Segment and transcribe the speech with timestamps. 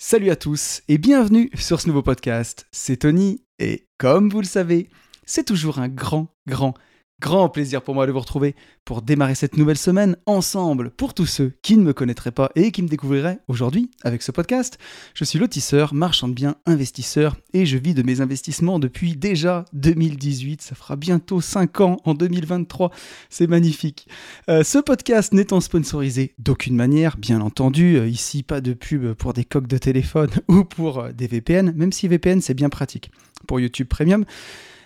[0.00, 2.68] Salut à tous et bienvenue sur ce nouveau podcast.
[2.70, 4.90] C'est Tony et comme vous le savez,
[5.26, 6.74] c'est toujours un grand, grand,
[7.20, 10.90] Grand plaisir pour moi de vous retrouver pour démarrer cette nouvelle semaine ensemble.
[10.90, 14.30] Pour tous ceux qui ne me connaîtraient pas et qui me découvriraient aujourd'hui avec ce
[14.30, 14.78] podcast,
[15.14, 19.64] je suis lotisseur, marchand de biens, investisseur et je vis de mes investissements depuis déjà
[19.72, 20.62] 2018.
[20.62, 22.92] Ça fera bientôt 5 ans en 2023.
[23.30, 24.06] C'est magnifique.
[24.48, 27.96] Euh, ce podcast n'étant sponsorisé d'aucune manière, bien entendu.
[27.96, 31.72] Euh, ici, pas de pub pour des coques de téléphone ou pour euh, des VPN,
[31.74, 33.10] même si VPN c'est bien pratique
[33.48, 34.24] pour YouTube Premium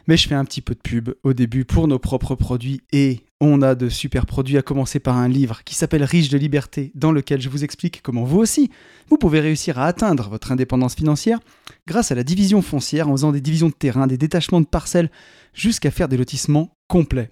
[0.07, 3.21] mais je fais un petit peu de pub au début pour nos propres produits et
[3.41, 6.93] on a de super produits à commencer par un livre qui s'appelle Riche de liberté
[6.95, 8.71] dans lequel je vous explique comment vous aussi
[9.09, 11.41] vous pouvez réussir à atteindre votre indépendance financière
[11.87, 15.11] grâce à la division foncière en faisant des divisions de terrain, des détachements de parcelles
[15.55, 17.31] jusqu'à faire des lotissements complets.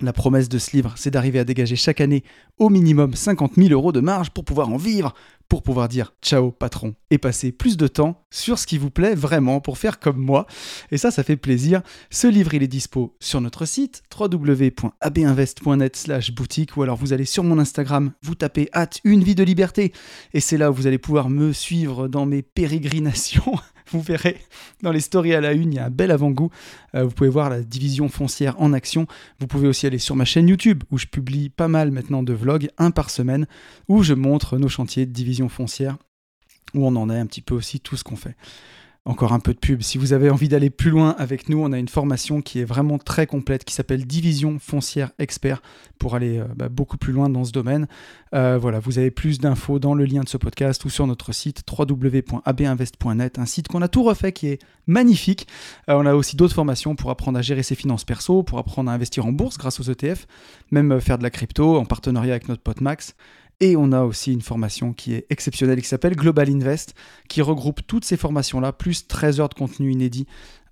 [0.00, 2.22] La promesse de ce livre, c'est d'arriver à dégager chaque année
[2.58, 5.14] au minimum 50 000 euros de marge pour pouvoir en vivre,
[5.48, 9.14] pour pouvoir dire ciao patron et passer plus de temps sur ce qui vous plaît
[9.14, 10.46] vraiment pour faire comme moi.
[10.90, 11.82] Et ça, ça fait plaisir.
[12.10, 17.24] Ce livre, il est dispo sur notre site www.abinvest.net slash boutique ou alors vous allez
[17.24, 19.92] sur mon Instagram, vous tapez hâte une vie de liberté
[20.34, 23.54] et c'est là où vous allez pouvoir me suivre dans mes pérégrinations
[23.90, 24.36] vous verrez
[24.82, 26.50] dans les stories à la une, il y a un bel avant-goût.
[26.94, 29.06] Euh, vous pouvez voir la division foncière en action.
[29.40, 32.32] Vous pouvez aussi aller sur ma chaîne YouTube où je publie pas mal maintenant de
[32.32, 32.47] vlogs,
[32.78, 33.46] un par semaine,
[33.88, 35.96] où je montre nos chantiers de division foncière,
[36.74, 38.36] où on en est un petit peu aussi tout ce qu'on fait
[39.08, 39.80] encore un peu de pub.
[39.80, 42.64] Si vous avez envie d'aller plus loin avec nous, on a une formation qui est
[42.64, 45.62] vraiment très complète, qui s'appelle Division foncière expert,
[45.98, 47.88] pour aller euh, bah, beaucoup plus loin dans ce domaine.
[48.34, 51.32] Euh, voilà, vous avez plus d'infos dans le lien de ce podcast ou sur notre
[51.32, 55.48] site www.abinvest.net, un site qu'on a tout refait qui est magnifique.
[55.88, 58.90] Euh, on a aussi d'autres formations pour apprendre à gérer ses finances perso, pour apprendre
[58.90, 60.26] à investir en bourse grâce aux ETF,
[60.70, 63.14] même faire de la crypto en partenariat avec notre pote Max.
[63.60, 66.94] Et on a aussi une formation qui est exceptionnelle qui s'appelle Global Invest,
[67.28, 70.26] qui regroupe toutes ces formations-là, plus 13 heures de contenu inédit,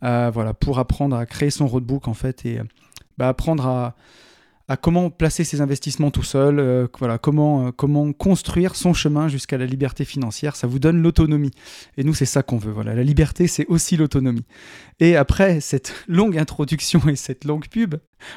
[0.04, 2.60] euh, voilà, pour apprendre à créer son roadbook en fait et
[3.18, 3.96] bah, apprendre à,
[4.68, 9.28] à comment placer ses investissements tout seul, euh, voilà, comment, euh, comment construire son chemin
[9.28, 10.56] jusqu'à la liberté financière.
[10.56, 11.52] Ça vous donne l'autonomie.
[11.96, 12.72] Et nous, c'est ça qu'on veut.
[12.72, 14.44] Voilà, la liberté, c'est aussi l'autonomie.
[14.98, 17.94] Et après cette longue introduction et cette longue pub,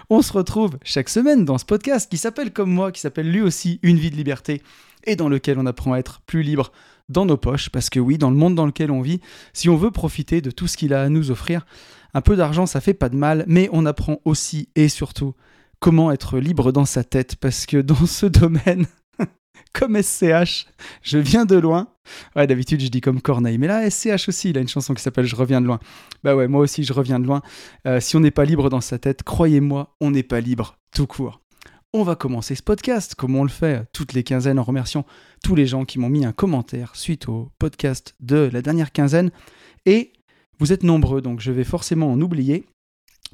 [0.10, 3.42] on se retrouve chaque semaine dans ce podcast qui s'appelle comme moi, qui s'appelle lui
[3.42, 4.62] aussi Une vie de liberté,
[5.06, 6.72] et dans lequel on apprend à être plus libre
[7.08, 7.70] dans nos poches.
[7.70, 9.20] Parce que oui, dans le monde dans lequel on vit,
[9.54, 11.66] si on veut profiter de tout ce qu'il a à nous offrir,
[12.14, 15.34] un peu d'argent, ça fait pas de mal, mais on apprend aussi et surtout
[15.80, 18.86] comment être libre dans sa tête, parce que dans ce domaine,
[19.74, 20.68] comme SCH,
[21.02, 21.88] je viens de loin.
[22.36, 25.02] Ouais, d'habitude, je dis comme Corneille, mais là, SCH aussi, il a une chanson qui
[25.02, 25.80] s'appelle Je reviens de loin.
[26.24, 27.42] Bah ouais, moi aussi, je reviens de loin.
[27.86, 31.08] Euh, si on n'est pas libre dans sa tête, croyez-moi, on n'est pas libre, tout
[31.08, 31.42] court.
[31.94, 35.06] On va commencer ce podcast, comme on le fait toutes les quinzaines, en remerciant
[35.44, 39.32] tous les gens qui m'ont mis un commentaire suite au podcast de la dernière quinzaine.
[39.86, 40.14] Et
[40.60, 42.66] vous êtes nombreux, donc je vais forcément en oublier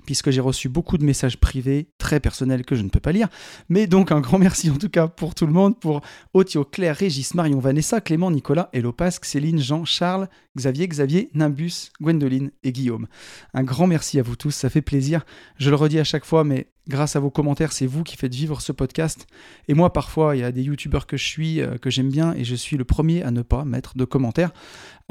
[0.06, 3.28] puisque j'ai reçu beaucoup de messages privés, très personnels, que je ne peux pas lire.
[3.70, 6.02] Mais donc un grand merci en tout cas pour tout le monde, pour
[6.34, 12.52] Otio, Claire, Régis, Marion, Vanessa, Clément, Nicolas, Elopasque, Céline, Jean, Charles, Xavier, Xavier, Nimbus, Gwendoline
[12.64, 13.08] et Guillaume.
[13.54, 15.26] Un grand merci à vous tous, ça fait plaisir.
[15.58, 18.34] Je le redis à chaque fois, mais grâce à vos commentaires, c'est vous qui faites
[18.34, 19.28] vivre ce podcast.
[19.68, 22.34] Et moi, parfois, il y a des youtubeurs que je suis, euh, que j'aime bien,
[22.34, 24.52] et je suis le premier à ne pas mettre de commentaires.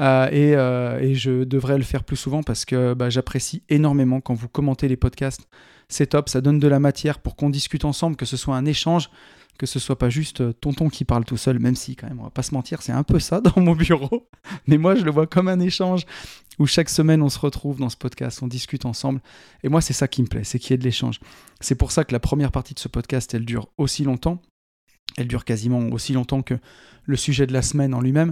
[0.01, 4.33] Euh, euh, et, je devrais le faire plus souvent parce que bah, j'apprécie énormément quand
[4.33, 5.47] vous commentez les podcasts.
[5.87, 8.65] C'est top, ça donne de la matière pour qu'on discute ensemble, que ce soit un
[8.65, 9.09] échange,
[9.57, 12.23] que ce soit pas juste tonton qui parle tout seul, même si quand même, on
[12.23, 14.27] va pas se mentir, c'est un peu ça dans mon bureau.
[14.67, 16.05] Mais moi, je le vois comme un échange
[16.59, 19.21] où chaque semaine on se retrouve dans ce podcast, on discute ensemble.
[19.63, 21.19] Et moi, c'est ça qui me plaît, c'est qu'il y ait de l'échange.
[21.59, 24.41] C'est pour ça que la première partie de ce podcast, elle dure aussi longtemps.
[25.17, 26.55] Elle dure quasiment aussi longtemps que
[27.03, 28.31] le sujet de la semaine en lui-même,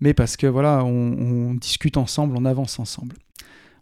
[0.00, 3.16] mais parce que voilà, on discute ensemble, on avance ensemble.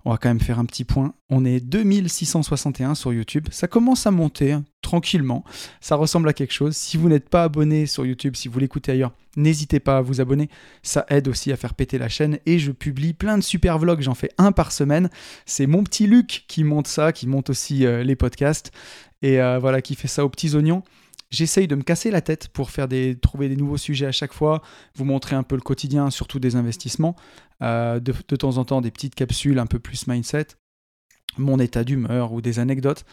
[0.08, 1.12] On va quand même faire un petit point.
[1.28, 3.48] On est 2661 sur YouTube.
[3.50, 5.44] Ça commence à monter hein, tranquillement.
[5.82, 6.74] Ça ressemble à quelque chose.
[6.74, 10.22] Si vous n'êtes pas abonné sur YouTube, si vous l'écoutez ailleurs, n'hésitez pas à vous
[10.22, 10.48] abonner.
[10.82, 12.38] Ça aide aussi à faire péter la chaîne.
[12.46, 14.00] Et je publie plein de super vlogs.
[14.00, 15.10] J'en fais un par semaine.
[15.44, 18.72] C'est mon petit Luc qui monte ça, qui monte aussi euh, les podcasts.
[19.20, 20.84] Et euh, voilà, qui fait ça aux petits oignons.
[21.30, 24.32] J'essaye de me casser la tête pour faire des, trouver des nouveaux sujets à chaque
[24.32, 24.62] fois,
[24.94, 27.16] vous montrer un peu le quotidien, surtout des investissements,
[27.62, 30.46] euh, de, de, temps en temps des petites capsules un peu plus mindset,
[31.36, 33.04] mon état d'humeur ou des anecdotes.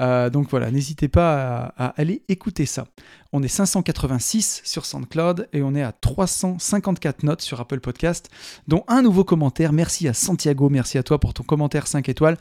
[0.00, 2.86] Euh, donc voilà, n'hésitez pas à, aller écouter ça.
[3.32, 8.30] On est 586 sur SoundCloud et on est à 354 notes sur Apple Podcast,
[8.68, 9.72] dont un nouveau commentaire.
[9.72, 12.36] Merci à Santiago, merci à toi pour ton commentaire 5 étoiles.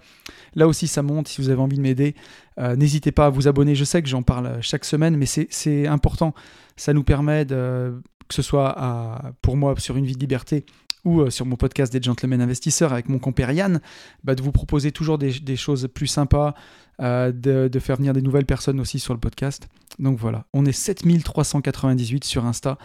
[0.56, 1.28] Là aussi, ça monte.
[1.28, 2.16] Si vous avez envie de m'aider,
[2.60, 3.75] euh, n'hésitez pas à vous abonner.
[3.75, 6.34] Je sais que j'en parle chaque semaine, mais c'est important.
[6.75, 7.94] Ça nous permet que
[8.30, 10.66] ce soit pour moi sur Une vie de liberté
[11.06, 13.80] ou euh, sur mon podcast des Gentlemen Investisseurs avec mon compère Yann,
[14.24, 16.56] bah, de vous proposer toujours des, choses plus sympas,
[17.02, 19.69] euh, de, faire venir des nouvelles personnes aussi sur le podcast.
[20.00, 22.78] Donc voilà, on est 7398 sur Insta.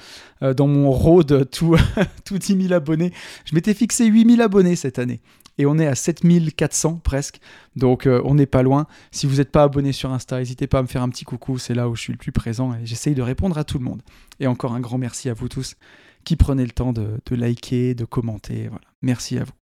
[0.43, 1.77] Euh, dans mon road, tout,
[2.25, 3.13] tout 10 000 abonnés.
[3.47, 5.21] Je m'étais fixé 8000 abonnés cette année.
[5.59, 7.39] Et on est à 7400 presque.
[7.77, 8.87] Donc on n'est pas loin.
[9.11, 11.59] Si vous n'êtes pas abonné sur Insta, n'hésitez pas à me faire un petit coucou.
[11.59, 13.85] C'est là où je suis le plus présent et j'essaye de répondre à tout le
[13.85, 14.01] monde.
[14.39, 15.77] Et encore un grand merci à vous tous
[16.25, 18.71] qui prenez le temps de, liker, de commenter.
[19.03, 19.53] Merci à vous.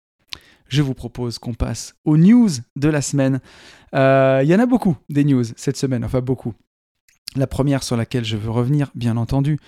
[0.69, 3.41] Je vous propose qu'on passe aux news de la semaine.
[3.95, 6.55] Euh, il y en a beaucoup des news cette semaine, enfin beaucoup.
[7.37, 9.59] La première sur laquelle je veux revenir, bien entendu,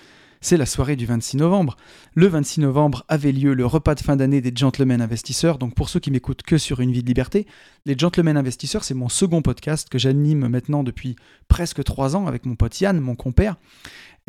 [0.41, 1.77] c'est la soirée du 26 novembre.
[2.15, 5.59] Le 26 novembre avait lieu le repas de fin d'année des Gentlemen Investisseurs.
[5.59, 7.45] Donc pour ceux qui m'écoutent que sur Une vie de liberté,
[7.85, 11.15] les Gentlemen Investisseurs, c'est mon second podcast que j'anime maintenant depuis
[11.47, 13.55] presque trois ans avec mon pote Yann, mon compère.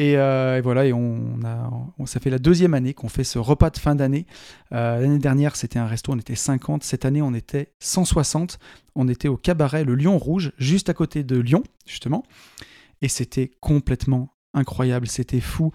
[0.00, 3.94] Euh, et, voilà, on ça fait la deuxième année qu'on fait ce repas de fin
[3.94, 4.26] d'année.
[4.72, 6.82] Euh, l'année dernière, c'était un resto, on était 50.
[6.82, 8.58] Cette année, on était 160.
[8.94, 12.24] On était au cabaret Le Lion Rouge, juste à côté de Lyon, justement.
[13.00, 15.72] Et c'était complètement incroyable, c'était fou.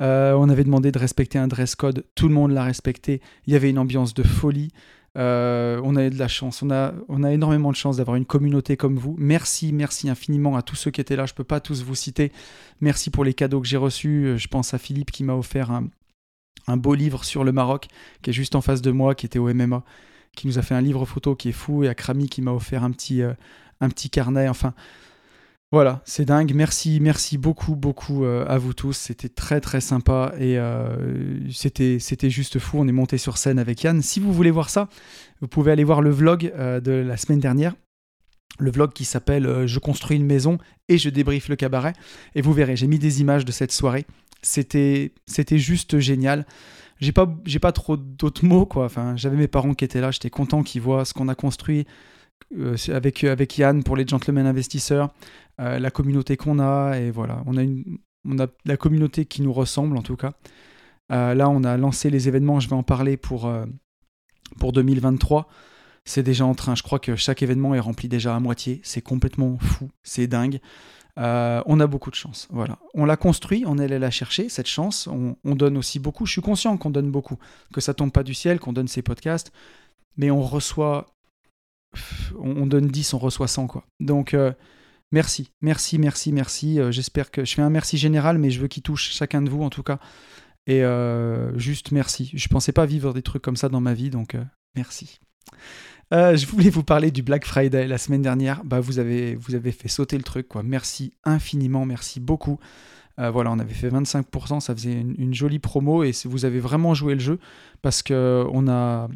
[0.00, 3.20] Euh, on avait demandé de respecter un dress code, tout le monde l'a respecté.
[3.46, 4.70] Il y avait une ambiance de folie.
[5.18, 8.24] Euh, on a de la chance, on a, on a énormément de chance d'avoir une
[8.24, 9.16] communauté comme vous.
[9.18, 11.26] Merci, merci infiniment à tous ceux qui étaient là.
[11.26, 12.30] Je ne peux pas tous vous citer.
[12.80, 14.26] Merci pour les cadeaux que j'ai reçus.
[14.26, 17.88] Euh, je pense à Philippe qui m'a offert un, beau livre sur le Maroc,
[18.22, 19.82] qui est juste en face de moi, qui était au MMA,
[20.36, 22.52] qui nous a fait un livre photo qui est fou, et à Krami qui m'a
[22.52, 23.32] offert un petit, euh,
[23.80, 24.48] un petit carnet.
[24.48, 24.72] Enfin,
[25.70, 26.54] voilà, c'est dingue.
[26.54, 28.94] Merci, merci beaucoup, beaucoup euh, à vous tous.
[28.94, 32.78] C'était très, très sympa et euh, c'était, c'était juste fou.
[32.78, 34.00] On est monté sur scène avec Yann.
[34.00, 34.88] Si vous voulez voir ça,
[35.42, 37.74] vous pouvez aller voir le vlog euh, de la semaine dernière.
[38.58, 40.56] Le vlog qui s'appelle Je construis une maison
[40.88, 41.92] et je débriefe le cabaret.
[42.34, 44.06] Et vous verrez, j'ai mis des images de cette soirée.
[44.40, 46.46] C'était, c'était juste génial.
[46.98, 48.88] J'ai pas, j'ai pas trop d'autres mots, quoi.
[49.16, 50.10] J'avais mes parents qui étaient là.
[50.10, 51.86] J'étais content qu'ils voient ce qu'on a construit.
[52.88, 55.10] Avec, avec Yann pour les gentlemen investisseurs,
[55.60, 59.42] euh, la communauté qu'on a, et voilà, on a, une, on a la communauté qui
[59.42, 60.34] nous ressemble en tout cas.
[61.10, 63.66] Euh, là, on a lancé les événements, je vais en parler pour, euh,
[64.58, 65.48] pour 2023.
[66.04, 68.80] C'est déjà en train, je crois que chaque événement est rempli déjà à moitié.
[68.84, 70.60] C'est complètement fou, c'est dingue.
[71.16, 72.46] on a beaucoup de chance.
[72.50, 72.78] Voilà.
[72.94, 75.08] On l'a construit, on est allé la chercher, cette chance.
[75.08, 76.24] On, donne aussi beaucoup.
[76.24, 77.36] Je suis conscient qu'on donne beaucoup,
[77.74, 79.52] que ça tombe pas du ciel, qu'on donne ces podcasts,
[80.16, 81.06] mais on reçoit.
[82.38, 83.84] On, donne 10, on reçoit 100, quoi.
[84.00, 84.34] Donc,
[85.10, 86.80] Merci, merci, merci, merci.
[86.80, 89.48] Euh, j'espère que je fais un merci général, mais je veux qu'il touche chacun de
[89.48, 89.98] vous en tout cas.
[90.66, 92.30] Et euh, juste merci.
[92.34, 94.44] Je pensais pas vivre des trucs comme ça dans ma vie, donc euh,
[94.76, 95.18] merci.
[96.12, 98.62] je voulais vous parler du Black Friday la semaine dernière.
[98.64, 100.62] Bah, vous avez, vous avez fait sauter le truc, quoi.
[100.62, 102.58] Merci infiniment, merci beaucoup.
[103.16, 106.92] voilà, on avait fait 25%, ça faisait une, une, jolie promo et vous avez vraiment
[106.92, 107.38] joué le jeu
[107.80, 109.08] parce que on a,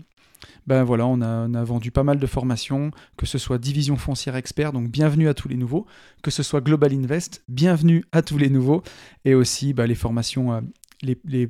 [0.67, 4.73] ben voilà, on a, vendu pas mal de formations, que ce soit Division Foncière Expert,
[4.73, 5.87] donc bienvenue à tous les nouveaux,
[6.23, 8.83] que ce soit Global Invest, bienvenue à tous les nouveaux,
[9.25, 10.61] et aussi ben, les formations euh,
[11.03, 11.49] les,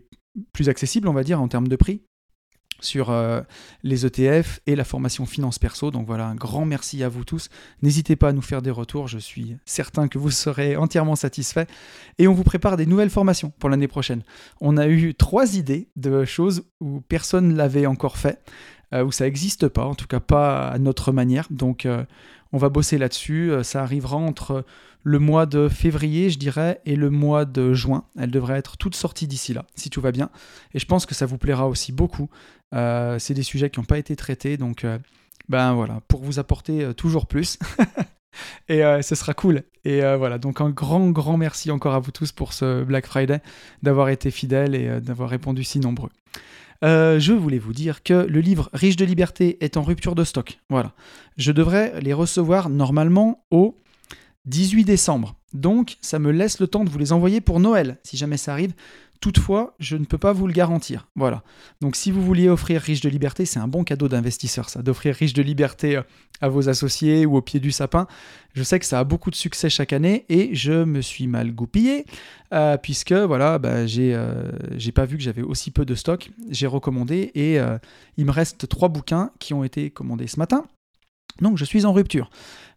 [0.53, 2.03] plus accessibles, on va dire, en termes de prix
[2.81, 3.43] sur euh,
[3.83, 5.91] les ETF et la formation finance perso.
[5.91, 7.49] Donc voilà, un grand merci à vous tous.
[7.81, 11.67] N'hésitez pas à nous faire des retours, je suis certain que vous serez entièrement satisfaits.
[12.19, 14.23] Et on vous prépare des nouvelles formations pour l'année prochaine.
[14.61, 18.43] On a eu trois idées de choses où personne ne l'avait encore fait.
[18.93, 21.46] Euh, où ça n'existe pas, en tout cas pas à notre manière.
[21.51, 22.05] Donc euh,
[22.53, 23.51] on va bosser là-dessus.
[23.51, 24.65] Euh, ça arrivera entre
[25.03, 28.05] le mois de février, je dirais, et le mois de juin.
[28.19, 30.31] Elle devrait être toute sortie d'ici là, si tout va bien.
[30.75, 32.29] Et je pense que ça vous plaira aussi beaucoup.
[32.72, 34.87] c'est des sujets qui n'ont pas été traités, donc
[35.49, 37.58] ben voilà, pour vous apporter toujours plus.
[38.69, 39.65] et ce sera cool.
[39.84, 43.41] Et voilà, donc un grand, grand merci encore à vous tous pour ce Black Friday,
[43.82, 46.11] d'avoir été fidèles et d'avoir répondu si nombreux.
[46.84, 50.24] Euh, je voulais vous dire que le livre Riche de liberté est en rupture de
[50.24, 50.58] stock.
[50.69, 50.93] Voilà.
[51.36, 53.79] Je devrais les recevoir normalement au
[54.46, 55.36] 18 décembre.
[55.53, 58.53] Donc, ça me laisse le temps de vous les envoyer pour Noël, si jamais ça
[58.53, 58.72] arrive.
[59.22, 61.06] Toutefois, je ne peux pas vous le garantir.
[61.14, 61.44] Voilà.
[61.81, 65.14] Donc si vous vouliez offrir Riche de Liberté, c'est un bon cadeau d'investisseur, ça, d'offrir
[65.14, 66.02] Riche de Liberté euh,
[66.41, 68.08] à vos associés ou au pied du sapin.
[68.52, 71.52] Je sais que ça a beaucoup de succès chaque année et je me suis mal
[71.55, 72.05] goupillé
[72.52, 76.32] euh, puisque voilà, bah, j'ai euh, j'ai pas vu que j'avais aussi peu de stock.
[76.50, 77.58] J'ai recommandé et
[78.17, 80.64] il me reste trois bouquins qui ont été commandés ce matin.
[81.41, 82.29] Donc je suis en rupture.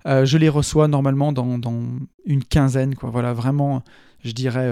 [0.05, 1.81] je les reçois normalement dans, dans,
[2.25, 3.09] une quinzaine, quoi.
[3.09, 3.83] Voilà, vraiment
[4.25, 4.69] je dirais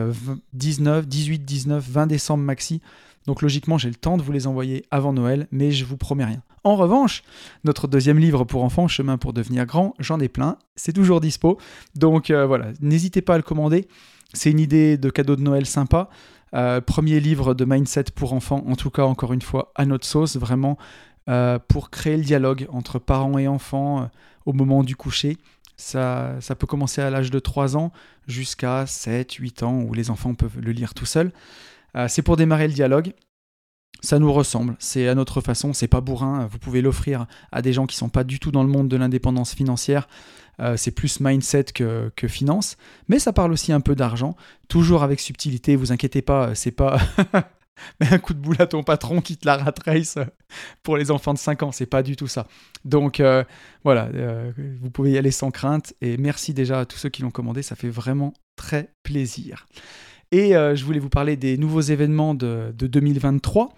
[0.54, 2.82] 19, 18, 19, 20 décembre maxi.
[3.28, 6.26] Donc logiquement, j'ai le temps de vous les envoyer avant Noël, mais je vous promets
[6.26, 6.42] rien.
[6.66, 7.24] En revanche,
[7.64, 11.58] notre deuxième livre pour enfants, Chemin pour devenir grand, j'en ai plein, c'est toujours dispo.
[11.96, 13.88] Donc euh, voilà, n'hésitez pas à le commander.
[14.34, 16.10] C'est une idée de cadeau de Noël sympa.
[16.88, 20.36] premier livre de mindset pour enfants, en tout cas encore une fois à notre sauce,
[20.36, 20.78] vraiment
[21.68, 24.10] pour créer le dialogue entre parents et enfants
[24.48, 25.38] au moment du coucher.
[25.84, 27.92] Ça, peut commencer à l'âge de 3 ans
[28.28, 31.32] jusqu'à 7, 8 ans où les enfants peuvent le lire tout seuls.
[32.08, 33.14] c'est pour démarrer le dialogue.
[34.02, 37.72] Ça nous ressemble, c'est à notre façon, c'est pas bourrin, vous pouvez l'offrir à des
[37.72, 40.10] gens qui sont pas du tout dans le monde de l'indépendance financière,
[40.60, 42.76] euh, c'est plus mindset que, que, finance,
[43.08, 44.36] mais ça parle aussi un peu d'argent,
[44.68, 47.00] toujours avec subtilité, vous inquiétez pas, c'est pas
[48.00, 50.18] un coup de boule à ton patron qui te la ratrace
[50.84, 52.48] pour les enfants de 5 ans, c'est pas du tout ça.
[52.86, 53.44] Donc euh,
[53.84, 54.52] voilà, euh,
[54.82, 57.62] vous pouvez y aller sans crainte, et merci déjà à tous ceux qui l'ont commandé,
[57.62, 59.66] ça fait vraiment très plaisir.
[60.34, 63.70] Et euh, je voulais vous parler des nouveaux événements de, 2023.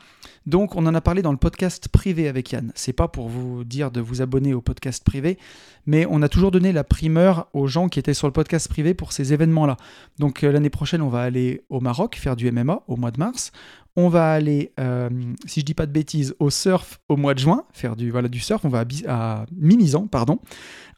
[0.45, 2.71] Donc, on en a parlé dans le podcast privé avec Yann.
[2.75, 5.37] C'est pas pour vous dire de vous abonner au podcast privé,
[5.85, 8.93] mais on a toujours donné la primeur aux gens qui étaient sur le podcast privé
[8.93, 9.75] pour ces événements-là.
[10.17, 13.19] Donc, euh, l'année prochaine, on va aller au Maroc faire du MMA au mois de
[13.19, 13.51] mars.
[13.95, 15.09] On va aller, euh,
[15.45, 18.27] si je dis pas de bêtises, au surf au mois de juin, faire du, voilà,
[18.27, 18.65] du surf.
[18.65, 19.45] On va à, à
[20.11, 20.39] pardon.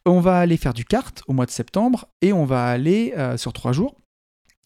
[0.04, 3.52] On va aller faire du kart au mois de septembre et on va aller sur
[3.52, 3.94] trois jours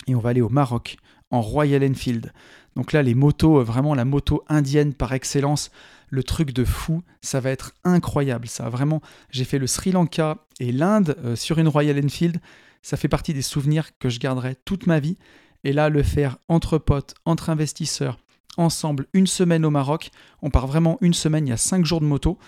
[0.06, 0.96] et on va aller au Maroc,
[1.30, 2.32] en Royal Enfield.
[2.76, 5.70] Donc là, les motos, euh, vraiment la moto indienne par excellence,
[6.08, 8.48] le truc de fou, ça va être incroyable.
[8.48, 12.38] Ça vraiment, j'ai fait le Sri Lanka et l'Inde euh, sur une Royal Enfield.
[12.82, 15.18] Ça fait partie des souvenirs que je garderai toute ma vie.
[15.64, 18.18] Et là, le faire entre potes, entre investisseurs,
[18.56, 20.10] ensemble, une semaine au Maroc.
[20.42, 22.38] On part vraiment une semaine, il y a cinq jours de moto.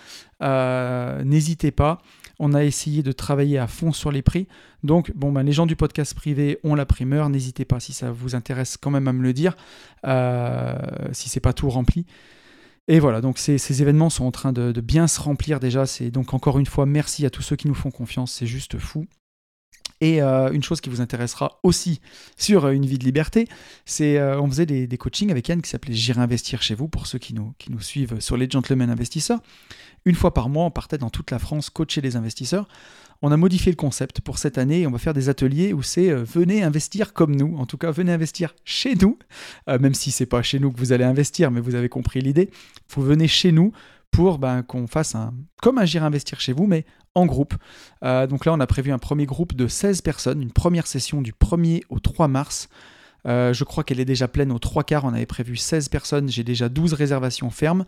[0.41, 1.99] Euh, n'hésitez pas.
[2.37, 4.47] On a essayé de travailler à fond sur les prix.
[4.83, 7.29] Donc, bon, ben, les gens du podcast privé ont la primeur.
[7.29, 9.55] N'hésitez pas, si ça vous intéresse, quand même à me le dire,
[10.05, 10.75] euh,
[11.13, 12.05] si c'est pas tout rempli.
[12.87, 15.85] Et voilà, donc ces, événements sont en train de, bien se remplir déjà.
[16.11, 18.31] Donc encore une fois merci à tous ceux qui nous font confiance.
[18.31, 19.07] C'est juste fou.
[20.01, 22.01] Et euh, une chose qui vous intéressera aussi
[22.37, 23.47] sur euh, une vie de liberté,
[23.85, 27.07] c'est euh, on faisait des, coachings avec Yann qui s'appelait J'irai investir chez vous pour
[27.07, 29.39] ceux qui nous, qui nous suivent sur les Gentlemen Investisseurs.
[30.03, 32.67] Une fois par mois, on partait dans toute la France coacher les investisseurs.
[33.21, 35.81] On a modifié le concept pour cette année et on va faire des ateliers où
[35.81, 37.57] c'est venez investir comme nous.
[37.57, 39.17] En tout cas, venez investir chez nous,
[39.67, 42.51] même si c'est pas chez nous que vous allez investir, mais vous avez compris l'idée.
[42.89, 43.71] Vous venez chez nous
[44.15, 47.53] pour ben, qu'on fasse un, comme J'irai investir chez vous, mais en groupe.
[48.03, 51.21] Euh, donc là, on a prévu un premier groupe de 16 personnes, une première session
[51.21, 52.69] du 1er au 3 mars.
[53.27, 55.03] Euh, je crois qu'elle est déjà pleine aux trois quarts.
[55.03, 56.29] On avait prévu 16 personnes.
[56.29, 57.83] J'ai déjà 12 réservations fermes.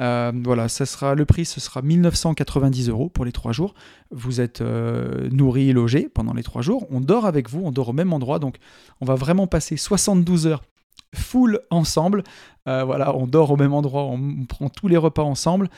[0.00, 3.74] Euh, voilà, ça sera, le prix, ce sera 1990 euros pour les trois jours.
[4.12, 6.86] Vous êtes nourri et logé pendant les trois jours.
[6.90, 8.38] On dort avec vous, on dort au même endroit.
[8.38, 8.58] Donc,
[9.00, 10.62] on va vraiment passer 72 heures
[11.14, 12.22] full ensemble.
[12.66, 15.68] Euh, voilà, on dort au même endroit, on prend tous les repas ensemble.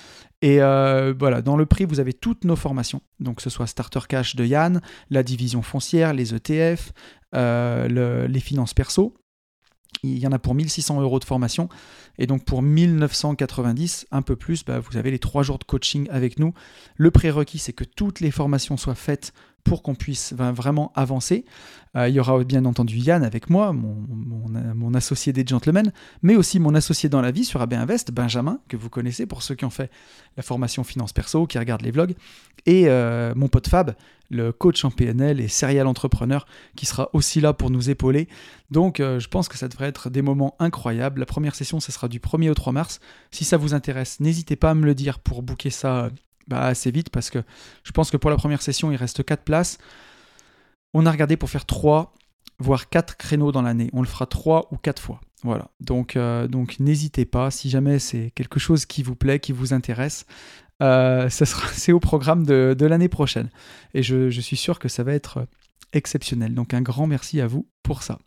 [0.42, 3.00] Et euh, voilà, dans le prix, vous avez toutes nos formations.
[3.20, 6.92] Donc, ce soit Starter Cash de Yann, la division foncière, les ETF,
[7.34, 9.14] euh, les finances perso.
[10.02, 11.68] Il y en a pour 1600 euros de formation.
[12.18, 16.08] Et donc pour 1990, un peu plus, bah, vous avez les trois jours de coaching
[16.10, 16.52] avec nous.
[16.96, 19.32] Le prérequis, c'est que toutes les formations soient faites
[19.66, 21.44] pour qu'on puisse vraiment avancer.
[21.96, 25.92] Euh, il y aura bien entendu Yann avec moi, mon, associé des gentlemen,
[26.22, 29.42] mais aussi mon associé dans la vie sur AB Invest, Benjamin, que vous connaissez pour
[29.42, 29.90] ceux qui ont fait
[30.36, 32.14] la formation finance perso, qui regardent les vlogs,
[32.64, 33.94] et euh, mon pote Fab,
[34.30, 36.46] le coach en PNL et serial entrepreneur,
[36.76, 38.28] qui sera aussi là pour nous épauler.
[38.70, 41.20] Donc euh, je pense que ça devrait être des moments incroyables.
[41.20, 43.00] La première session, ce sera du 1er au 3 mars.
[43.30, 46.10] Si ça vous intéresse, n'hésitez pas à me le dire pour booker ça
[46.46, 47.42] bah, assez vite parce que
[47.84, 49.78] je pense que pour la première session, il reste 4 places.
[50.94, 52.14] On a regardé pour faire 3,
[52.58, 53.90] voire 4 créneaux dans l'année.
[53.92, 55.20] On le fera 3 ou 4 fois.
[55.42, 55.70] Voilà.
[55.80, 59.72] Donc, euh, donc n'hésitez pas, si jamais c'est quelque chose qui vous plaît, qui vous
[59.72, 60.26] intéresse,
[60.82, 63.50] euh, c'est au programme de, l'année prochaine.
[63.94, 65.46] Et je, je suis sûr que ça va être
[65.92, 66.54] exceptionnel.
[66.54, 68.18] Donc un grand merci à vous pour ça.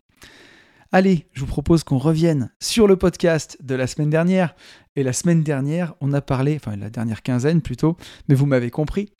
[0.92, 4.56] Allez, je vous propose qu'on revienne sur le podcast de la semaine dernière.
[4.96, 7.96] Et la semaine dernière, on a parlé, enfin la dernière quinzaine plutôt,
[8.28, 9.12] mais vous m'avez compris,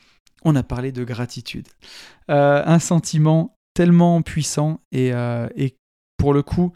[0.43, 1.69] on a parlé de gratitude.
[2.29, 5.47] Euh, un sentiment tellement puissant et, euh,
[6.17, 6.73] pour le coup,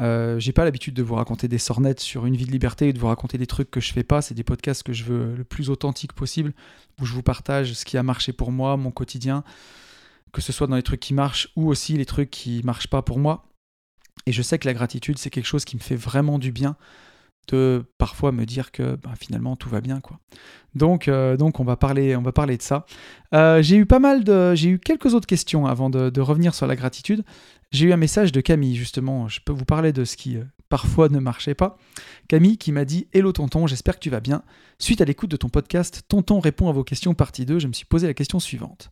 [0.00, 2.92] euh, j'ai pas l'habitude de vous raconter des sornettes sur une vie de liberté et
[2.92, 4.20] de vous raconter des trucs que je fais pas.
[4.20, 6.54] C'est des podcasts que je veux le plus authentique possible,
[7.00, 9.44] où je vous partage ce qui a marché pour moi, mon quotidien,
[10.32, 13.00] que ce soit dans les trucs qui marchent ou aussi les trucs qui marchent pas
[13.00, 13.46] pour moi.
[14.26, 16.76] Et je sais que la gratitude, c'est quelque chose qui me fait vraiment du bien
[17.48, 20.18] de parfois me dire que bah, finalement tout va bien quoi.
[20.74, 22.86] Donc, euh, donc on va parler on va parler de ça.
[23.34, 26.66] Euh, j'ai eu pas mal de j'ai eu quelques autres questions avant de, revenir sur
[26.66, 27.24] la gratitude.
[27.70, 29.28] J'ai eu un message de Camille justement.
[29.28, 31.78] Je peux vous parler de ce qui euh, parfois ne marchait pas.
[32.26, 34.42] Camille qui m'a dit Hello tonton, j'espère que tu vas bien.
[34.80, 37.72] Suite à l'écoute de ton podcast, Tonton répond à vos questions partie 2, je me
[37.72, 38.90] suis posé la question suivante.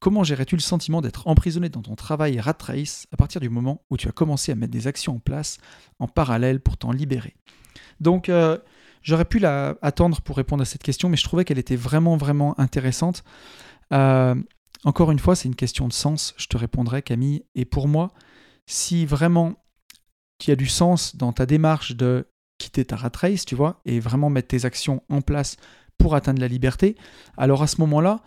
[0.00, 3.80] Comment gérais-tu le sentiment d'être emprisonné dans ton travail rat race à partir du moment
[3.90, 5.58] où tu as commencé à mettre des actions en place
[6.00, 7.36] en parallèle pour t'en libérer?
[8.00, 8.58] Donc, euh,
[9.00, 12.16] j'aurais pu la attendre pour répondre à cette question, mais je trouvais qu'elle était vraiment,
[12.16, 13.22] vraiment intéressante.
[13.92, 14.34] Euh,
[14.82, 17.44] encore une fois, c'est une question de sens, je te répondrai Camille.
[17.54, 18.10] Et pour moi,
[18.66, 19.59] si vraiment
[20.48, 22.26] y a du sens dans ta démarche de
[22.58, 25.56] quitter ta rat race, tu vois, et vraiment mettre tes actions en place
[25.98, 26.96] pour atteindre la liberté,
[27.36, 28.22] alors à ce moment-là,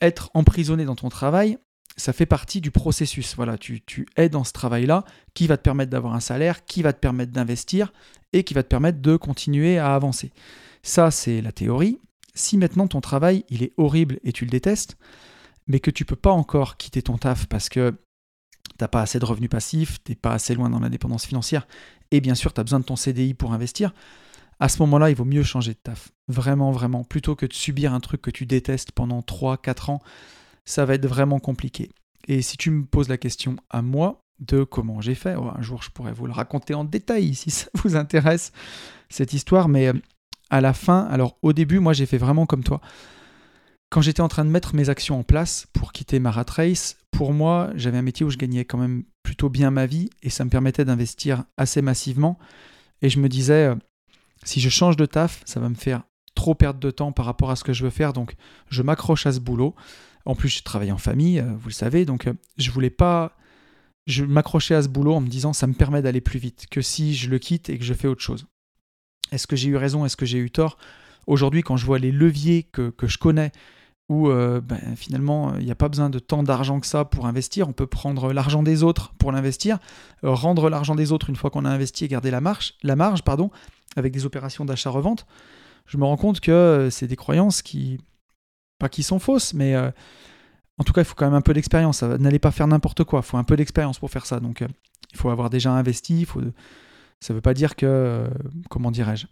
[0.00, 1.58] être emprisonné dans ton travail,
[1.96, 3.36] ça fait partie du processus.
[3.36, 5.04] Voilà, tu, tu es dans ce travail-là
[5.34, 7.92] qui va te permettre d'avoir un salaire, qui va te permettre d'investir
[8.32, 10.32] et qui va te permettre de continuer à avancer.
[10.82, 11.98] Ça, c'est la théorie.
[12.34, 14.96] Si maintenant ton travail, il est horrible et tu le détestes,
[15.66, 17.94] mais que tu peux pas encore quitter ton taf parce que
[18.76, 21.66] t'as pas assez de revenus passifs, t'es pas assez loin dans l'indépendance financière,
[22.10, 23.92] et bien sûr, tu as besoin de ton CDI pour investir,
[24.60, 26.12] à ce moment-là, il vaut mieux changer de taf.
[26.28, 27.02] Vraiment, vraiment.
[27.02, 30.02] Plutôt que de subir un truc que tu détestes pendant 3-4 ans,
[30.64, 31.90] ça va être vraiment compliqué.
[32.28, 35.62] Et si tu me poses la question à moi de comment j'ai fait, oh, un
[35.62, 38.52] jour je pourrais vous le raconter en détail si ça vous intéresse,
[39.08, 39.94] cette histoire, mais euh,
[40.50, 42.80] à la fin, alors au début, moi j'ai fait vraiment comme toi.
[43.92, 46.96] Quand j'étais en train de mettre mes actions en place pour quitter ma rat race,
[47.10, 50.30] pour moi, j'avais un métier où je gagnais quand même plutôt bien ma vie et
[50.30, 52.38] ça me permettait d'investir assez massivement.
[53.02, 53.74] Et je me disais, euh,
[54.44, 57.50] si je change de taf, ça va me faire trop perdre de temps par rapport
[57.50, 58.34] à ce que je veux faire, donc
[58.70, 59.74] je m'accroche à ce boulot.
[60.24, 63.36] En plus, je travaille en famille, euh, vous le savez, donc euh, je voulais pas
[64.06, 66.80] je m'accrochais à ce boulot en me disant ça me permet d'aller plus vite que
[66.80, 68.46] si je le quitte et que je fais autre chose.
[69.32, 70.06] Est-ce que j'ai eu raison?
[70.06, 70.78] Est-ce que j'ai eu tort?
[71.26, 73.52] Aujourd'hui, quand je vois les leviers que je connais,
[74.08, 77.26] où euh, ben, finalement il n'y a pas besoin de tant d'argent que ça pour
[77.26, 79.78] investir, on peut prendre l'argent des autres pour l'investir,
[80.24, 82.96] euh, rendre l'argent des autres une fois qu'on a investi et garder la marge, la
[82.96, 83.50] marge pardon,
[83.96, 85.26] avec des opérations d'achat-revente.
[85.86, 87.98] Je me rends compte que euh, c'est des croyances qui,
[88.78, 92.02] pas qui sont fausses, mais en tout cas il faut quand même un peu d'expérience.
[92.02, 94.40] N'allez pas faire n'importe quoi, il faut un peu d'expérience pour faire ça.
[94.40, 94.62] Donc
[95.12, 96.26] il faut avoir déjà investi,
[97.20, 98.28] ça ne veut pas dire que,
[98.68, 99.26] comment dirais-je,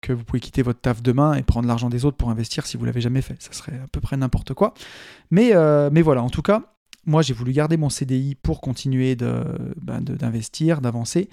[0.00, 2.76] que vous pouvez quitter votre taf demain et prendre l'argent des autres pour investir si
[2.76, 3.40] vous l'avez jamais fait.
[3.42, 4.74] Ça serait à peu près n'importe quoi.
[5.30, 6.62] Mais, euh, mais voilà, en tout cas,
[7.04, 11.28] moi j'ai voulu garder mon CDI pour continuer ben, d'investir, d'avancer.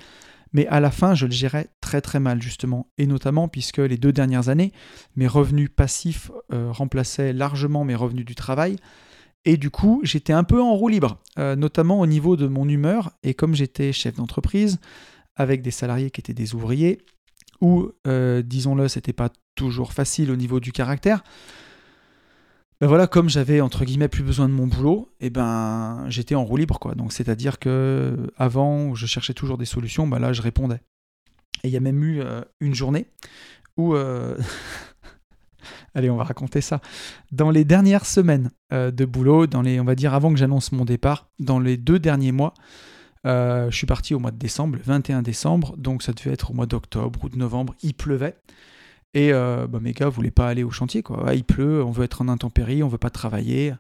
[0.54, 2.88] Mais à la fin, je le gérais très très mal justement.
[2.98, 4.72] Et notamment puisque les deux dernières années,
[5.16, 8.78] mes revenus passifs euh, remplaçaient largement mes revenus du travail.
[9.46, 12.70] Et du coup, j'étais un peu en roue libre, euh, notamment au niveau de mon
[12.70, 13.12] humeur.
[13.24, 14.80] Et comme j'étais chef d'entreprise,
[15.36, 17.00] avec des salariés qui étaient des ouvriers,
[17.64, 21.24] où, euh, disons-le, c'était pas toujours facile au niveau du caractère.
[22.82, 26.36] Ben voilà, comme j'avais entre guillemets plus besoin de mon boulot, et eh ben j'étais
[26.36, 26.94] en roue libre quoi.
[26.94, 30.82] Donc c'est-à-dire que avant je cherchais toujours des solutions, ben là je répondais.
[31.64, 33.06] Et il y a même eu euh, une journée
[33.78, 34.38] où euh,
[35.96, 36.82] Allez, on va raconter ça.
[37.32, 40.84] Dans les dernières semaines de boulot, dans les, on va dire avant que j'annonce mon
[40.84, 42.54] départ, dans les deux derniers mois,
[43.26, 46.52] euh, je suis parti au mois de décembre, le 21 décembre, donc ça devait être
[46.52, 48.36] au mois d'octobre ou de novembre, il pleuvait.
[49.14, 51.34] Et euh, bah, mes gars voulaient pas aller au chantier, quoi.
[51.34, 53.74] il pleut, on veut être en intempérie, on veut pas travailler.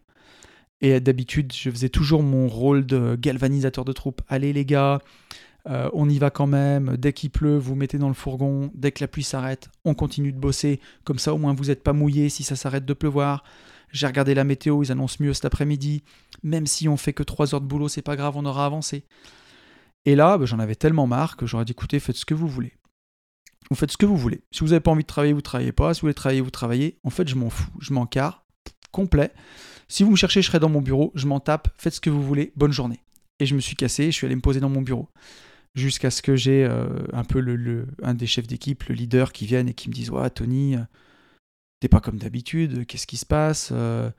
[0.81, 4.21] Et d'habitude, je faisais toujours mon rôle de galvanisateur de troupes.
[4.27, 4.99] Allez les gars,
[5.69, 6.97] euh, on y va quand même.
[6.97, 8.69] Dès qu'il pleut, vous mettez dans le fourgon.
[8.75, 10.79] Dès que la pluie s'arrête, on continue de bosser.
[11.05, 13.43] Comme ça, au moins, vous n'êtes pas mouillé si ça s'arrête de pleuvoir.
[13.93, 16.03] J'ai regardé la météo, ils annoncent mieux cet après-midi.
[16.41, 19.05] Même si on fait que 3 heures de boulot, c'est pas grave, on aura avancé.
[20.05, 22.47] Et là, bah, j'en avais tellement marre que j'aurais dit écoutez, faites ce que vous
[22.47, 22.73] voulez.
[23.69, 24.43] Vous faites ce que vous voulez.
[24.51, 25.93] Si vous n'avez pas envie de travailler, vous travaillez pas.
[25.93, 26.99] Si vous voulez travailler, vous travaillez.
[27.03, 27.71] En fait, je m'en fous.
[27.79, 28.45] Je m'en carre.
[28.91, 29.31] Complet.
[29.87, 31.11] Si vous me cherchez, je serai dans mon bureau.
[31.15, 31.69] Je m'en tape.
[31.77, 32.51] Faites ce que vous voulez.
[32.55, 32.99] Bonne journée.
[33.39, 34.07] Et je me suis cassé.
[34.07, 35.09] Je suis allé me poser dans mon bureau.
[35.75, 39.45] Jusqu'à ce que j'ai euh, un peu le, un des chefs d'équipe, le leader, qui
[39.45, 40.79] vienne et qui me dise Ouais, Tony, euh,
[41.83, 42.85] t'es pas comme d'habitude.
[42.87, 44.09] Qu'est-ce qui se passe euh,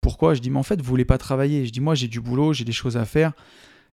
[0.00, 0.32] Pourquoi?
[0.34, 1.66] Je dis Mais en fait, vous voulez pas travailler.
[1.66, 2.54] Je dis Moi, j'ai du boulot.
[2.54, 3.32] J'ai des choses à faire.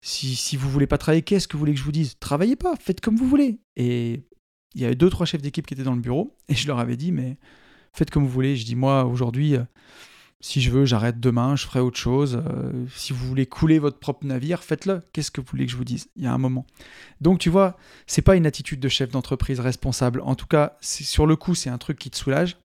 [0.00, 2.18] Si, si vous voulez pas travailler, qu'est-ce que vous voulez que je vous dise?
[2.18, 3.60] Travaillez pas, faites comme vous voulez.
[3.76, 4.22] Et
[4.74, 6.78] il y avait deux, trois chefs d'équipe qui étaient dans le bureau, et je leur
[6.78, 7.36] avais dit, mais
[7.92, 8.56] faites comme vous voulez.
[8.56, 9.62] Je dis, moi, aujourd'hui, euh,
[10.40, 12.42] si je veux, j'arrête demain, je ferai autre chose.
[12.44, 15.02] Euh, si vous voulez couler votre propre navire, faites-le.
[15.12, 16.08] Qu'est-ce que vous voulez que je vous dise?
[16.16, 16.66] Il y a un moment.
[17.20, 17.76] Donc, tu vois,
[18.08, 20.20] c'est pas une attitude de chef d'entreprise responsable.
[20.22, 22.56] En tout cas, sur le coup, c'est un truc qui te soulage.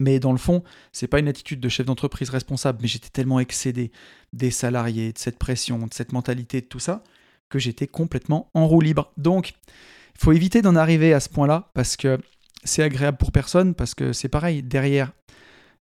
[0.00, 3.40] Mais dans le fond, c'est pas une attitude de chef d'entreprise responsable, mais j'étais tellement
[3.40, 3.90] excédé
[4.32, 7.02] des salariés, de cette pression, de cette mentalité, de tout ça,
[7.48, 9.12] que j'étais complètement en roue libre.
[9.16, 9.54] Donc,
[10.16, 12.18] il faut éviter d'en arriver à ce point-là, parce que
[12.64, 15.12] c'est agréable pour personne, parce que c'est pareil, derrière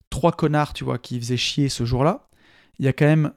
[0.09, 2.27] trois connards, tu vois, qui faisaient chier ce jour-là,
[2.79, 3.33] il y a quand même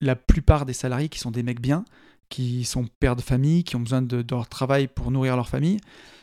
[0.00, 1.84] la plupart des salariés qui sont des mecs bien,
[2.30, 5.78] qui sont pères de famille, qui ont besoin de, leur travail pour nourrir leur famille.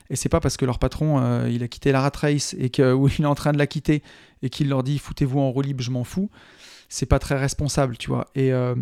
[0.09, 2.69] Et c'est pas parce que leur patron euh, il a quitté la rat race et
[2.69, 4.01] que ou il est en train de la quitter
[4.41, 6.31] et qu'il leur dit foutez-vous en roue libre, je m'en fous.
[6.89, 8.25] C'est pas très responsable, tu vois.
[8.33, 8.73] Et euh,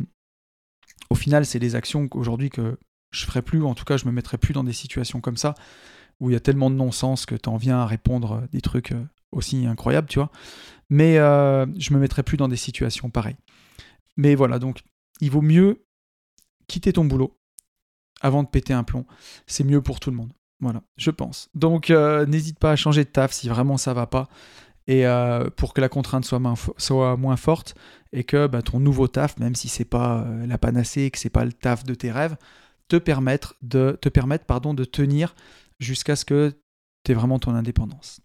[1.09, 2.77] au final, c'est des actions qu'aujourd'hui que
[3.11, 5.55] je ferai plus, en tout cas, je me mettrai plus dans des situations comme ça
[6.19, 8.93] où il y a tellement de non-sens que tu en viens à répondre des trucs
[9.31, 10.31] aussi incroyables, tu vois.
[10.89, 13.35] Mais je me mettrai plus dans des situations pareilles.
[14.15, 14.83] Mais voilà, donc
[15.19, 15.85] il vaut mieux
[16.67, 17.37] quitter ton boulot
[18.21, 19.05] avant de péter un plomb.
[19.47, 20.31] C'est mieux pour tout le monde.
[20.59, 21.49] Voilà, je pense.
[21.53, 24.27] Donc euh, n'hésite pas à changer de taf si vraiment ça va pas.
[24.87, 27.75] Et euh, pour que la contrainte soit, moins forte
[28.13, 31.29] et que bah, ton nouveau taf, même si c'est pas euh, la panacée, que c'est
[31.29, 32.37] pas le taf de tes rêves,
[32.87, 35.35] te permettre de te permettre pardon de tenir
[35.79, 36.53] jusqu'à ce que
[37.03, 38.21] tu aies vraiment ton indépendance.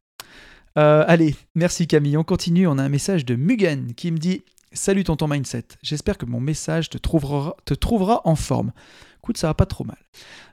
[0.77, 2.17] allez, merci Camille.
[2.17, 2.67] On continue.
[2.67, 6.39] On a un message de Mugen qui me dit Salut tonton Mindset, j'espère que mon
[6.39, 8.71] message te trouvera, en forme.
[9.19, 9.99] Écoute, ça va pas trop mal.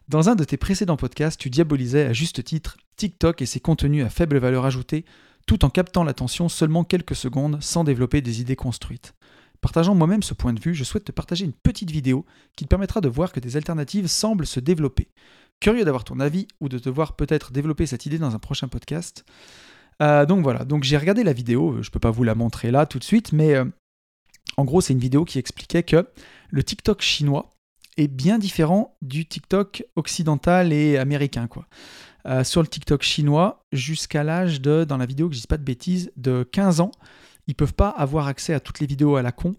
[0.07, 4.03] Dans un de tes précédents podcasts, tu diabolisais à juste titre TikTok et ses contenus
[4.03, 5.05] à faible valeur ajoutée,
[5.45, 9.13] tout en captant l'attention seulement quelques secondes sans développer des idées construites.
[9.61, 12.25] Partageant moi-même ce point de vue, je souhaite te partager une petite vidéo
[12.55, 15.09] qui te permettra de voir que des alternatives semblent se développer.
[15.59, 18.67] Curieux d'avoir ton avis ou de te voir peut-être développer cette idée dans un prochain
[18.67, 19.25] podcast.
[20.01, 22.87] Euh, donc voilà, donc j'ai regardé la vidéo, je peux pas vous la montrer là
[22.87, 23.65] tout de suite, mais euh,
[24.55, 26.07] en gros, c'est une vidéo qui expliquait que
[26.49, 27.57] le TikTok chinois
[27.97, 31.49] est bien différent du TikTok occidental et américain.
[32.25, 35.57] Euh, sur le TikTok chinois, jusqu'à l'âge de, dans la vidéo que je dis pas
[35.57, 36.91] de bêtises, de 15 ans,
[37.47, 39.55] ils peuvent pas avoir accès à toutes les vidéos à la con.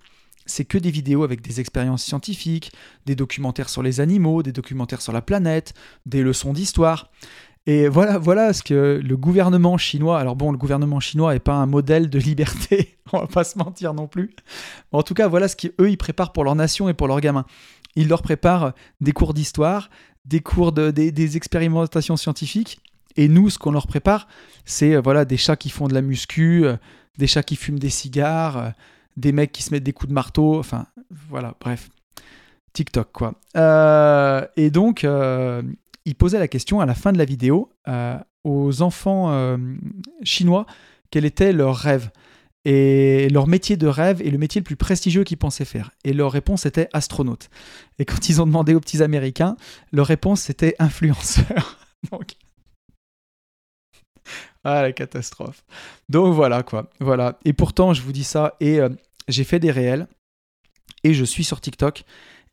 [0.47, 2.73] C'est que des vidéos avec des expériences scientifiques,
[3.05, 5.75] des documentaires sur les animaux, des documentaires sur la planète,
[6.07, 7.11] des leçons d'histoire.
[7.69, 10.19] Et voilà, voilà ce que le gouvernement chinois.
[10.19, 13.59] Alors bon, le gouvernement chinois n'est pas un modèle de liberté, on va pas se
[13.59, 14.35] mentir non plus.
[14.91, 17.45] en tout cas, voilà ce qu'eux ils préparent pour leur nation et pour leurs gamins.
[17.95, 19.91] Ils leur préparent des cours d'histoire,
[20.25, 22.81] des cours de, des, expérimentations scientifiques.
[23.17, 24.29] Et nous, ce qu'on leur prépare,
[24.65, 26.79] c'est euh, voilà des chats qui font de la muscu, euh,
[27.19, 28.71] des chats qui fument des cigares, euh,
[29.19, 30.59] des mecs qui se mettent des coups de marteau.
[30.59, 30.87] Enfin,
[31.29, 31.91] voilà, bref.
[32.73, 33.35] TikTok, quoi.
[34.57, 35.05] et donc,
[36.09, 39.59] il posait la question à la fin de la vidéo euh, aux enfants euh,
[40.23, 40.65] chinois
[41.11, 42.11] quel était leur rêve
[42.65, 45.91] et leur métier de rêve et le métier le plus prestigieux qu'ils pensaient faire.
[46.05, 47.49] Et leur réponse était astronaute.
[47.99, 49.57] Et quand ils ont demandé aux petits Américains,
[49.93, 51.79] leur réponse était influenceur.
[52.11, 52.37] Donc...
[54.65, 55.65] Ah la catastrophe.
[56.09, 56.91] Donc voilà quoi.
[57.01, 57.39] Voilà.
[57.45, 58.89] Et pourtant je vous dis ça et euh,
[59.29, 60.09] j'ai fait des réels
[61.05, 62.05] et je suis sur TikTok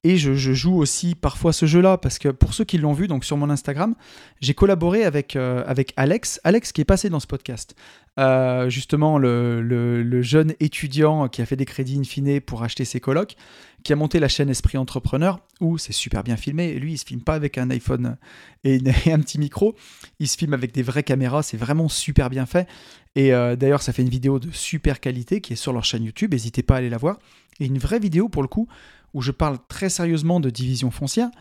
[0.05, 3.25] et je, joue aussi parfois ce jeu-là, parce que pour ceux qui l'ont vu, donc
[3.25, 3.95] sur mon Instagram,
[4.39, 7.75] j'ai collaboré avec, euh, avec Alex, Alex qui est passé dans ce podcast.
[8.19, 12.99] Euh, justement, le, jeune étudiant qui a fait des crédits in fine pour acheter ses
[12.99, 13.35] colocs,
[13.83, 16.65] qui a monté la chaîne Esprit Entrepreneur, où c'est super bien filmé.
[16.65, 18.17] Et lui, il se filme pas avec un iPhone
[18.63, 19.73] et, un petit micro,
[20.19, 22.67] il se filme avec des vraies caméras, c'est vraiment super bien fait.
[23.15, 26.03] Et euh, d'ailleurs, ça fait une vidéo de super qualité qui est sur leur chaîne
[26.03, 27.17] YouTube, n'hésitez pas à aller la voir.
[27.59, 28.67] Et une vraie vidéo pour le coup,
[29.15, 31.31] où je parle très sérieusement de division foncière.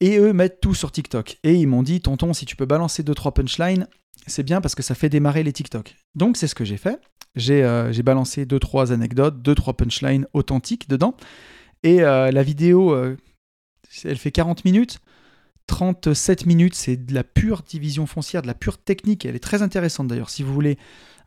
[0.00, 1.38] Et eux mettent tout sur TikTok.
[1.44, 3.86] Et ils m'ont dit, tonton, si tu peux balancer 2-3 punchlines,
[4.26, 5.94] c'est bien parce que ça fait démarrer les TikTok.
[6.14, 6.98] Donc c'est ce que j'ai fait.
[7.36, 11.14] J'ai euh, balancé 2-3 anecdotes, 2-3 punchlines authentiques dedans.
[11.82, 13.16] Et euh, la vidéo, euh,
[14.02, 15.00] elle fait 40 minutes.
[15.66, 19.26] 37 minutes, c'est de la pure division foncière, de la pure technique.
[19.26, 20.30] Elle est très intéressante d'ailleurs.
[20.30, 20.78] Si vous voulez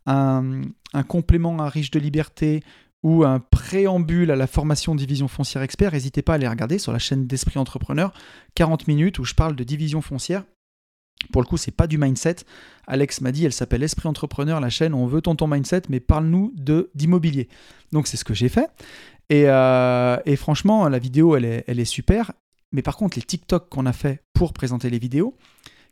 [0.07, 0.61] un,
[0.93, 2.63] un complément à riche de liberté,
[3.03, 6.91] ou un préambule à la formation division foncière expert, n'hésitez pas à aller regarder sur
[6.91, 8.11] la chaîne d'Esprit Entrepreneur,
[8.55, 10.43] 40 minutes où je parle de division foncière.
[11.31, 12.37] Pour le coup, c'est pas du mindset.
[12.85, 16.53] Alex m'a dit, elle s'appelle Esprit Entrepreneur, la chaîne, on veut ton mindset, mais parle-nous
[16.55, 17.49] de d'immobilier.
[17.91, 18.69] Donc c'est ce que j'ai fait.
[19.31, 22.31] Euh, et, franchement, la vidéo, elle est, super.
[22.71, 25.35] Mais par contre, les TikTok qu'on a fait pour présenter les vidéos,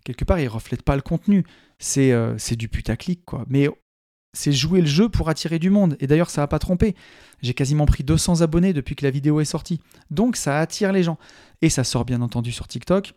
[0.03, 1.43] quelque part, ils reflètent pas le contenu.
[1.79, 3.45] C'est euh, du putaclic, quoi.
[3.49, 3.67] Mais
[4.35, 5.97] c'est jouer le jeu pour attirer du monde.
[5.99, 6.95] Et d'ailleurs, ça n'a pas trompé.
[7.41, 9.79] J'ai quasiment pris 200 abonnés depuis que la vidéo est sortie.
[10.11, 11.17] Donc, ça attire les gens.
[11.61, 13.13] Et ça sort bien entendu sur TikTok.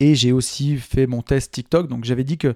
[0.00, 1.88] Et j'ai aussi fait mon test TikTok.
[1.88, 2.54] Donc, j'avais dit que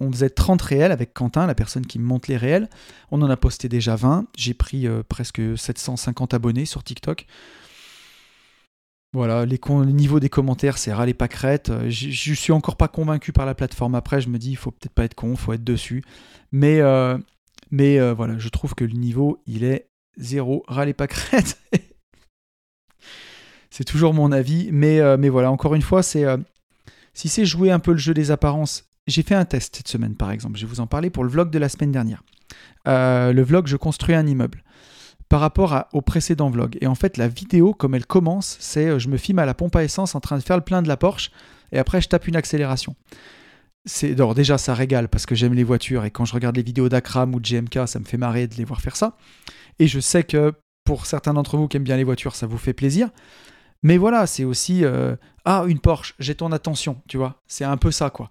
[0.00, 2.68] on faisait 30 réels avec Quentin, la personne qui monte les réels.
[3.10, 4.26] On en a posté déjà 20.
[4.36, 7.26] J'ai pris euh, presque 750 abonnés sur TikTok.
[9.14, 11.70] Voilà, les, niveaux des commentaires, c'est ras les pâquerettes.
[11.70, 13.94] Euh, je suis encore pas convaincu par la plateforme.
[13.94, 16.04] Après, je me dis, il faut peut-être pas être con, il faut être dessus.
[16.52, 17.16] Mais, euh,
[17.72, 21.58] euh, voilà, je trouve que le niveau, il est zéro ras les pâquerettes.
[23.70, 24.68] c'est toujours mon avis.
[24.72, 26.26] Mais, mais voilà, encore une fois, c'est
[27.14, 28.84] si c'est jouer un peu le jeu des apparences.
[29.06, 30.58] J'ai fait un test cette semaine, par exemple.
[30.58, 32.22] Je vais vous en parler pour le vlog de la semaine dernière.
[32.84, 34.62] le vlog, je construis un immeuble.
[35.28, 36.78] Par rapport au précédent vlog.
[36.80, 39.54] Et en fait, la vidéo, comme elle commence, c'est euh, je me filme à la
[39.54, 41.30] pompe à essence en train de faire le plein de la Porsche
[41.72, 42.96] et après je tape une accélération.
[43.84, 46.88] C'est déjà ça régale parce que j'aime les voitures et quand je regarde les vidéos
[46.88, 49.16] d'Akram ou de GMK, ça me fait marrer de les voir faire ça.
[49.78, 50.52] Et je sais que
[50.84, 53.10] pour certains d'entre vous qui aiment bien les voitures, ça vous fait plaisir.
[53.82, 55.14] Mais voilà, c'est aussi euh,
[55.44, 57.40] ah une Porsche, j'ai ton attention, tu vois.
[57.46, 58.30] C'est un peu ça quoi.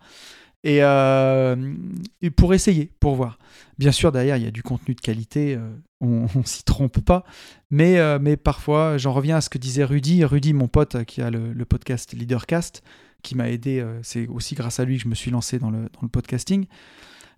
[0.66, 1.76] Euh,
[2.22, 3.38] et, pour essayer, pour voir.
[3.78, 5.70] Bien sûr, derrière, il y a du contenu de qualité, euh,
[6.02, 7.24] on, ne s'y trompe pas,
[7.70, 10.24] mais, euh, mais parfois, j'en reviens à ce que disait Rudy.
[10.26, 12.84] Rudy, mon pote qui a le, podcast Leadercast,
[13.22, 15.80] qui m'a aidé, c'est aussi grâce à lui que je me suis lancé dans le,
[15.80, 16.66] dans le podcasting,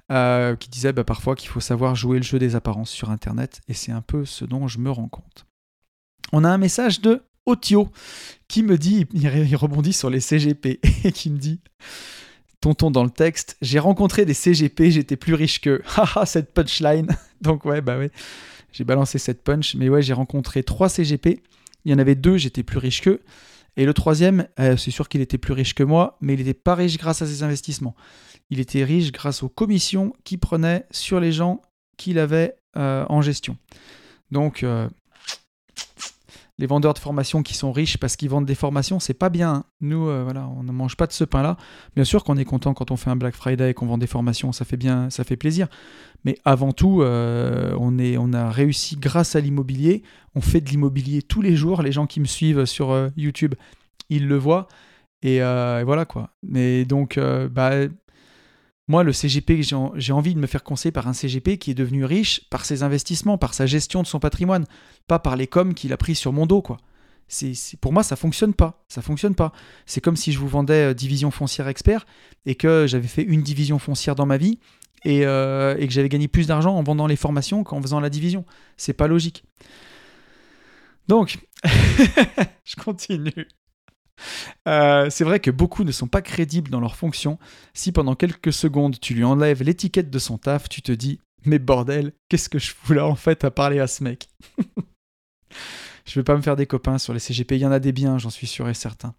[0.09, 3.73] qui disait bah, parfois qu'il faut savoir jouer le jeu des apparences sur Internet, et
[3.73, 5.45] c'est un peu ce dont je me rends compte.
[6.31, 7.89] On a un message de Otio
[8.47, 11.59] qui me dit, il rebondit sur les CGP, et qui me dit
[12.61, 13.57] tonton dans le texte.
[13.61, 15.81] J'ai rencontré des CGP, j'étais plus riche qu'eux.
[15.95, 17.07] Haha, cette punchline.
[17.41, 18.11] Donc ouais, bah ouais,
[18.71, 19.75] j'ai balancé cette punch.
[19.75, 21.41] Mais ouais, j'ai rencontré trois CGP.
[21.85, 23.21] Il y en avait deux, j'étais plus riche qu'eux.
[23.77, 26.53] Et le troisième, euh, c'est sûr qu'il était plus riche que moi, mais il n'était
[26.53, 27.95] pas riche grâce à ses investissements.
[28.49, 31.61] Il était riche grâce aux commissions qu'il prenait sur les gens
[31.97, 33.57] qu'il avait euh, en gestion.
[34.31, 34.89] Donc, euh,
[36.59, 39.63] les vendeurs de formation qui sont riches parce qu'ils vendent des formations, c'est pas bien.
[39.79, 41.55] Nous, euh, voilà, on ne mange pas de ce pain-là.
[41.95, 44.07] Bien sûr qu'on est content quand on fait un Black Friday et qu'on vend des
[44.07, 45.69] formations, ça fait bien, ça fait plaisir.
[46.25, 50.03] Mais avant tout, euh, on, est, on a réussi grâce à l'immobilier.
[50.35, 51.81] On fait de l'immobilier tous les jours.
[51.81, 53.55] Les gens qui me suivent sur euh, YouTube,
[54.09, 54.67] ils le voient.
[55.23, 56.31] Et, et, voilà quoi.
[56.43, 57.19] Mais donc,
[57.51, 57.71] bah,
[58.89, 62.05] moi, le CGP, j'ai envie de me faire conseiller par un CGP qui est devenu
[62.05, 64.65] riche par ses investissements, par sa gestion de son patrimoine,
[65.07, 66.77] pas par les coms qu'il a pris sur mon dos, quoi.
[67.81, 68.83] Pour moi, ça fonctionne pas.
[68.87, 69.53] Ça fonctionne pas.
[69.85, 72.07] C'est comme si je vous vendais euh, division foncière expert
[72.47, 74.57] et que j'avais fait une division foncière dans ma vie
[75.05, 78.09] et, euh, et que j'avais gagné plus d'argent en vendant les formations qu'en faisant la
[78.09, 78.43] division.
[78.75, 79.43] C'est pas logique.
[81.07, 81.37] Donc,
[82.65, 83.47] je continue.
[84.67, 87.39] Euh, c'est vrai que beaucoup ne sont pas crédibles dans leur fonction.
[87.73, 91.59] Si pendant quelques secondes tu lui enlèves l'étiquette de son taf, tu te dis Mais
[91.59, 94.27] bordel, qu'est-ce que je fous là en fait à parler à ce mec?
[96.05, 97.91] Je vais pas me faire des copains sur les CGP, il y en a des
[97.91, 99.13] biens, j'en suis sûr et certain.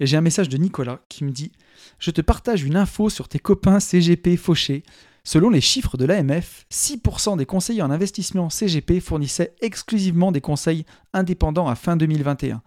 [0.00, 1.52] Et j'ai un message de Nicolas qui me dit
[2.00, 4.82] Je te partage une info sur tes copains CGP fauchés.
[5.22, 10.84] Selon les chiffres de l'AMF, 6% des conseillers en investissement CGP fournissaient exclusivement des conseils
[11.12, 12.62] indépendants à fin 2021.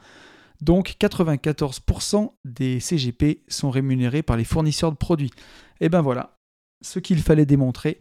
[0.62, 5.32] Donc 94% des CGP sont rémunérés par les fournisseurs de produits.
[5.80, 6.38] Et ben voilà,
[6.82, 8.00] ce qu'il fallait démontrer.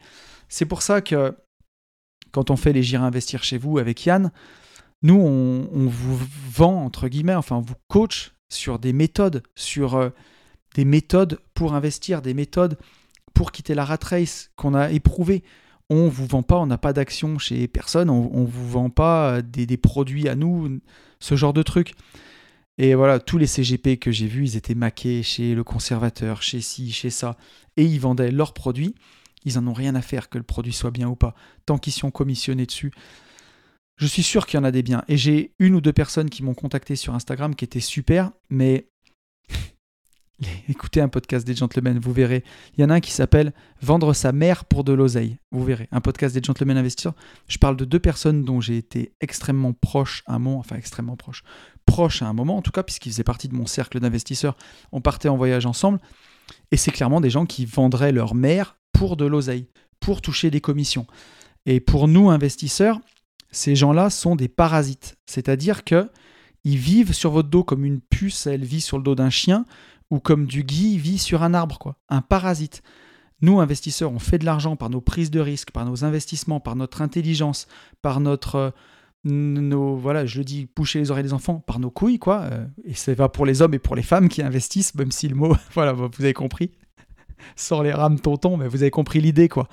[0.48, 1.36] C'est pour ça que
[2.32, 4.30] quand on fait les J'irai investir chez vous avec Yann,
[5.02, 6.18] nous on, vous
[6.50, 10.10] vend entre guillemets, enfin on vous coach sur des méthodes, sur euh,
[10.74, 12.78] des méthodes pour investir, des méthodes
[13.34, 15.44] pour quitter la rat race qu'on a éprouvé.
[15.88, 19.40] On vous vend pas, on n'a pas d'action chez personne, on, ne vous vend pas
[19.40, 20.80] des, des, produits à nous,
[21.20, 21.94] ce genre de trucs.
[22.78, 26.60] Et voilà, tous les CGP que j'ai vus, ils étaient maqués chez le conservateur, chez
[26.60, 27.36] ci, chez ça,
[27.76, 28.94] et ils vendaient leurs produits.
[29.44, 31.34] Ils en ont rien à faire que le produit soit bien ou pas,
[31.64, 32.92] tant qu'ils sont commissionnés dessus.
[33.96, 35.04] Je suis sûr qu'il y en a des biens.
[35.08, 38.88] Et j'ai une ou deux personnes qui m'ont contacté sur Instagram qui étaient super, mais
[40.68, 42.44] Écoutez un podcast des gentlemen, vous verrez.
[42.76, 45.38] Il y en a un qui s'appelle Vendre sa mère pour de l'oseille.
[45.50, 45.88] Vous verrez.
[45.92, 47.14] Un podcast des gentlemen investisseurs.
[47.48, 51.42] Je parle de deux personnes dont j'ai été extrêmement proche à un enfin extrêmement proche,
[51.86, 54.56] proche à un moment en tout cas, puisqu'ils faisaient partie de mon cercle d'investisseurs.
[54.92, 56.00] On partait en voyage ensemble.
[56.70, 59.66] Et c'est clairement des gens qui vendraient leur mère pour de l'oseille,
[60.00, 61.06] pour toucher des commissions.
[61.64, 63.00] Et pour nous, investisseurs,
[63.50, 65.16] ces gens-là sont des parasites.
[65.26, 66.10] C'est-à-dire que
[66.64, 69.64] ils vivent sur votre dos comme une puce, elle vit sur le dos d'un chien
[70.10, 72.82] ou comme du gui vit sur un arbre, quoi, un parasite.
[73.40, 76.76] Nous, investisseurs, on fait de l'argent par nos prises de risque, par nos investissements, par
[76.76, 77.66] notre intelligence,
[78.02, 78.72] par notre.
[79.28, 82.42] Nos, voilà, je le dis, boucher les oreilles des enfants, par nos couilles, quoi.
[82.42, 85.28] Euh, et c'est va pour les hommes et pour les femmes qui investissent, même si
[85.28, 86.70] le mot, voilà, vous avez compris.
[87.56, 89.68] Sors les rames, tonton, mais vous avez compris l'idée, quoi.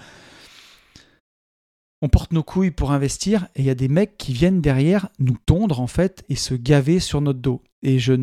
[2.02, 5.08] On porte nos couilles pour investir et il y a des mecs qui viennent derrière
[5.20, 8.16] nous tondre, en fait, et se gaver sur notre dos et je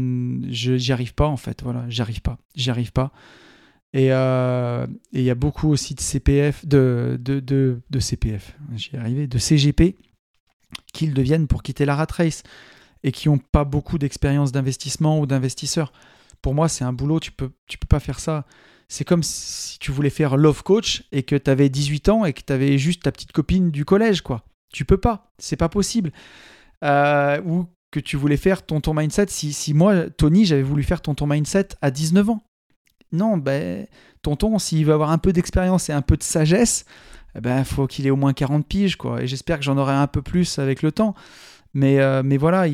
[0.48, 3.12] j'y arrive pas en fait voilà j'arrive pas j'y arrive pas
[3.96, 8.96] euh, et il y a beaucoup aussi de CPF de, de, de, de CPF j'y
[8.96, 9.96] arrivé de CGP
[10.92, 12.42] qu'ils deviennent pour quitter la rat race
[13.02, 15.92] et qui n'ont pas beaucoup d'expérience d'investissement ou d'investisseur
[16.42, 18.44] pour moi c'est un boulot tu peux tu peux pas faire ça.
[18.92, 22.32] C'est comme si tu voulais faire love coach et que tu avais 18 ans et
[22.32, 24.44] que tu avais juste ta petite copine du collège quoi.
[24.72, 25.32] Tu peux pas.
[25.38, 26.10] C'est pas possible.
[26.82, 31.02] Euh, ou que tu voulais faire ton mindset si, si moi, Tony, j'avais voulu faire
[31.02, 32.42] ton mindset à 19 ans.
[33.12, 33.86] Non, ben,
[34.22, 36.84] tonton, s'il veut avoir un peu d'expérience et un peu de sagesse,
[37.34, 39.22] eh ben, faut qu'il ait au moins 40 piges, quoi.
[39.22, 41.14] Et j'espère que j'en aurai un peu plus avec le temps.
[41.74, 42.66] Mais, euh, voilà,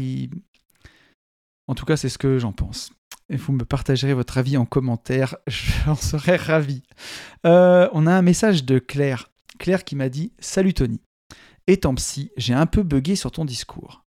[1.69, 2.91] en tout cas, c'est ce que j'en pense.
[3.29, 6.83] Et vous me partagerez votre avis en commentaire, j'en serais ravi.
[7.45, 9.31] Euh, on a un message de Claire.
[9.59, 11.01] Claire qui m'a dit Salut Tony.
[11.67, 14.05] Étant psy, j'ai un peu bugué sur ton discours.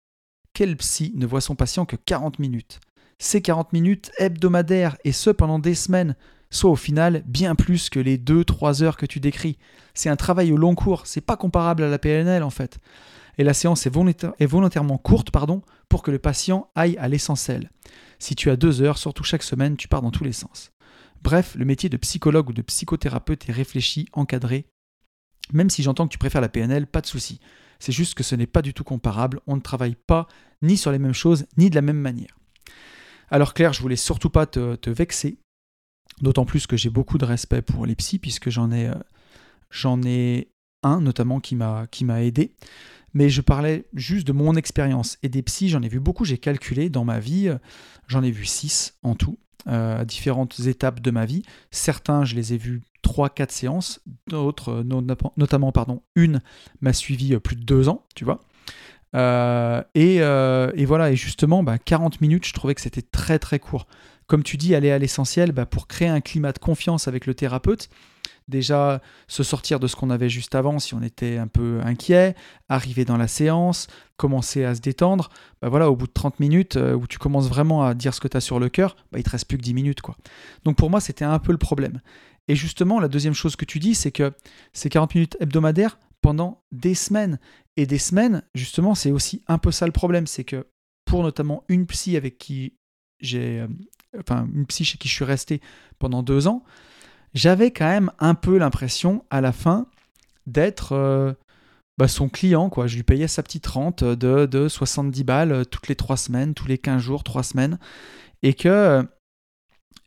[0.55, 2.81] Quel psy ne voit son patient que 40 minutes?
[3.19, 6.15] Ces 40 minutes hebdomadaires, et ce pendant des semaines,
[6.51, 9.59] soit au final bien plus que les 2-3 heures que tu décris.
[9.95, 12.79] C'est un travail au long cours, c'est pas comparable à la PNL en fait.
[13.39, 17.71] Et la séance est, volontairement courte pardon, pour que le patient aille à l'essentiel.
[18.19, 20.73] Si tu as deux heures, surtout chaque semaine, tu pars dans tous les sens.
[21.23, 24.67] Bref, le métier de psychologue ou de psychothérapeute est réfléchi, encadré.
[25.53, 27.41] Même si j'entends que tu préfères la PNL, pas de souci.
[27.79, 30.27] C'est juste que ce n'est pas du tout comparable, on ne travaille pas
[30.63, 32.37] ni sur les mêmes choses, ni de la même manière.
[33.31, 35.39] Alors Claire, je voulais surtout pas te vexer,
[36.21, 40.43] D'autant plus que j'ai beaucoup de respect pour les psys, puisque j'en ai, euh,
[40.83, 41.87] un notamment qui m'a,
[42.23, 42.55] aidé.
[43.15, 45.19] Mais je parlais juste de mon expérience.
[45.23, 47.59] Et des psys, j'en ai vu beaucoup, j'ai calculé dans ma vie, euh,
[48.07, 51.43] j'en ai vu six en tout, euh, à différentes étapes de ma vie.
[51.71, 54.85] Certains, je les ai vus 3-4 séances, d'autres,
[55.37, 56.41] notamment pardon, une
[56.81, 58.41] m'a suivi plus de deux ans, tu vois.
[59.95, 63.87] et, et, voilà, et justement, 40 bah, minutes, je trouvais que c'était très très court
[64.29, 67.35] comme tu dis, aller à l'essentiel bah, pour créer un climat de confiance avec le
[67.35, 67.89] thérapeute.
[68.47, 72.35] Déjà, se sortir de ce qu'on avait juste avant si on était un peu inquiet,
[72.69, 75.29] arriver dans la séance, commencer à se détendre.
[75.61, 78.21] Bah voilà, au bout de 30 minutes, euh, où tu commences vraiment à dire ce
[78.21, 80.01] que tu as sur le cœur, bah, il te reste plus que 10 minutes.
[80.65, 82.01] Donc pour moi, c'était un peu le problème.
[82.49, 84.33] Et justement, la deuxième chose que tu dis, c'est que
[84.73, 87.39] ces 40 minutes hebdomadaires pendant des semaines.
[87.77, 90.27] Et des semaines, justement, c'est aussi un peu ça le problème.
[90.27, 90.67] C'est que
[91.05, 92.75] pour notamment une psy avec qui
[93.21, 93.69] j'ai euh,
[94.21, 95.61] enfin une psy chez qui je suis resté
[95.99, 96.65] pendant deux ans,
[97.35, 99.87] j'avais quand même un peu l'impression à la fin
[100.47, 101.33] d'être euh,
[101.99, 102.71] bah, son client.
[102.71, 102.87] Quoi.
[102.87, 106.55] Je lui payais sa petite rente de, de 70 balles euh, toutes les trois semaines,
[106.55, 107.79] tous les 15 jours, trois semaines.
[108.43, 109.03] Et que euh,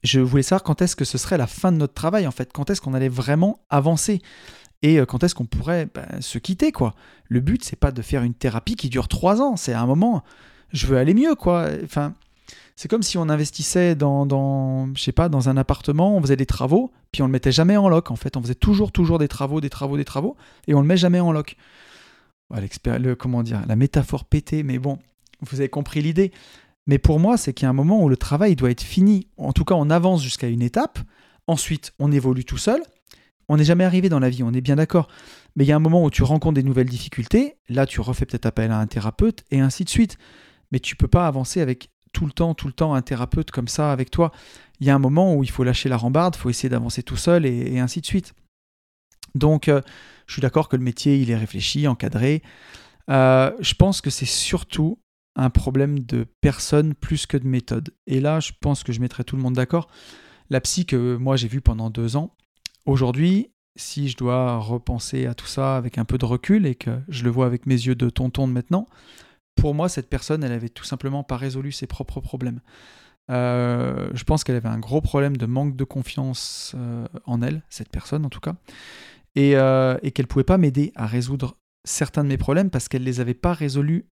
[0.03, 2.51] je voulais savoir quand est-ce que ce serait la fin de notre travail, en fait.
[2.51, 4.21] Quand est-ce qu'on allait vraiment avancer?
[4.81, 6.95] Et quand est-ce qu'on pourrait bah, se quitter, quoi?
[7.29, 9.55] Le but, c'est pas de faire une thérapie qui dure trois ans.
[9.55, 10.23] C'est à un moment,
[10.73, 11.69] je veux aller mieux, quoi.
[11.83, 12.15] Enfin,
[12.75, 16.45] c'est comme si on investissait dans, je sais pas, dans un appartement, on faisait des
[16.45, 18.11] travaux, puis on le mettait jamais en loc.
[18.11, 20.35] En fait, on faisait toujours, toujours des travaux, des travaux, des travaux,
[20.67, 21.57] et on le met jamais en loc.
[23.19, 24.99] Comment dire, la métaphore pétée, mais bon,
[25.41, 26.31] vous avez compris l'idée.
[26.87, 29.27] Mais pour moi, c'est qu'il y a un moment où le travail doit être fini.
[29.37, 30.99] En tout cas, on avance jusqu'à une étape.
[31.47, 32.81] Ensuite, on évolue tout seul.
[33.47, 35.07] On n'est jamais arrivé dans la vie, on est bien d'accord.
[35.55, 37.57] Mais il y a un moment où tu rencontres des nouvelles difficultés.
[37.69, 40.17] Là, tu refais peut-être appel à un thérapeute et ainsi de suite.
[40.71, 43.67] Mais tu peux pas avancer avec tout le temps, tout le temps un thérapeute comme
[43.67, 44.31] ça avec toi.
[44.79, 47.03] Il y a un moment où il faut lâcher la rambarde, il faut essayer d'avancer
[47.03, 48.33] tout seul et, ainsi de suite.
[49.35, 49.81] Donc, euh,
[50.27, 52.41] je suis d'accord que le métier, il est réfléchi, encadré.
[53.09, 54.99] Euh, je pense que c'est surtout
[55.35, 57.93] un problème de personne plus que de méthode.
[58.07, 59.87] Et là, je pense que je mettrai tout le monde d'accord.
[60.49, 62.35] La psy que moi j'ai vue pendant deux ans,
[62.85, 66.99] aujourd'hui, si je dois repenser à tout ça avec un peu de recul et que
[67.07, 68.87] je le vois avec mes yeux de tonton de maintenant,
[69.61, 72.61] pour moi, cette personne, elle avait tout simplement pas résolu ses propres problèmes.
[73.29, 77.61] Euh, je pense qu'elle avait un gros problème de manque de confiance euh, en elle,
[77.69, 78.55] cette personne en tout cas,
[79.35, 83.03] et, euh, et qu'elle pouvait pas m'aider à résoudre certains de mes problèmes parce qu'elle
[83.03, 84.07] les avait pas résolus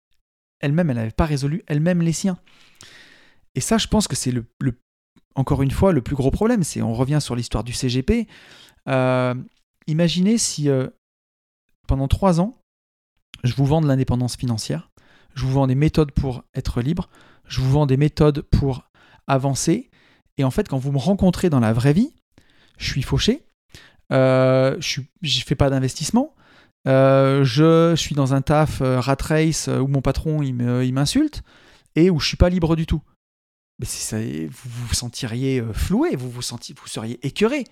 [0.59, 2.38] elle-même, elle n'avait pas résolu elle-même les siens.
[3.55, 4.45] Et ça, je pense que c'est le,
[5.33, 6.62] encore une fois le plus gros problème.
[6.62, 8.27] C'est on revient sur l'histoire du CGP.
[9.88, 10.69] imaginez si
[11.88, 12.62] pendant trois ans,
[13.43, 14.91] je vous vends de l'indépendance financière,
[15.35, 17.09] je vous vends des méthodes pour être libre,
[17.47, 18.89] je vous vends des méthodes pour
[19.27, 19.89] avancer.
[20.37, 22.13] Et en fait, quand vous me rencontrez dans la vraie vie,
[22.77, 23.45] je suis fauché,
[24.11, 26.33] euh, je ne fais pas d'investissement,
[26.87, 31.43] euh, je suis dans un taf euh, rat race où mon patron il m'insulte
[31.95, 33.01] et où je suis pas libre du tout.
[33.79, 33.87] Vous
[34.49, 37.63] vous sentiriez floué, vous vous, vous seriez écœuré.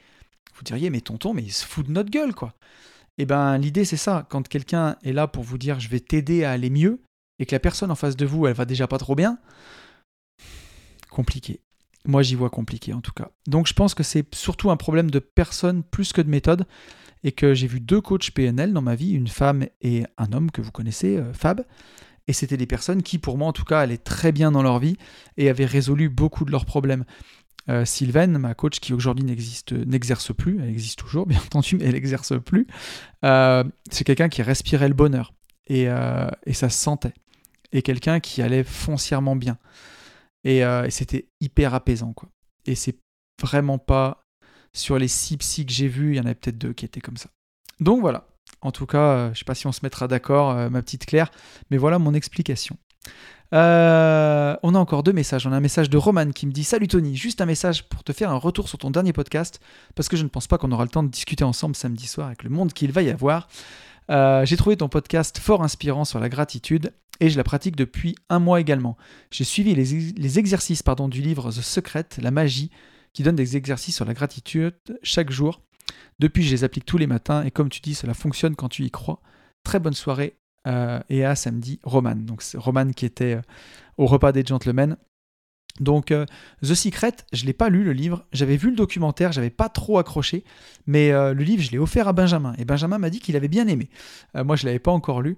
[0.56, 2.54] Vous diriez, mais tonton, mais il se fout de notre gueule, quoi.
[3.20, 6.00] Et eh ben l'idée c'est ça, quand quelqu'un est là pour vous dire je vais
[6.00, 7.02] t'aider à aller mieux,
[7.40, 9.38] et que la personne en face de vous, elle va déjà pas trop bien,
[11.10, 11.62] compliqué.
[12.06, 13.32] Moi, j'y vois compliqué en tout cas.
[13.48, 16.66] Donc, je pense que c'est surtout un problème de personne plus que de méthode
[17.24, 20.52] et que j'ai vu deux coachs PNL dans ma vie, une femme et un homme
[20.52, 21.66] que vous connaissez, euh, Fab.
[22.28, 24.80] Et c'était des personnes qui, pour moi en tout cas, allaient très bien dans leur
[24.80, 24.98] vie
[25.38, 27.06] et avaient résolu beaucoup de leurs problèmes.
[27.70, 31.94] Euh, Sylvaine, ma coach qui aujourd'hui n'exerce plus, elle existe toujours bien entendu, mais elle
[31.94, 32.68] n'exerce plus,
[33.26, 35.34] euh, c'est quelqu'un qui respirait le bonheur.
[35.70, 35.88] Et,
[36.46, 37.14] et ça se sentait
[37.72, 39.58] et quelqu'un qui allait foncièrement bien.
[40.46, 42.30] Euh, et, c'était hyper apaisant, quoi.
[42.66, 42.98] Et c'est
[43.42, 44.24] vraiment pas
[44.74, 47.02] sur les six psy que j'ai vus, il y en avait peut-être deux qui étaient
[47.02, 47.30] comme ça.
[47.80, 48.28] Donc voilà,
[48.62, 51.32] En tout cas, je ne sais pas si on se mettra d'accord, ma petite Claire,
[51.70, 52.78] mais voilà mon explication.
[53.54, 55.48] Euh, on a encore deux messages.
[55.48, 58.04] On a un message de Roman qui me dit Salut Tony, juste un message pour
[58.04, 59.60] te faire un retour sur ton dernier podcast,
[59.96, 62.28] parce que je ne pense pas qu'on aura le temps de discuter ensemble samedi soir
[62.28, 63.48] avec le monde qu'il va y avoir.
[64.10, 68.16] Euh, j'ai trouvé ton podcast fort inspirant sur la gratitude et je la pratique depuis
[68.30, 68.98] un mois également.
[69.32, 72.72] J'ai suivi les, exercices du livre The Secret, la magie,
[73.14, 75.62] qui donne des exercices sur la gratitude chaque jour.
[76.20, 78.84] Depuis, je les applique tous les matins et comme tu dis, cela fonctionne quand tu
[78.84, 79.22] y crois.
[79.64, 80.38] Très bonne soirée
[80.68, 82.16] euh, et à samedi Roman.
[82.16, 83.42] Donc Roman qui était euh,
[83.98, 84.98] au repas des gentlemen.
[85.80, 86.26] Donc euh,
[86.64, 90.00] The Secret, je l'ai pas lu le livre, j'avais vu le documentaire, j'avais pas trop
[90.00, 90.44] accroché,
[90.88, 93.68] mais le livre je l'ai offert à Benjamin et Benjamin m'a dit qu'il avait bien
[93.68, 93.90] aimé.
[94.34, 95.38] moi je l'avais pas encore lu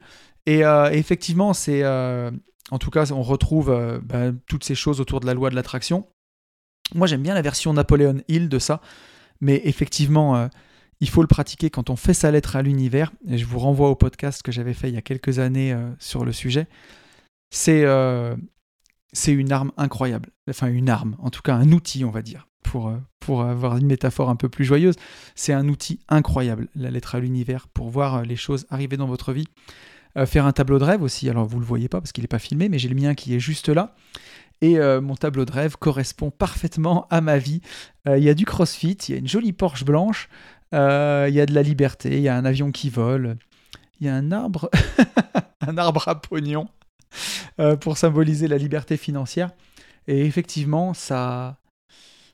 [0.57, 5.33] et, effectivement c'est en tout cas on retrouve ben, toutes ces choses autour de la
[5.33, 6.07] loi de l'attraction.
[6.95, 8.81] Moi j'aime bien la version Napoléon Hill de ça,
[9.41, 10.49] mais effectivement
[11.01, 13.11] il faut le pratiquer quand on fait sa lettre à l'univers.
[13.27, 15.89] Et je vous renvoie au podcast que j'avais fait il y a quelques années euh,
[15.99, 16.67] sur le sujet.
[17.51, 18.35] C'est euh,
[19.27, 20.29] une arme incroyable.
[20.49, 22.47] Enfin, une arme, en tout cas un outil, on va dire.
[22.63, 24.95] Pour, euh, pour avoir une métaphore un peu plus joyeuse,
[25.33, 29.31] c'est un outil incroyable, la lettre à l'univers, pour voir les choses arriver dans votre
[29.31, 29.47] vie.
[30.25, 32.27] Faire un tableau de rêve aussi, alors vous ne le voyez pas parce qu'il n'est
[32.27, 33.95] pas filmé, mais j'ai le mien qui est juste là.
[34.61, 37.61] Et mon tableau de rêve correspond parfaitement à ma vie.
[38.05, 40.27] Il y a du crossfit, il y a une jolie Porsche blanche,
[40.73, 43.37] euh, il y a de la liberté, il y a un avion qui vole,
[43.99, 44.69] il y a un arbre,
[45.61, 46.67] un arbre à pognon
[47.59, 49.51] euh, pour symboliser la liberté financière.
[50.07, 51.57] Et effectivement, ça,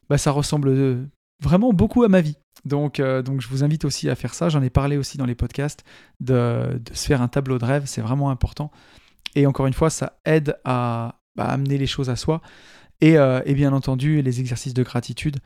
[0.09, 1.07] bah, ça ressemble
[1.41, 2.37] vraiment beaucoup à ma vie.
[2.65, 4.49] Donc, euh, donc je vous invite aussi à faire ça.
[4.49, 5.83] J'en ai parlé aussi dans les podcasts
[6.19, 7.83] de, se faire un tableau de rêve.
[7.85, 8.71] C'est vraiment important.
[9.35, 12.41] Et encore une fois, ça aide à, bah, amener les choses à soi.
[13.01, 15.39] Et, et, bien entendu, les exercices de gratitude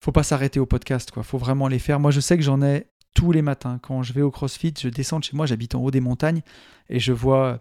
[0.00, 1.22] faut pas s'arrêter au podcast, quoi.
[1.22, 2.00] Faut vraiment les faire.
[2.00, 3.78] Moi, je sais que j'en ai tous les matins.
[3.82, 6.42] Quand je vais au CrossFit, je descends de chez moi, j'habite en haut des montagnes,
[6.88, 7.60] et je vois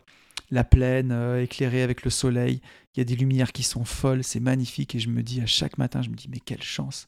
[0.52, 2.62] la plaine euh, éclairée avec le soleil.
[2.96, 5.46] Il y a des lumières qui sont folles, c'est magnifique, et je me dis à
[5.46, 7.08] chaque matin, je me dis, mais quelle chance.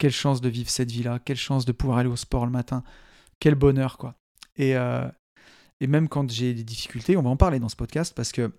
[0.00, 2.82] Quelle chance de vivre cette vie-là, quelle chance de pouvoir aller au sport le matin,
[3.38, 4.14] quel bonheur, quoi.
[4.56, 5.06] Et, euh,
[5.82, 8.50] et même quand j'ai des difficultés, on va en parler dans ce podcast, parce que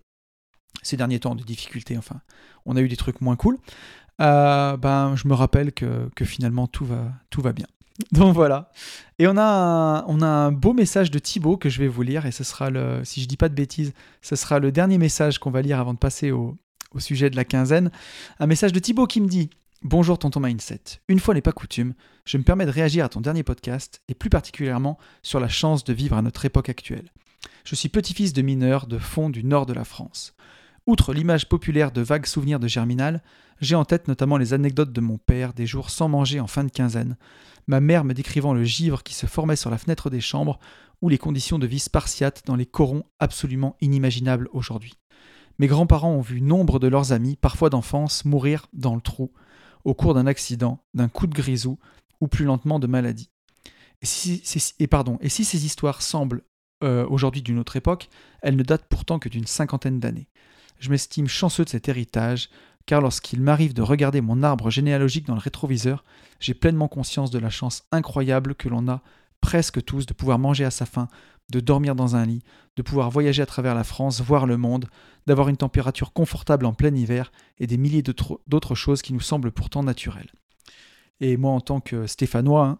[0.84, 2.22] ces derniers temps de difficultés, enfin,
[2.68, 3.58] on a eu des trucs moins cool.
[4.22, 7.66] Euh, ben, je me rappelle que, finalement tout va, tout va bien.
[8.12, 8.72] Donc voilà.
[9.18, 12.04] Et on a, un, on a un beau message de Thibaut que je vais vous
[12.04, 15.00] lire, et ce sera le, si je dis pas de bêtises, ce sera le dernier
[15.00, 16.56] message qu'on va lire avant de passer au,
[16.92, 17.90] au sujet de la quinzaine.
[18.38, 19.50] Un message de Thibaut qui me dit
[19.84, 21.02] Bonjour tonton Mindset.
[21.08, 24.14] Une fois n'est pas coutume, je me permets de réagir à ton dernier podcast, et
[24.14, 27.12] plus particulièrement sur la chance de vivre à notre époque actuelle.
[27.66, 30.36] Je suis petit-fils de mineurs de fond du nord de la France.
[30.86, 33.24] Outre l'image populaire de vagues souvenirs de Germinal,
[33.60, 36.64] j'ai en tête notamment les anecdotes de mon père des jours sans manger en fin
[36.64, 37.18] de quinzaine,
[37.66, 40.60] ma mère me décrivant le givre qui se formait sur la fenêtre des chambres
[41.02, 44.94] ou les conditions de vie spartiates dans les corons absolument inimaginables aujourd'hui.
[45.58, 49.32] Mes grands-parents ont vu nombre de leurs amis, parfois d'enfance, mourir dans le trou,
[49.84, 51.80] au cours d'un accident, d'un coup de grisou,
[52.20, 53.30] ou plus lentement de maladie.
[54.02, 56.44] Et si, ces histoires semblent
[56.84, 58.10] euh, aujourd'hui d'une autre époque,
[58.42, 60.28] elles ne datent pourtant que d'une cinquantaine d'années.
[60.80, 62.50] Je m'estime chanceux de cet héritage,
[62.88, 66.04] car lorsqu'il m'arrive de regarder mon arbre généalogique dans le rétroviseur,
[66.40, 69.02] j'ai pleinement conscience de la chance incroyable que l'on a
[69.42, 71.08] presque tous de pouvoir manger à sa faim,
[71.52, 72.44] de dormir dans un lit,
[72.78, 74.88] de pouvoir voyager à travers la France, voir le monde,
[75.28, 79.52] d'avoir une température confortable en plein hiver et des milliers d'autres choses qui nous semblent
[79.52, 80.32] pourtant naturelles.
[81.20, 82.78] Et moi, en tant que Stéphanois, hein,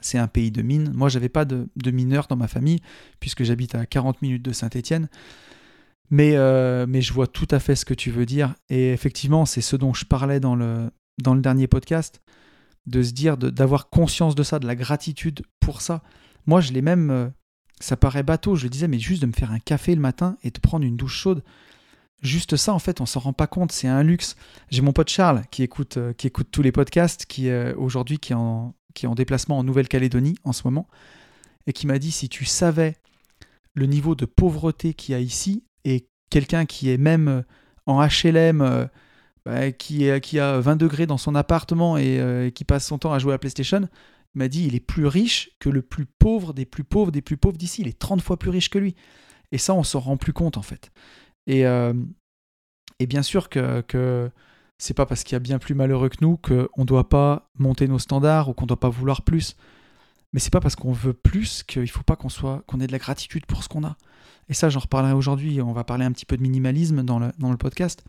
[0.00, 0.92] c'est un pays de mines.
[0.94, 2.80] Moi, j'avais pas de, mineurs dans ma famille,
[3.18, 5.08] puisque j'habite à 40 minutes de Saint-Étienne.
[6.10, 8.54] Mais, euh, mais je vois tout à fait ce que tu veux dire.
[8.68, 12.22] Et effectivement, c'est ce dont je parlais dans le dernier podcast,
[12.90, 16.02] de se dire, d'avoir conscience de ça, de la gratitude pour ça.
[16.46, 17.28] Moi, je l'ai même, euh,
[17.80, 20.36] ça paraît bateau, je le disais, mais juste de me faire un café le matin
[20.42, 21.42] et de prendre une douche chaude.
[22.22, 24.36] Juste ça, en fait, on s'en rend pas compte, c'est un luxe.
[24.70, 28.32] J'ai mon pote Charles qui écoute, euh, qui écoute tous les podcasts, qui aujourd'hui qui,
[28.32, 30.88] est en, qui est en déplacement en Nouvelle-Calédonie en ce moment,
[31.66, 32.96] et qui m'a dit si tu savais
[33.74, 37.42] le niveau de pauvreté qu'il y a ici, et quelqu'un qui est même euh,
[37.86, 38.86] en HLM, euh,
[39.44, 43.18] bah, qui, a 20 degrés dans son appartement euh, et qui passe son temps à
[43.18, 43.88] jouer à la PlayStation,
[44.34, 47.36] m'a dit il est plus riche que le plus pauvre des plus pauvres des plus
[47.36, 47.82] pauvres d'ici.
[47.82, 48.94] Il est 30 fois plus riche que lui.
[49.52, 50.90] Et ça, on s'en rend plus compte en fait.
[51.46, 54.30] Et, et bien sûr que, que
[54.78, 57.86] c'est pas parce qu'il y a bien plus malheureux que nous qu'on doit pas monter
[57.86, 59.56] nos standards ou qu'on doit pas vouloir plus.
[60.32, 62.92] Mais c'est pas parce qu'on veut plus qu'il faut pas qu'on soit qu'on ait de
[62.92, 63.96] la gratitude pour ce qu'on a.
[64.48, 65.60] Et ça, j'en reparlerai aujourd'hui.
[65.60, 68.04] On va parler un petit peu de minimalisme dans le, dans le podcast.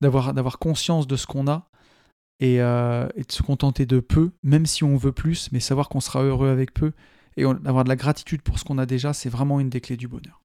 [0.00, 1.68] D'avoir, conscience de ce qu'on a
[2.40, 5.88] et, euh, et, de se contenter de peu, même si on veut plus, mais savoir
[5.88, 6.92] qu'on sera heureux avec peu
[7.36, 9.96] Et avoir de la gratitude pour ce qu'on a déjà, c'est vraiment une des clés
[9.96, 10.42] du bonheur.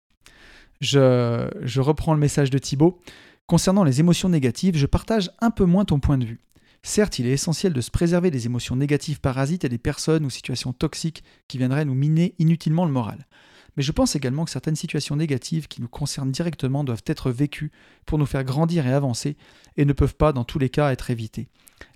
[0.79, 2.99] Je, je reprends le message de Thibaut.
[3.45, 6.39] Concernant les émotions négatives, je partage un peu moins ton point de vue.
[6.83, 10.29] Certes, il est essentiel de se préserver des émotions négatives parasites et des personnes ou
[10.29, 13.27] situations toxiques qui viendraient nous miner inutilement le moral.
[13.77, 17.71] Mais je pense également que certaines situations négatives qui nous concernent directement doivent être vécues
[18.05, 19.37] pour nous faire grandir et avancer
[19.77, 21.47] et ne peuvent pas, dans tous les cas, être évitées.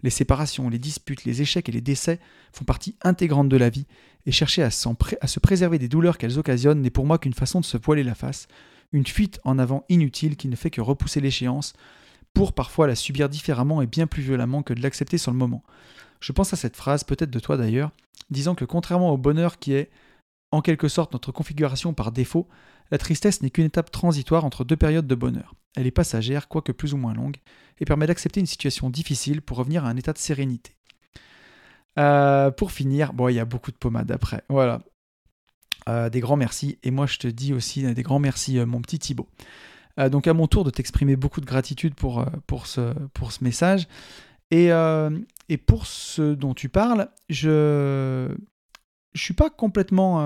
[0.04, 2.20] Les séparations, les disputes, les échecs et les décès
[2.54, 3.86] font partie intégrante de la vie
[4.26, 7.66] et chercher à, se préserver des douleurs qu'elles occasionnent n'est pour moi qu'une façon de
[7.66, 8.48] se voiler la face,
[8.92, 11.74] une fuite en avant inutile qui ne fait que repousser l'échéance,
[12.34, 15.64] pour parfois la subir différemment et bien plus violemment que de l'accepter sur le moment.
[16.20, 17.92] Je pense à cette phrase, peut-être de toi d'ailleurs,
[18.30, 19.90] disant que contrairement au bonheur qui est
[20.56, 22.48] en quelque sorte notre configuration par défaut,
[22.90, 25.54] la tristesse n'est qu'une étape transitoire entre deux périodes de bonheur.
[25.76, 27.38] Elle est passagère, quoique plus ou moins longue,
[27.80, 30.72] et permet d'accepter une situation difficile pour revenir à un état de sérénité.
[32.00, 34.44] Euh, pour finir, bon, il y a beaucoup de pommades après.
[34.48, 34.82] Voilà.
[35.90, 36.80] Euh, des grands merci.
[36.84, 39.30] Et moi, je te dis aussi des grands merci, euh, mon petit Thibaut.
[40.12, 43.88] Donc, à mon tour de t'exprimer beaucoup de gratitude pour, pour, ce, pour ce message.
[44.52, 44.68] Et,
[45.48, 48.28] et, pour ce dont tu parles, je
[49.16, 50.22] je suis complètement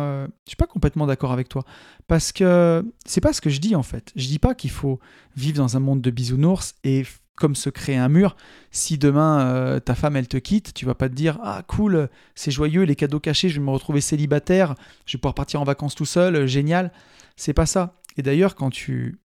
[0.46, 1.64] je suis pas complètement d'accord avec toi
[2.08, 4.12] parce que c'est pas ce que je dis en fait.
[4.16, 5.00] Je dis pas qu'il faut
[5.38, 7.06] vivre dans un monde de bisounours et
[7.40, 8.36] comme se créer un mur.
[8.70, 12.10] Si demain euh, ta femme elle te quitte, tu vas pas te dire ah cool,
[12.36, 14.76] c'est joyeux, les cadeaux cachés, je vais me retrouver célibataire,
[15.06, 16.92] je vais pouvoir partir en vacances tout seul, euh, génial.
[17.36, 17.96] C'est pas ça.
[18.18, 19.20] Et d'ailleurs quand tu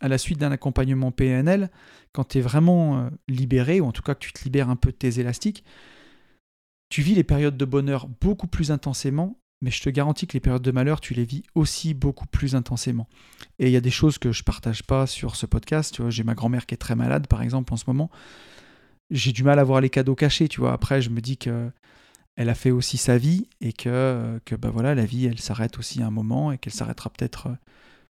[0.00, 1.70] à la suite d'un accompagnement PNL,
[2.12, 4.76] quand tu es vraiment euh, libéré ou en tout cas que tu te libères un
[4.76, 5.64] peu de tes élastiques,
[6.88, 10.40] tu vis les périodes de bonheur beaucoup plus intensément mais je te garantis que les
[10.40, 13.08] périodes de malheur, tu les vis aussi beaucoup plus intensément.
[13.58, 15.94] Et il y a des choses que je partage pas sur ce podcast.
[15.94, 18.10] Tu vois, j'ai ma grand-mère qui est très malade, par exemple, en ce moment.
[19.10, 20.72] J'ai du mal à voir les cadeaux cachés, tu vois.
[20.72, 21.70] Après, je me dis que
[22.36, 25.76] elle a fait aussi sa vie et que, que bah voilà, la vie, elle s'arrête
[25.78, 27.48] aussi à un moment et qu'elle s'arrêtera peut-être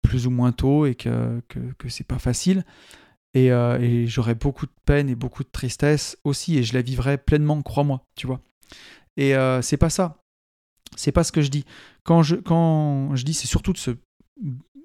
[0.03, 2.65] plus ou moins tôt et que, que, que c'est pas facile.
[3.35, 6.83] Et, euh, et j'aurais beaucoup de peine et beaucoup de tristesse aussi et je la
[6.83, 8.41] vivrai pleinement, crois-moi, tu vois.
[9.17, 10.23] Et euh, c'est pas ça.
[10.97, 11.65] C'est pas ce que je dis.
[12.03, 13.91] Quand je, quand je dis, c'est surtout de se,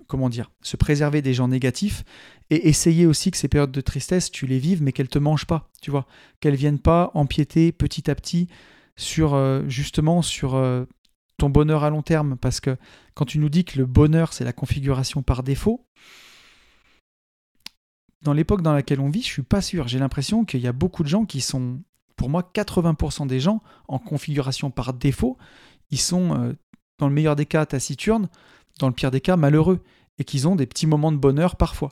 [0.08, 2.04] comment dire, se préserver des gens négatifs
[2.50, 5.48] et essayer aussi que ces périodes de tristesse, tu les vives, mais qu'elles te mangent
[5.48, 6.06] pas, tu vois,
[6.40, 8.48] qu'elles viennent pas empiéter petit à petit
[8.96, 10.86] sur euh, justement sur euh,
[11.38, 12.78] ton bonheur à long terme, parce que
[13.16, 15.88] quand tu nous dis que le bonheur c'est la configuration par défaut,
[18.22, 19.88] dans l'époque dans laquelle on vit, je suis pas sûr.
[19.88, 21.82] J'ai l'impression qu'il y a beaucoup de gens qui sont,
[22.16, 25.38] pour moi, 80% des gens en configuration par défaut,
[25.92, 26.54] ils sont, euh,
[27.00, 28.30] dans le meilleur des cas, taciturnes,
[28.80, 29.82] dans le pire des cas, malheureux,
[30.18, 31.92] et qu'ils ont des petits moments de bonheur parfois.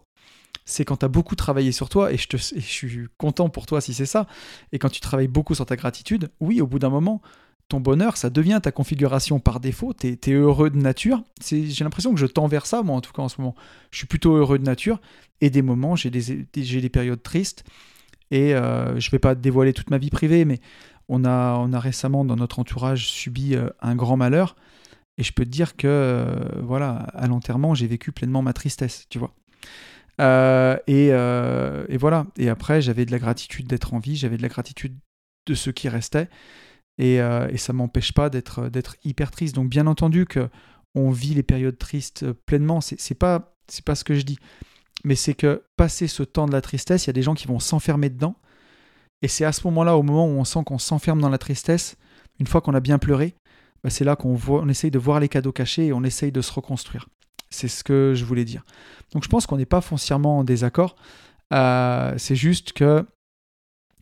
[0.65, 3.93] C'est quand tu as beaucoup travaillé sur toi, et je, suis content pour toi si
[3.93, 4.28] c'est ça,
[4.72, 7.22] et quand tu travailles beaucoup sur ta gratitude, oui, au bout d'un moment,
[7.67, 11.24] ton bonheur, ça devient ta configuration par défaut, tu es, heureux de nature.
[11.43, 13.55] J'ai l'impression que je tends vers ça, moi en tout cas en ce moment.
[13.91, 14.99] Je suis plutôt heureux de nature,
[15.39, 17.63] et des moments, j'ai des, périodes tristes,
[18.32, 20.59] et euh, je vais pas dévoiler toute ma vie privée, mais
[21.09, 24.55] on a, on a récemment dans notre entourage subi euh, un grand malheur.
[25.17, 29.05] Et je peux te dire que, euh, voilà, à l'enterrement, j'ai vécu pleinement ma tristesse,
[29.09, 29.34] tu vois.
[30.88, 31.11] Et,
[31.97, 32.25] voilà.
[32.38, 34.97] Et après, j'avais de la gratitude d'être en vie, j'avais de la gratitude
[35.47, 36.29] de ce qui restait.
[36.97, 39.55] Et, et ça m'empêche pas d'être hyper triste.
[39.55, 40.49] Donc, bien entendu que
[40.95, 42.79] on vit les périodes tristes pleinement.
[42.82, 43.51] C'est pas
[43.86, 44.38] pas ce que je dis,
[45.03, 47.47] mais c'est que passer ce temps de la tristesse, il y a des gens qui
[47.47, 48.35] vont s'enfermer dedans
[49.21, 51.95] et c'est à ce moment-là, au moment où on sent qu'on s'enferme dans la tristesse,
[52.39, 53.35] une fois qu'on a bien pleuré,
[53.83, 56.41] bah, c'est là qu'on on essaye de voir les cadeaux cachés et on essaye de
[56.41, 57.07] se reconstruire.
[57.49, 58.63] C'est ce que je voulais dire.
[59.13, 60.95] Donc je pense qu'on n'est pas foncièrement en désaccord.
[61.53, 63.05] Euh, c'est juste que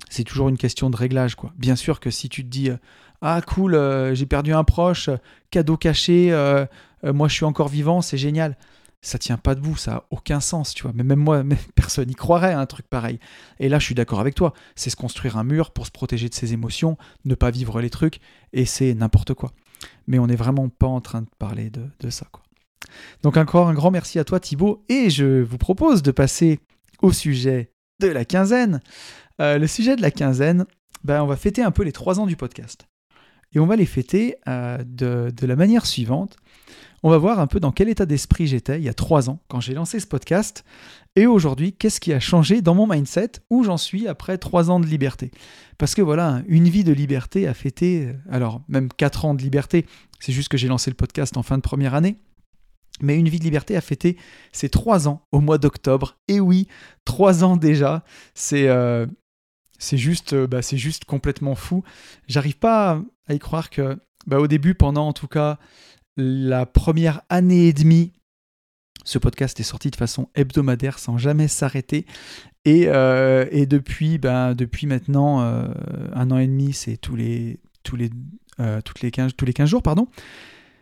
[0.09, 1.35] c'est toujours une question de réglage.
[1.35, 1.51] Quoi.
[1.57, 2.69] Bien sûr que si tu te dis
[3.21, 5.09] Ah cool, euh, j'ai perdu un proche,
[5.49, 6.65] cadeau caché, euh,
[7.03, 8.55] moi je suis encore vivant, c'est génial
[9.01, 10.91] ça tient pas debout, ça a aucun sens, tu vois.
[10.93, 11.43] Mais même moi,
[11.75, 13.19] personne n'y croirait à un truc pareil.
[13.59, 14.53] Et là, je suis d'accord avec toi.
[14.75, 17.89] C'est se construire un mur pour se protéger de ses émotions, ne pas vivre les
[17.89, 18.19] trucs,
[18.53, 19.51] et c'est n'importe quoi.
[20.07, 22.43] Mais on n'est vraiment pas en train de parler de, ça, quoi.
[23.23, 26.59] Donc encore un grand merci à toi Thibaut, et je vous propose de passer
[27.01, 28.81] au sujet de la quinzaine.
[29.41, 30.65] Euh, le sujet de la quinzaine,
[31.03, 32.87] ben, on va fêter un peu les trois ans du podcast.
[33.53, 36.37] Et on va les fêter euh, de, de la manière suivante
[37.03, 39.39] on va voir un peu dans quel état d'esprit j'étais il y a trois ans
[39.47, 40.63] quand j'ai lancé ce podcast.
[41.15, 44.79] Et aujourd'hui, qu'est-ce qui a changé dans mon mindset où j'en suis après trois ans
[44.79, 45.31] de liberté?
[45.77, 49.85] Parce que voilà, une vie de liberté a fêté, alors même quatre ans de liberté,
[50.19, 52.17] c'est juste que j'ai lancé le podcast en fin de première année.
[53.01, 54.17] Mais une vie de liberté a fêté
[54.51, 56.17] ses trois ans au mois d'octobre.
[56.27, 56.67] Et oui,
[57.05, 59.05] trois ans déjà, c'est euh,
[59.93, 61.83] juste, bah, c'est juste complètement fou.
[62.27, 63.97] J'arrive pas à y croire que,
[64.27, 65.59] bah, au début, pendant en tout cas
[66.18, 68.14] la première année et demie,
[69.05, 72.05] ce podcast est sorti de façon hebdomadaire sans jamais s'arrêter.
[72.66, 78.10] Et, et, depuis, bah, depuis maintenant un an et demi, c'est tous les, tous les,
[78.84, 79.82] toutes les 15, tous les 15 jours.
[79.82, 80.07] pardon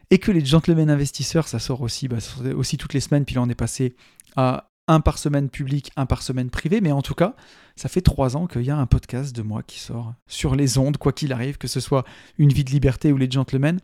[0.10, 2.18] et que les gentlemen investisseurs, ça sort aussi, bah,
[2.56, 3.96] aussi toutes les semaines, puis là on est passé
[4.36, 7.36] à un par semaine public, un par semaine privé, mais en tout cas,
[7.76, 10.78] ça fait trois ans qu'il y a un podcast de moi qui sort sur les
[10.78, 12.06] ondes, quoi qu'il arrive, que ce soit
[12.38, 13.80] Une vie de liberté ou Les Gentlemen.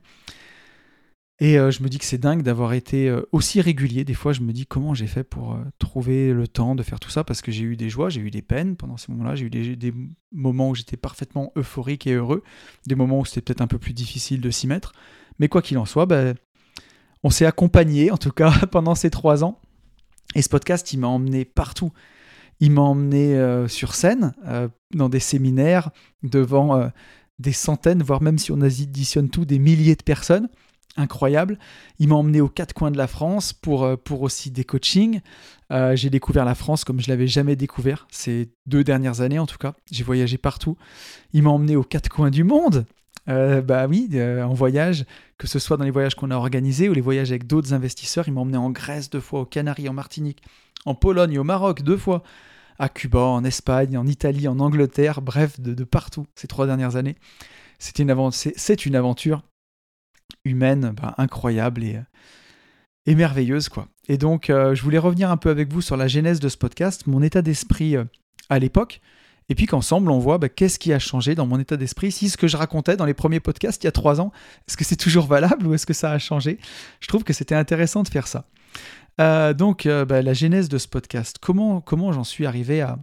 [1.39, 4.03] Et euh, je me dis que c'est dingue d'avoir été euh, aussi régulier.
[4.03, 6.99] Des fois, je me dis comment j'ai fait pour euh, trouver le temps de faire
[6.99, 9.35] tout ça, parce que j'ai eu des joies, j'ai eu des peines pendant ces moments-là,
[9.35, 9.93] j'ai eu des,
[10.31, 12.43] moments où j'étais parfaitement euphorique et heureux,
[12.87, 14.93] des moments où c'était peut-être un peu plus difficile de s'y mettre.
[15.39, 16.35] Mais quoi qu'il en soit, ben,
[17.23, 19.59] on s'est accompagné, en tout cas, pendant ces trois ans.
[20.35, 21.91] Et ce podcast, il m'a emmené partout.
[22.59, 23.35] Il m'a emmené
[23.67, 24.33] sur scène,
[24.93, 25.89] dans des séminaires,
[26.21, 26.89] devant
[27.39, 30.47] des centaines, voire même si on additionne tout, des milliers de personnes.
[30.95, 31.57] Incroyable.
[31.99, 35.21] Il m'a emmené aux quatre coins de la France pour, pour aussi des coachings.
[35.71, 39.57] j'ai découvert la France comme je l'avais jamais découvert ces deux dernières années en tout
[39.57, 39.73] cas.
[39.91, 40.77] J'ai voyagé partout.
[41.33, 42.85] Il m'a emmené aux quatre coins du monde.
[43.29, 45.05] Euh, bah oui, euh, en voyage,
[45.37, 48.27] que ce soit dans les voyages qu'on a organisés ou les voyages avec d'autres investisseurs.
[48.27, 50.43] Ils m'ont emmené en Grèce deux fois, aux Canaries, en Martinique,
[50.85, 52.23] en Pologne, au Maroc deux fois,
[52.79, 57.15] à Cuba, en Espagne, en Italie, en Angleterre, bref, de, partout ces trois dernières années.
[57.79, 59.43] C'est une, c'est une aventure
[60.45, 61.99] humaine bah, incroyable et,
[63.05, 63.69] et, merveilleuse.
[63.69, 63.87] quoi.
[64.07, 66.57] Et donc, euh, je voulais revenir un peu avec vous sur la genèse de ce
[66.57, 67.95] podcast, mon état d'esprit
[68.49, 69.01] à l'époque
[69.49, 72.11] et puis qu'ensemble, on voit bah, qu'est-ce qui a changé dans mon état d'esprit.
[72.11, 74.31] Si ce que je racontais dans les premiers podcasts il y a trois ans,
[74.67, 76.59] est-ce que c'est toujours valable ou est-ce que ça a changé?
[76.99, 78.45] Je trouve que c'était intéressant de faire ça.
[79.21, 82.97] Euh, donc, euh, bah, la genèse de ce podcast, comment, comment j'en suis arrivé à,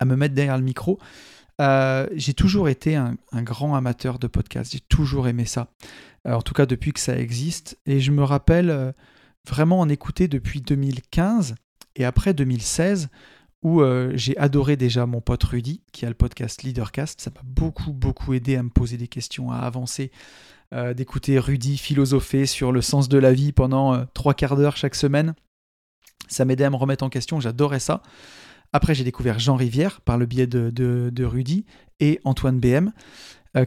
[0.00, 0.98] à, me mettre derrière le micro?
[1.60, 5.68] Euh, J'ai toujours été un, grand amateur de podcasts, j'ai toujours aimé ça,
[6.24, 7.78] en tout cas depuis que ça existe.
[7.86, 8.94] Et je me rappelle
[9.46, 11.54] vraiment en écouter depuis 2015
[11.96, 13.08] et après 2016
[13.64, 17.22] où euh, j'ai adoré déjà mon pote Rudy, qui a le podcast Leadercast.
[17.22, 20.12] Ça m'a beaucoup, beaucoup aidé à me poser des questions, à avancer,
[20.74, 24.76] euh, d'écouter Rudy philosopher sur le sens de la vie pendant euh, trois quarts d'heure
[24.76, 25.34] chaque semaine.
[26.28, 28.02] Ça m'aidait à me remettre en question, j'adorais ça.
[28.74, 31.64] Après, j'ai découvert Jean Rivière par le biais de, Rudy
[32.00, 32.90] et Antoine BM,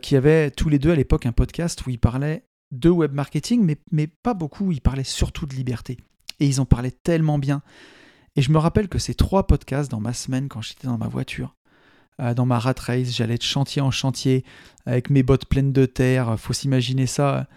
[0.02, 3.64] qui avaient tous les deux à l'époque un podcast où ils parlaient de web marketing,
[3.64, 5.96] mais, mais pas beaucoup, ils parlaient surtout de liberté.
[6.42, 7.62] Et ils en parlaient tellement bien.
[8.36, 11.08] Et je me rappelle que ces trois podcasts dans ma semaine, quand j'étais dans ma
[11.08, 11.56] voiture,
[12.20, 14.44] euh, dans ma rat race, j'allais de chantier en chantier
[14.86, 17.48] avec mes bottes pleines de terre, faut s'imaginer ça.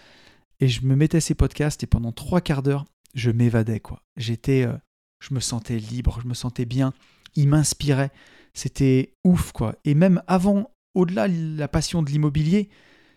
[0.60, 2.84] Et je me mettais ces podcasts et pendant trois quarts d'heure,
[3.14, 4.04] je m'évadais quoi.
[4.16, 4.76] J'étais, euh,
[5.18, 6.92] je me sentais libre, je me sentais bien.
[7.34, 8.12] Ils m'inspiraient,
[8.54, 9.76] c'était ouf quoi.
[9.84, 12.68] Et même avant, au-delà de la passion de l'immobilier,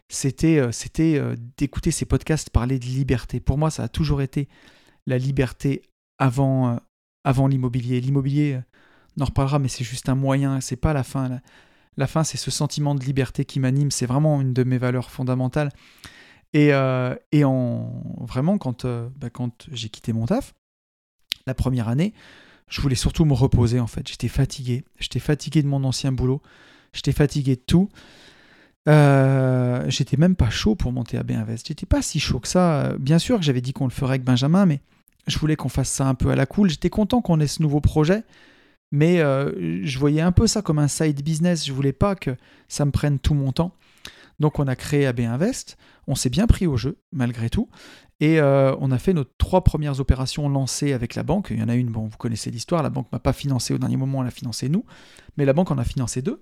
[0.09, 1.21] c'était, euh, c'était
[1.57, 3.39] d'écouter ces podcasts parler de liberté.
[3.39, 4.47] Pour moi, ça a toujours été
[5.07, 5.81] la liberté
[6.19, 6.79] avant,
[7.23, 8.01] avant l'immobilier.
[8.01, 8.61] L'immobilier, euh,
[9.17, 11.41] on en reparlera, mais c'est juste un moyen, c'est pas la fin.
[11.97, 15.11] La, fin, c'est ce sentiment de liberté qui m'anime, c'est vraiment une de mes valeurs
[15.11, 15.69] fondamentales.
[16.53, 20.53] Et, euh, et en, vraiment, quand, euh, bah, quand j'ai quitté mon taf,
[21.45, 22.13] la première année,
[22.69, 24.07] je voulais surtout me reposer en fait.
[24.07, 24.83] J'étais fatigué.
[24.99, 26.41] J'étais fatigué de mon ancien boulot.
[26.93, 27.89] J'étais fatigué de tout.
[28.85, 31.67] j'étais même pas chaud pour monter à Béinvest.
[31.67, 32.93] J'étais pas si chaud que ça.
[32.99, 34.81] Bien sûr que j'avais dit qu'on le ferait avec Benjamin, mais
[35.27, 36.69] je voulais qu'on fasse ça un peu à la cool.
[36.69, 38.23] J'étais content qu'on ait ce nouveau projet,
[38.91, 41.65] mais euh, je voyais un peu ça comme un side business.
[41.65, 42.35] Je voulais pas que
[42.67, 43.73] ça me prenne tout mon temps.
[44.39, 45.77] Donc on a créé AB Invest.
[46.07, 47.69] On s'est bien pris au jeu, malgré tout.
[48.19, 51.47] Et euh, on a fait nos trois premières opérations lancées avec la banque.
[51.51, 53.77] Il y en a une, bon, vous connaissez l'histoire, la banque m'a pas financé au
[53.77, 54.85] dernier moment, elle a financé nous.
[55.37, 56.41] Mais la banque en a financé deux.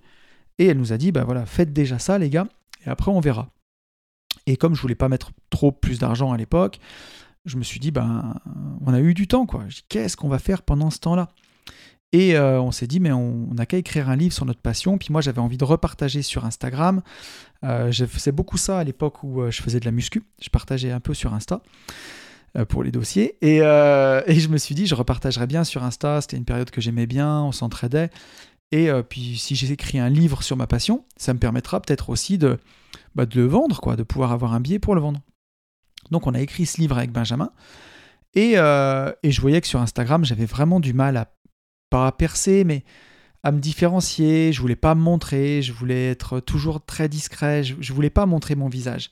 [0.57, 2.47] Et elle nous a dit, bah voilà, faites déjà ça les gars,
[2.85, 3.49] et après on verra.
[4.45, 6.79] Et comme je voulais pas mettre trop plus d'argent à l'époque,
[7.45, 8.35] je me suis dit, ben,
[8.81, 9.65] on a eu du temps, quoi.
[9.89, 11.29] Qu'est-ce qu'on va faire pendant ce temps-là?
[12.13, 14.97] Et euh, on s'est dit, mais on n'a qu'à écrire un livre sur notre passion.
[14.97, 17.01] Puis moi, j'avais envie de repartager sur Instagram.
[17.63, 20.23] Euh, je faisais beaucoup ça à l'époque où euh, je faisais de la muscu.
[20.41, 21.61] Je partageais un peu sur Insta
[22.67, 23.37] pour les dossiers.
[23.41, 26.19] Et, et, je me suis dit, je repartagerais bien sur Insta.
[26.19, 28.09] C'était une période que j'aimais bien, on s'entraidait.
[28.73, 32.57] Et puis si j'écris un livre sur ma passion, ça me permettra peut-être aussi de,
[33.15, 35.21] bah, de le vendre, quoi, de pouvoir avoir un billet pour le vendre.
[36.09, 37.51] Donc on a écrit ce livre avec Benjamin.
[38.37, 41.27] Euh, et, je voyais que sur Instagram, j'avais vraiment du mal à,
[41.91, 42.83] pas à percer, mais
[43.43, 44.51] à me différencier.
[44.51, 48.55] Je voulais pas me montrer, je voulais être toujours très discret, je, voulais pas montrer
[48.55, 49.11] mon visage.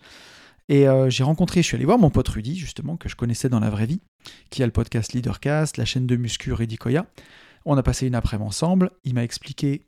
[0.69, 3.49] Et euh, j'ai rencontré, je suis allé voir mon pote Rudy, justement, que je connaissais
[3.49, 4.01] dans la vraie vie,
[4.49, 7.05] qui a le podcast Leadercast, la chaîne de muscu Rudy Koya.
[7.65, 8.91] On a passé une après-midi ensemble.
[9.03, 9.88] Il m'a expliqué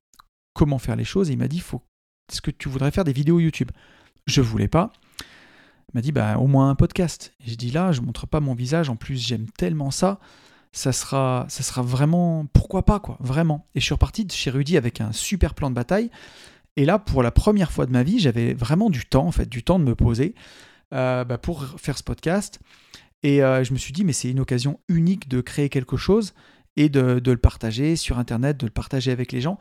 [0.53, 1.29] comment faire les choses.
[1.29, 1.81] Et il m'a dit, faut,
[2.31, 3.71] est-ce que tu voudrais faire des vidéos YouTube?
[4.25, 4.91] Je voulais pas.
[5.19, 7.33] Il m'a dit, bah, au moins un podcast.
[7.45, 8.89] Et je dis là, je montre pas mon visage.
[8.89, 10.19] En plus, j'aime tellement ça.
[10.73, 13.67] Ça sera, ça sera vraiment, pourquoi pas, quoi, vraiment.
[13.75, 16.09] Et je suis reparti de chez Rudy avec un super plan de bataille.
[16.77, 19.49] Et là, pour la première fois de ma vie, j'avais vraiment du temps, en fait,
[19.49, 20.33] du temps de me poser
[20.93, 22.59] euh, bah, pour faire ce podcast.
[23.23, 26.33] Et euh, je me suis dit, mais c'est une occasion unique de créer quelque chose
[26.77, 29.59] et de, le partager sur Internet, de le partager avec les gens.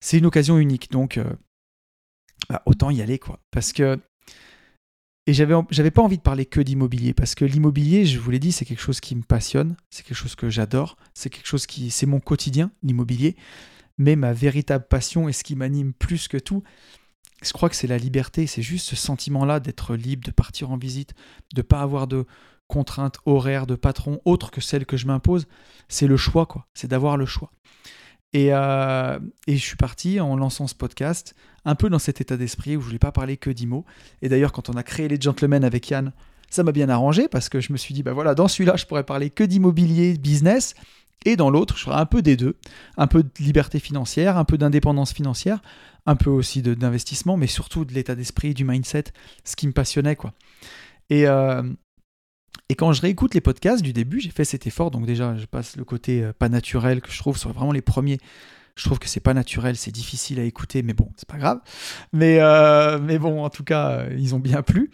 [0.00, 0.90] C'est une occasion unique.
[0.90, 1.24] Donc, euh,
[2.48, 3.40] bah, autant y aller, quoi.
[3.50, 4.00] Parce que.
[5.30, 8.40] Et j'avais, j'avais pas envie de parler que d'immobilier, parce que l'immobilier, je vous l'ai
[8.40, 11.66] dit, c'est quelque chose qui me passionne, c'est quelque chose que j'adore, c'est quelque chose
[11.66, 11.92] qui.
[11.92, 13.36] C'est mon quotidien, l'immobilier.
[13.96, 16.64] Mais ma véritable passion et ce qui m'anime plus que tout,
[17.44, 20.76] je crois que c'est la liberté, c'est juste ce sentiment-là d'être libre, de partir en
[20.76, 21.14] visite,
[21.54, 22.26] de pas avoir de
[22.66, 25.46] contraintes horaires de patron autres que celles que je m'impose.
[25.86, 26.66] C'est le choix, quoi.
[26.74, 27.52] C'est d'avoir le choix.
[28.32, 32.36] Et, euh, et, je suis parti en lançant ce podcast, un peu dans cet état
[32.36, 33.84] d'esprit où je voulais pas parler que d'IMO.
[34.22, 36.12] Et d'ailleurs, quand on a créé les Gentlemen avec Yann,
[36.48, 38.86] ça m'a bien arrangé parce que je me suis dit, bah voilà, dans celui-là, je
[38.86, 40.74] pourrais parler que d'immobilier, business.
[41.24, 42.56] Et dans l'autre, je ferai un peu des deux.
[42.96, 45.60] Un peu de liberté financière, un peu d'indépendance financière,
[46.06, 49.04] un peu aussi d'investissement, mais surtout de l'état d'esprit, du mindset,
[49.44, 50.32] ce qui me passionnait, quoi.
[51.10, 51.62] Et, euh,
[52.70, 54.92] et quand je réécoute les podcasts du début, j'ai fait cet effort.
[54.92, 57.82] Donc déjà, je passe le côté euh, pas naturel que je trouve sur vraiment les
[57.82, 58.18] premiers.
[58.76, 61.58] Je trouve que c'est pas naturel, c'est difficile à écouter, mais bon, c'est pas grave.
[62.12, 64.92] Mais, euh, mais bon, en tout cas, ils ont bien plu.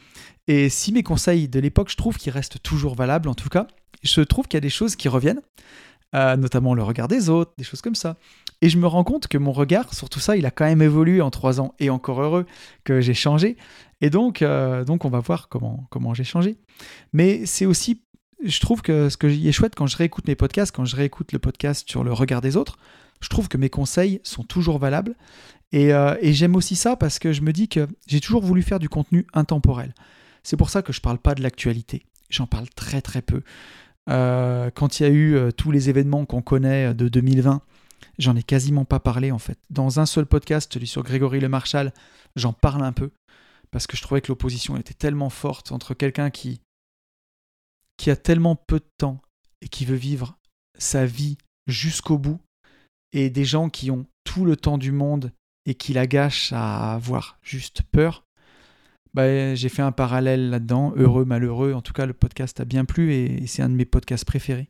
[0.48, 3.66] Et si mes conseils de l'époque, je trouve qu'ils restent toujours valables, en tout cas,
[4.02, 5.42] je trouve qu'il y a des choses qui reviennent.
[6.14, 8.16] Euh, notamment le regard des autres, des choses comme ça.
[8.62, 10.82] Et je me rends compte que mon regard sur tout ça, il a quand même
[10.82, 12.46] évolué en trois ans, et encore heureux
[12.84, 13.56] que j'ai changé.
[14.00, 16.56] Et donc, euh, donc on va voir comment, comment j'ai changé.
[17.12, 18.02] Mais c'est aussi,
[18.44, 21.32] je trouve que ce qui est chouette quand je réécoute mes podcasts, quand je réécoute
[21.32, 22.78] le podcast sur le regard des autres,
[23.20, 25.14] je trouve que mes conseils sont toujours valables.
[25.72, 28.78] Et, euh, j'aime aussi ça parce que je me dis que j'ai toujours voulu faire
[28.78, 29.94] du contenu intemporel.
[30.42, 32.06] C'est pour ça que je ne parle pas de l'actualité.
[32.30, 33.42] J'en parle très très peu.
[34.08, 37.62] Euh, quand il y a eu tous les événements qu'on connaît de 2020,
[38.18, 39.58] j'en ai quasiment pas parlé en fait.
[39.70, 41.92] Dans un seul podcast, celui sur Grégory Le Marchal,
[42.34, 43.10] j'en parle un peu
[43.70, 46.60] parce que je trouvais que l'opposition était tellement forte entre quelqu'un qui
[47.96, 49.20] qui a tellement peu de temps
[49.62, 50.36] et qui veut vivre
[50.78, 52.40] sa vie jusqu'au bout
[53.12, 55.32] et des gens qui ont tout le temps du monde
[55.64, 58.24] et qui la gâchent à avoir juste peur.
[59.14, 61.72] Bah, j'ai fait un parallèle là-dedans, heureux, malheureux.
[61.72, 64.68] En tout cas, le podcast a bien plu et, c'est un de mes podcasts préférés.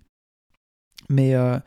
[1.09, 1.59] Mais, euh,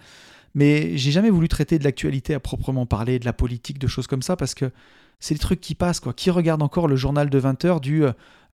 [0.56, 4.08] mais j'ai jamais voulu traiter de l'actualité à proprement parler, de la politique, de choses
[4.08, 4.72] comme ça, parce que
[5.20, 6.00] c'est des trucs qui passent.
[6.00, 6.14] Quoi.
[6.14, 8.04] Qui regarde encore le journal de 20h du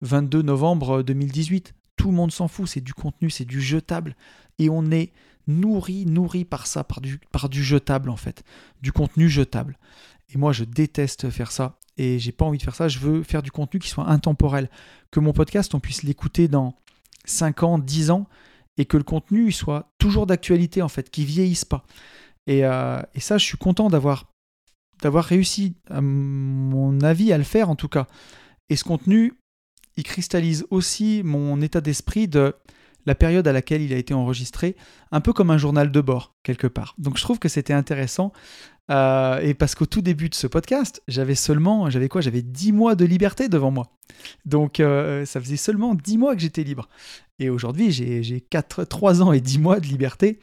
[0.02, 4.16] 22 euh, novembre 2018 Tout le monde s'en fout, c'est du contenu, c'est du jetable.
[4.60, 5.12] Et on est
[5.48, 8.44] nourri, nourri par ça, par du, par du jetable en fait,
[8.82, 9.78] du contenu jetable.
[10.34, 12.88] Et moi, je déteste faire ça et j'ai pas envie de faire ça.
[12.88, 14.70] Je veux faire du contenu qui soit intemporel,
[15.12, 16.76] que mon podcast, on puisse l'écouter dans
[17.26, 18.28] 5 ans, 10 ans,
[18.78, 21.86] et que le contenu soit toujours d'actualité, en fait, qui vieillisse pas.
[22.48, 24.26] Et, euh, et ça, je suis content d'avoir
[25.02, 28.08] d'avoir réussi, à mon avis, à le faire en tout cas.
[28.70, 29.34] Et ce contenu,
[29.98, 32.56] il cristallise aussi mon état d'esprit de
[33.06, 34.76] la période à laquelle il a été enregistré,
[35.12, 36.96] un peu comme un journal de bord, quelque part.
[36.98, 38.32] Donc je trouve que c'était intéressant
[38.92, 42.22] euh, et parce qu'au tout début de ce podcast, j'avais seulement, j'avais quoi?
[42.22, 43.88] J'avais 10 mois de liberté devant moi.
[44.46, 46.88] Donc euh, ça faisait seulement 10 mois que j'étais libre.
[47.40, 50.40] Et aujourd'hui, j'ai 4, 3 ans et 10 mois de liberté.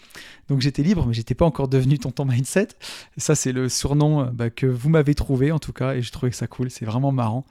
[0.49, 2.69] Donc j'étais libre, mais j'étais pas encore devenu tonton mindset.
[3.17, 5.95] Et ça, c'est le surnom euh, bah, que vous m'avez trouvé en tout cas.
[5.95, 6.71] Et je trouvais que ça cool.
[6.71, 7.47] C'est vraiment marrant.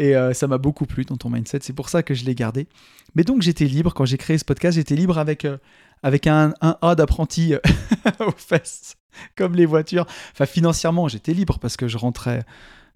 [0.00, 1.58] Et ça m'a beaucoup plu, tonton mindset.
[1.62, 2.68] C'est pour ça que je l'ai gardé.
[3.16, 4.76] Mais donc j'étais libre quand j'ai créé ce podcast.
[4.76, 5.44] J'étais libre avec,
[6.02, 7.54] avec un, A d'apprenti
[8.20, 8.96] aux fesses.
[9.36, 10.06] comme les voitures.
[10.32, 12.44] Enfin, financièrement, j'étais libre parce que je rentrais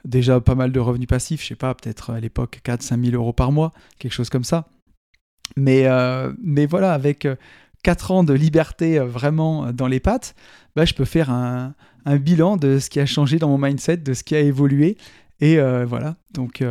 [0.05, 3.33] déjà pas mal de revenus passifs, je sais pas, peut-être à l'époque 4-5 000 euros
[3.33, 4.67] par mois, quelque chose comme ça.
[5.57, 7.27] Mais, euh, mais voilà, avec
[7.83, 10.35] 4 euh, ans de liberté euh, vraiment dans les pattes,
[10.77, 11.75] bah, je peux faire un,
[12.05, 14.97] bilan de ce qui a changé dans mon mindset, de ce qui a évolué.
[15.41, 16.65] Et voilà, donc,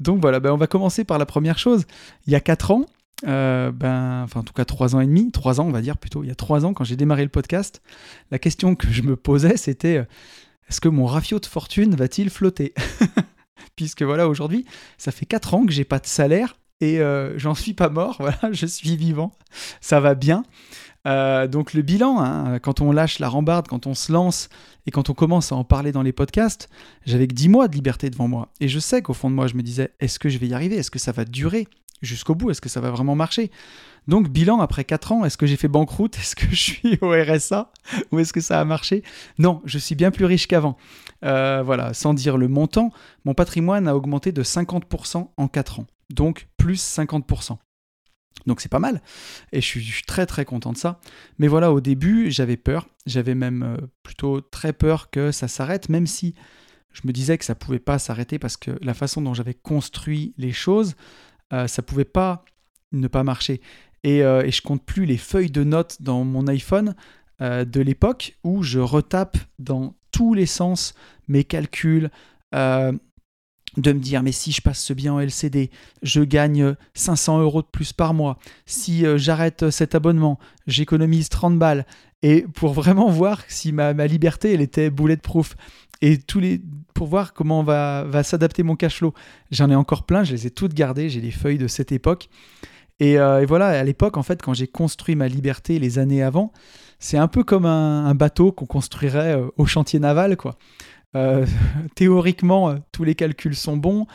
[0.00, 1.84] donc voilà, bah, on va commencer par la première chose.
[2.26, 2.86] Il y a 4 ans,
[3.26, 5.96] euh, ben, enfin en tout cas trois ans et demi, trois ans on va dire
[5.96, 7.80] plutôt, il y a trois ans quand j'ai démarré le podcast,
[8.30, 10.04] la question que je me posais c'était euh,
[10.68, 12.74] est-ce que mon rafio de fortune va-t-il flotter
[13.76, 14.66] Puisque voilà aujourd'hui
[14.98, 18.16] ça fait quatre ans que j'ai pas de salaire et euh, j'en suis pas mort,
[18.20, 19.32] voilà, je suis vivant,
[19.80, 20.42] ça va bien.
[21.06, 24.50] donc le bilan, hein, quand on lâche la rambarde, quand on se lance
[24.84, 26.68] et quand on commence à en parler dans les podcasts,
[27.06, 28.48] j'avais que 10 mois de liberté devant moi.
[28.60, 30.54] Et je sais qu'au fond de moi, je me disais, est-ce que je vais y
[30.54, 30.76] arriver?
[30.76, 31.66] Est-ce que ça va durer?
[32.02, 33.50] Jusqu'au bout Est-ce que ça va vraiment marcher?
[34.08, 36.16] Donc, bilan après 4 ans, est-ce que j'ai fait banqueroute?
[36.18, 37.72] Est-ce que je suis au RSA
[38.12, 39.02] Ou est-ce que ça a marché?
[39.38, 40.76] Non, je suis bien plus riche qu'avant.
[41.24, 42.92] Euh, voilà, sans dire le montant,
[43.24, 45.86] mon patrimoine a augmenté de 50% en 4 ans.
[46.10, 47.58] Donc, plus 50%.
[48.46, 49.02] Donc c'est pas mal.
[49.52, 51.00] Et je suis, très très content de ça.
[51.38, 52.88] Mais voilà, au début, j'avais peur.
[53.06, 56.34] J'avais même euh, plutôt très peur que ça s'arrête, même si
[56.92, 60.34] je me disais que ça pouvait pas s'arrêter parce que la façon dont j'avais construit
[60.38, 60.94] les choses,
[61.52, 62.44] euh, ça pouvait pas
[62.92, 63.60] ne pas marcher.
[64.04, 66.94] Et, euh, et, je compte plus les feuilles de notes dans mon iPhone
[67.40, 70.94] de l'époque où je retape dans tous les sens
[71.28, 72.10] mes calculs,
[73.76, 75.70] de me dire mais si je passe ce bien en LCD,
[76.02, 78.38] je gagne 500 euros de plus par mois.
[78.64, 81.86] Si euh, j'arrête cet abonnement, j'économise 30 balles.
[82.22, 85.54] Et pour vraiment voir si ma, liberté elle était bulletproof
[86.02, 86.60] et tous les
[86.94, 89.12] pour voir comment va, va s'adapter mon cash flow.
[89.50, 92.28] J'en ai encore plein, je les ai toutes gardées, j'ai les feuilles de cette époque.
[92.98, 96.52] Et, euh, voilà, à l'époque, en fait, quand j'ai construit ma liberté les années avant,
[96.98, 100.56] c'est un peu comme un, bateau qu'on construirait euh, au chantier naval, quoi.
[101.14, 101.44] Euh,
[101.94, 104.06] théoriquement, tous les calculs sont bons.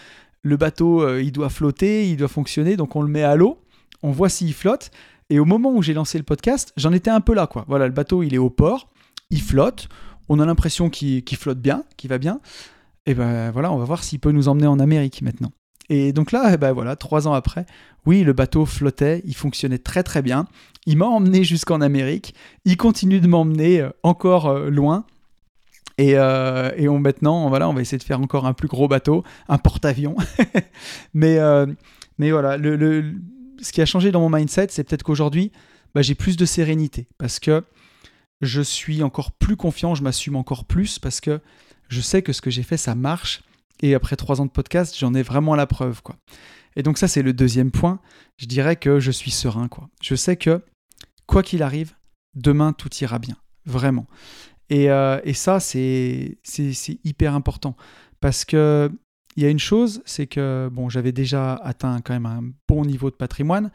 [0.41, 3.59] Le bateau, il doit flotter, il doit fonctionner, donc on le met à l'eau,
[4.01, 4.89] on voit s'il flotte.
[5.29, 7.63] Et au moment où j'ai lancé le podcast, j'en étais un peu là, quoi.
[7.67, 8.89] Voilà, le bateau, il est au port,
[9.29, 9.87] il flotte,
[10.31, 12.39] on a l'impression qu'il flotte bien, qu'il va bien.
[13.05, 15.51] Et ben voilà, on va voir s'il peut nous emmener en Amérique maintenant.
[15.89, 17.65] Et donc là, eh ben voilà, trois ans après,
[18.05, 20.47] oui, le bateau flottait, il fonctionnait très très bien.
[20.85, 22.33] Il m'a emmené jusqu'en Amérique.
[22.65, 25.05] Il continue de m'emmener encore loin.
[25.99, 29.23] Euh, et, on, maintenant, voilà, on va essayer de faire encore un plus gros bateau,
[29.49, 30.15] un porte-avions.
[31.13, 31.65] mais, euh,
[32.17, 33.13] mais voilà, le,
[33.61, 35.51] ce qui a changé dans mon mindset, c'est peut-être qu'aujourd'hui,
[35.93, 37.63] bah, j'ai plus de sérénité parce que
[38.41, 41.39] je suis encore plus confiant, je m'assume encore plus parce que
[41.89, 43.43] je sais que ce que j'ai fait, ça marche.
[43.81, 46.01] Et après trois ans de podcast, j'en ai vraiment la preuve.
[46.01, 46.15] Quoi.
[46.75, 47.99] Et donc ça, c'est le deuxième point.
[48.37, 49.67] Je dirais que je suis serein.
[49.67, 49.89] Quoi.
[50.01, 50.63] Je sais que,
[51.25, 51.93] quoi qu'il arrive,
[52.35, 53.35] demain, tout ira bien.
[53.65, 54.07] Vraiment.
[54.71, 56.37] Euh, et, ça, c'est
[57.03, 57.75] hyper important.
[58.19, 58.91] Parce que
[59.37, 62.83] il y a une chose, c'est que bon, j'avais déjà atteint quand même un bon
[62.83, 63.71] niveau de patrimoine,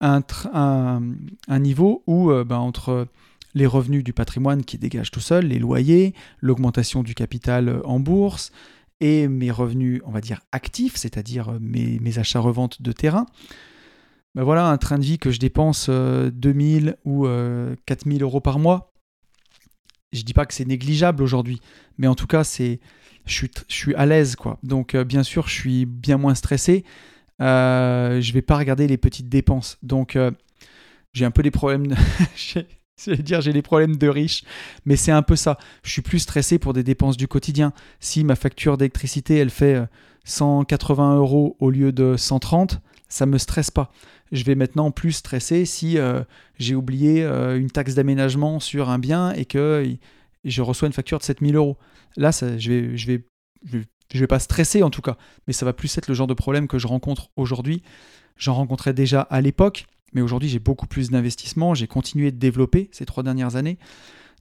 [0.00, 0.22] un,
[0.52, 3.08] un, niveau où euh, ben, entre
[3.56, 7.98] les revenus du patrimoine qui dégagent tout seul, les loyers, l'augmentation du capital euh, en
[7.98, 8.52] bourse
[9.00, 13.26] et mes revenus, on va dire, actifs, c'est-à-dire mes, mes achats-reventes de terrain,
[14.34, 17.26] ben voilà un train de vie que je dépense 2000 ou
[17.84, 18.94] 4000 euros par mois
[20.16, 21.60] je dis pas que c'est négligeable aujourd'hui,
[21.98, 22.80] mais en tout cas, c'est,
[23.26, 24.58] je suis, je suis à l'aise, quoi.
[24.62, 26.84] Donc, euh, bien sûr, je suis bien moins stressé.
[27.40, 29.78] Euh, je vais pas regarder les petites dépenses.
[29.82, 30.30] Donc, euh,
[31.12, 31.86] j'ai un peu des problèmes.
[31.88, 31.96] De...
[33.04, 34.44] je vais dire, j'ai des problèmes de riches,
[34.84, 35.58] mais c'est un peu ça.
[35.82, 37.72] Je suis plus stressé pour des dépenses du quotidien.
[38.00, 39.82] Si ma facture d'électricité, elle fait
[40.24, 43.90] 180 euh, euros au lieu de 130, ça me stresse pas
[44.32, 46.22] je vais maintenant plus stresser si euh,
[46.58, 49.88] j'ai oublié euh, une taxe d'aménagement sur un bien et que
[50.44, 51.76] je reçois une facture de 7000 euros.
[52.16, 53.24] Là, je vais,
[54.14, 55.16] vais pas stresser en tout cas,
[55.46, 57.82] mais ça va plus être le genre de problème que je rencontre aujourd'hui.
[58.36, 62.88] J'en rencontrais déjà à l'époque, mais aujourd'hui j'ai beaucoup plus d'investissements, j'ai continué de développer
[62.92, 63.78] ces trois dernières années,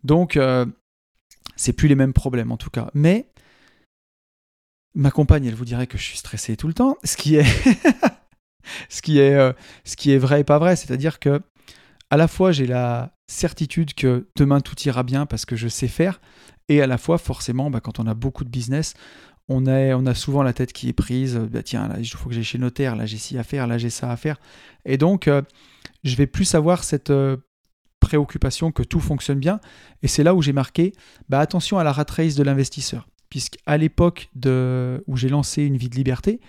[0.03, 0.65] donc euh,
[1.55, 2.89] c'est plus les mêmes problèmes en tout cas.
[2.93, 3.29] Mais
[4.93, 7.45] ma compagne, elle vous dirait que je suis stressé tout le temps, ce qui est
[8.89, 9.53] ce, qui est, euh,
[9.83, 10.75] ce qui est vrai et pas vrai.
[10.75, 11.41] C'est-à-dire que
[12.09, 15.87] à la fois j'ai la certitude que demain tout ira bien parce que je sais
[15.87, 16.21] faire,
[16.69, 18.93] et à la fois forcément bah, quand on a beaucoup de business,
[19.47, 22.57] on, a souvent la tête qui est prise, bah, tiens, il faut que j'aille chez
[22.57, 24.37] le notaire, là j'ai ci à faire, là j'ai ça à faire.
[24.85, 25.41] Et donc euh,
[26.03, 27.37] je vais plus avoir cette euh,
[27.99, 29.59] préoccupation que tout fonctionne bien,
[30.01, 30.93] et c'est là où j'ai marqué,
[31.29, 33.07] bah, attention à la rat race de l'investisseur.
[33.29, 36.39] Puisqu'à l'époque où j'ai lancé une vie de liberté,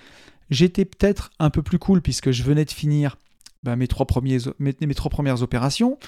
[0.50, 3.16] J'étais peut-être un peu plus cool puisque je venais de finir
[3.62, 5.98] bah, mes, trois premières opérations.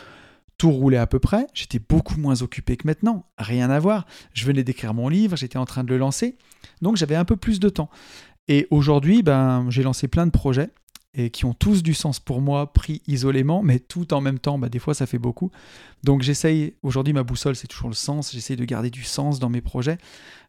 [0.58, 1.46] Tout roulait à peu près.
[1.54, 3.26] J'étais beaucoup moins occupé que maintenant.
[3.38, 4.06] Rien à voir.
[4.34, 6.36] Je venais d'écrire mon livre, j'étais en train de le lancer.
[6.82, 7.88] Donc j'avais un peu plus de temps.
[8.48, 10.70] Et aujourd'hui, ben, j'ai lancé plein de projets
[11.14, 14.58] et qui ont tous du sens pour moi, pris isolément, mais tout en même temps,
[14.58, 15.50] bah, des fois ça fait beaucoup.
[16.04, 19.48] Donc j'essaye, aujourd'hui ma boussole c'est toujours le sens, j'essaye de garder du sens dans
[19.48, 19.98] mes projets.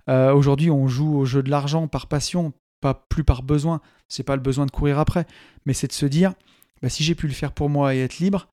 [0.10, 4.24] Euh, aujourd'hui on joue au jeu de l'argent par passion, pas plus par besoin, c'est
[4.24, 5.26] pas le besoin de courir après,
[5.66, 6.34] mais c'est de se dire,
[6.82, 8.48] bah, si j'ai pu le faire pour moi et être libre,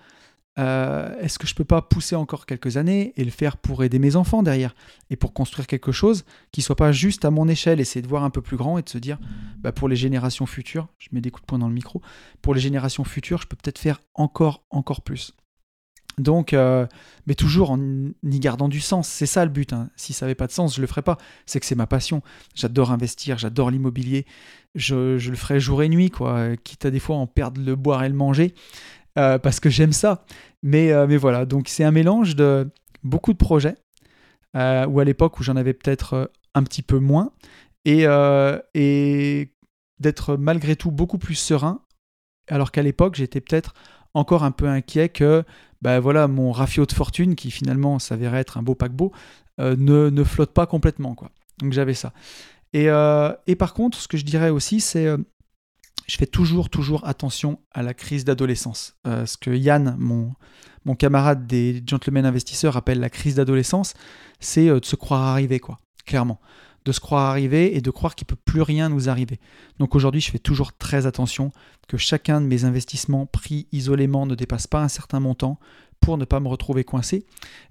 [0.58, 3.98] euh, est-ce que je peux pas pousser encore quelques années et le faire pour aider
[3.98, 4.74] mes enfants derrière
[5.10, 8.24] et pour construire quelque chose qui soit pas juste à mon échelle, essayer de voir
[8.24, 9.18] un peu plus grand et de se dire,
[9.58, 12.00] bah, pour les générations futures, je mets des coups de poing dans le micro,
[12.40, 15.34] pour les générations futures, je peux peut-être faire encore, encore plus.
[16.18, 16.86] Donc, euh,
[17.26, 19.06] mais toujours en y gardant du sens.
[19.06, 19.72] C'est ça le but.
[19.72, 19.90] Hein.
[19.96, 21.18] Si ça n'avait pas de sens, je le ferais pas.
[21.44, 22.22] C'est que c'est ma passion.
[22.54, 24.24] J'adore investir, j'adore l'immobilier.
[24.74, 26.56] Je, le ferai jour et nuit, quoi.
[26.56, 28.54] Quitte à des fois en perdre le boire et le manger,
[29.18, 30.24] euh, parce que j'aime ça.
[30.62, 31.46] Mais, euh, mais voilà.
[31.46, 32.68] Donc c'est un mélange de
[33.02, 33.76] beaucoup de projets.
[34.54, 37.32] ou à l'époque où j'en avais peut-être un petit peu moins,
[37.84, 38.06] et,
[38.74, 39.52] et
[40.00, 41.82] d'être malgré tout beaucoup plus serein,
[42.48, 43.74] alors qu'à l'époque j'étais peut-être
[44.14, 45.44] encore un peu inquiet que
[45.82, 49.12] ben voilà, mon rafio de fortune, qui finalement s'avérait être un beau paquebot,
[49.60, 51.14] euh, ne, ne, flotte pas complètement.
[51.14, 51.30] Quoi.
[51.60, 52.12] Donc j'avais ça.
[52.72, 55.18] Et, euh, et, par contre, ce que je dirais aussi, c'est euh,
[56.06, 58.96] je fais toujours, toujours attention à la crise d'adolescence.
[59.04, 63.94] ce que Yann, mon, camarade des gentlemen investisseurs, appelle la crise d'adolescence,
[64.38, 66.40] c'est de se croire arrivé, quoi, clairement
[66.86, 69.40] de se croire arrivé et de croire qu'il ne peut plus rien nous arriver.
[69.78, 71.50] Donc aujourd'hui, je fais toujours très attention
[71.88, 75.58] que chacun de mes investissements pris isolément ne dépasse pas un certain montant
[76.00, 77.26] pour ne pas me retrouver coincé.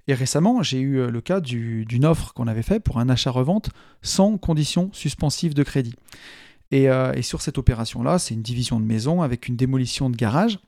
[0.06, 3.70] Et récemment, j'ai eu euh, le cas d'une offre qu'on avait fait pour un achat-revente
[4.02, 5.94] sans condition suspensive de crédit.
[6.70, 10.58] Et, euh, sur cette opération-là, c'est une division de maison avec une démolition de garage.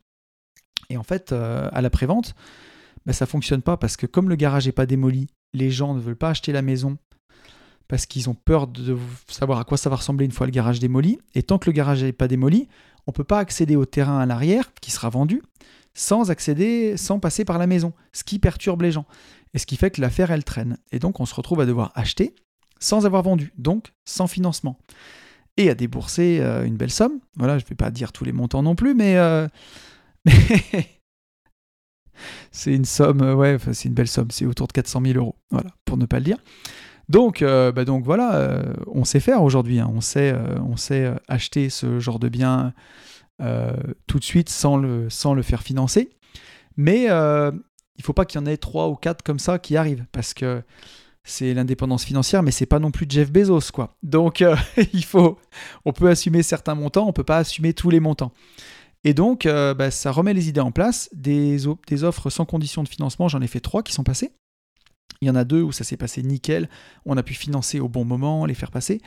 [0.91, 2.35] Et en fait, euh, à la prévente,
[3.07, 5.95] bah, ça ne fonctionne pas parce que comme le garage n'est pas démoli, les gens
[5.95, 6.99] ne veulent pas acheter la maison
[7.89, 8.97] parce qu'ils ont peur de
[9.29, 11.19] savoir à quoi ça va ressembler une fois le garage démoli.
[11.35, 12.69] Et tant que le garage n'est pas démoli,
[13.07, 15.43] on ne peut pas accéder au terrain à l'arrière qui sera vendu
[15.95, 19.05] sans accéder, sans passer par la maison, ce qui perturbe les gens.
[19.53, 20.79] Et ce qui fait que l'affaire, elle traîne.
[20.93, 22.37] Et donc, on se retrouve à devoir acheter
[22.79, 24.79] sans avoir vendu, donc sans financement.
[25.59, 27.19] Et à débourser euh, une belle somme.
[27.37, 29.17] Voilà, je ne vais pas dire tous les montants non plus, mais...
[29.17, 29.49] Euh,
[32.53, 35.35] c'est une somme, euh, ouais, c'est une belle somme, c'est autour de 400 000 euros,
[35.51, 36.39] voilà, pour ne pas le dire.
[37.09, 39.91] Donc, bah donc voilà, on sait faire aujourd'hui, hein.
[39.95, 42.75] on sait, on sait acheter ce genre de bien
[44.07, 46.11] tout de suite sans le, sans le faire financer.
[46.77, 49.79] Mais il ne faut pas qu'il y en ait trois ou quatre comme ça qui
[49.79, 50.63] arrivent, parce que
[51.29, 53.97] c'est l'indépendance financière, mais c'est pas non plus Jeff Bezos, quoi.
[54.03, 54.45] Donc
[54.93, 55.39] il faut,
[55.85, 58.33] on peut assumer certains montants, on peut pas assumer tous les montants.
[59.05, 61.09] Et donc, bah, ça remet les idées en place.
[61.12, 64.33] Des, des offres sans condition de financement, j'en ai fait trois qui sont passées.
[65.20, 66.68] Il y en a deux où ça s'est passé nickel,
[67.05, 69.01] on a pu financer au bon moment, les faire passer.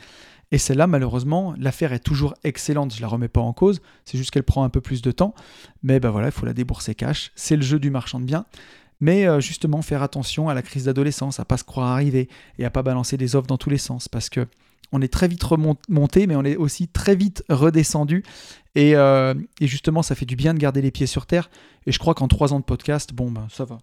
[0.50, 4.30] Et celle-là, malheureusement, l'affaire est toujours excellente, je la remets pas en cause, c'est juste
[4.30, 5.34] qu'elle prend un peu plus de temps.
[5.82, 8.44] Mais ben voilà, il faut la débourser cash, c'est le jeu du marchand de biens.
[9.02, 12.64] Mais euh, justement, faire attention à la crise d'adolescence, à pas se croire arrivé et
[12.64, 14.46] à pas balancer des offres dans tous les sens, parce que
[14.94, 18.24] on est très vite remonté, mais on est aussi très vite redescendu.
[18.74, 21.50] Et, euh, et, justement, ça fait du bien de garder les pieds sur terre.
[21.86, 23.78] Et je crois qu'en trois ans de podcast, bon, ben, ça va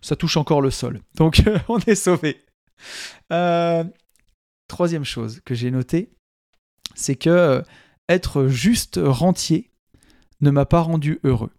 [0.00, 1.00] ça touche encore le sol.
[1.16, 2.44] Donc on est sauvé.
[3.32, 3.84] Euh,
[4.68, 6.10] troisième chose que j'ai notée,
[6.94, 7.62] c'est que euh,
[8.08, 9.70] être juste rentier
[10.40, 11.52] ne m'a pas rendu heureux.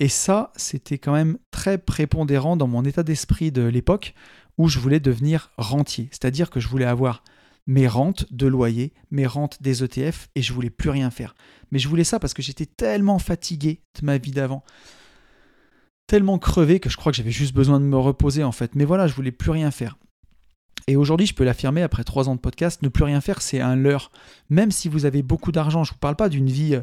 [0.00, 4.14] Et ça, c'était quand même très prépondérant dans mon état d'esprit de l'époque
[4.58, 6.08] où je voulais devenir rentier.
[6.10, 7.22] C'est-à-dire que je voulais avoir
[7.66, 11.34] mes rentes de loyer, mes rentes des ETF, et je voulais plus rien faire.
[11.70, 14.64] Mais je voulais ça parce que j'étais tellement fatigué de ma vie d'avant
[16.06, 18.74] tellement crevé que je crois que j'avais juste besoin de me reposer en fait.
[18.74, 19.96] Mais voilà, je voulais plus rien faire.
[20.86, 23.60] Et aujourd'hui, je peux l'affirmer, après trois ans de podcast, ne plus rien faire, c'est
[23.60, 24.10] un leurre.
[24.50, 26.82] Même si vous avez beaucoup d'argent, je ne vous parle pas d'une vie, euh,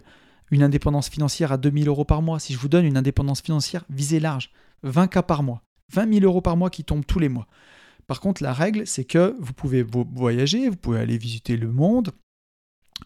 [0.52, 2.40] une indépendance financière à 2000 euros par mois.
[2.40, 4.52] Si je vous donne une indépendance financière, visez large.
[4.84, 5.64] 20 cas par mois.
[5.94, 7.48] 20 000 euros par mois qui tombent tous les mois.
[8.08, 12.12] Par contre, la règle, c'est que vous pouvez voyager, vous pouvez aller visiter le monde,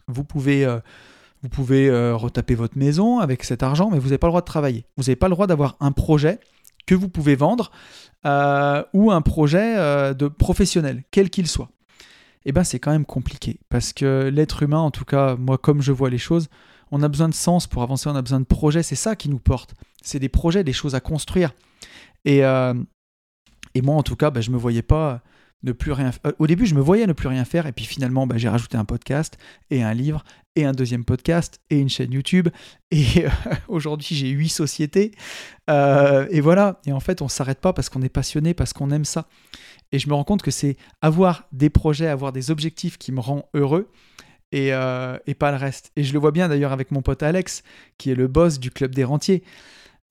[0.08, 0.80] vous pouvez euh,
[1.70, 4.86] euh, retaper votre maison avec cet argent, mais vous n'avez pas le droit de travailler.
[4.96, 6.40] Vous n'avez pas le droit d'avoir un projet
[6.86, 7.70] que vous pouvez vendre
[8.26, 9.76] euh, ou un projet
[10.14, 11.70] de professionnel, quel qu'il soit.
[12.44, 15.82] Eh bien, c'est quand même compliqué parce que l'être humain, en tout cas, moi, comme
[15.82, 16.48] je vois les choses,
[16.90, 18.82] on a besoin de sens pour avancer, on a besoin de projets.
[18.82, 19.74] C'est ça qui nous porte.
[20.02, 21.52] C'est des projets, des choses à construire.
[22.24, 25.22] Et, et moi, en tout cas, ben, je ne me voyais pas
[25.62, 27.84] ne plus rien euh, Au début, je me voyais ne plus rien faire, et puis
[27.84, 29.36] finalement, bah, j'ai rajouté un podcast,
[29.70, 30.24] et un livre,
[30.54, 32.48] et un deuxième podcast, et une chaîne YouTube.
[32.90, 33.28] Et euh,
[33.68, 35.12] aujourd'hui, j'ai huit sociétés.
[35.68, 36.80] Euh, et voilà.
[36.86, 39.28] Et en fait, on ne s'arrête pas parce qu'on est passionné, parce qu'on aime ça.
[39.92, 43.20] Et je me rends compte que c'est avoir des projets, avoir des objectifs qui me
[43.20, 43.90] rend heureux.
[44.52, 45.90] Et, et pas le reste.
[45.96, 47.62] Et je le vois bien d'ailleurs avec mon pote Alex,
[47.98, 49.42] qui est le boss du club des rentiers.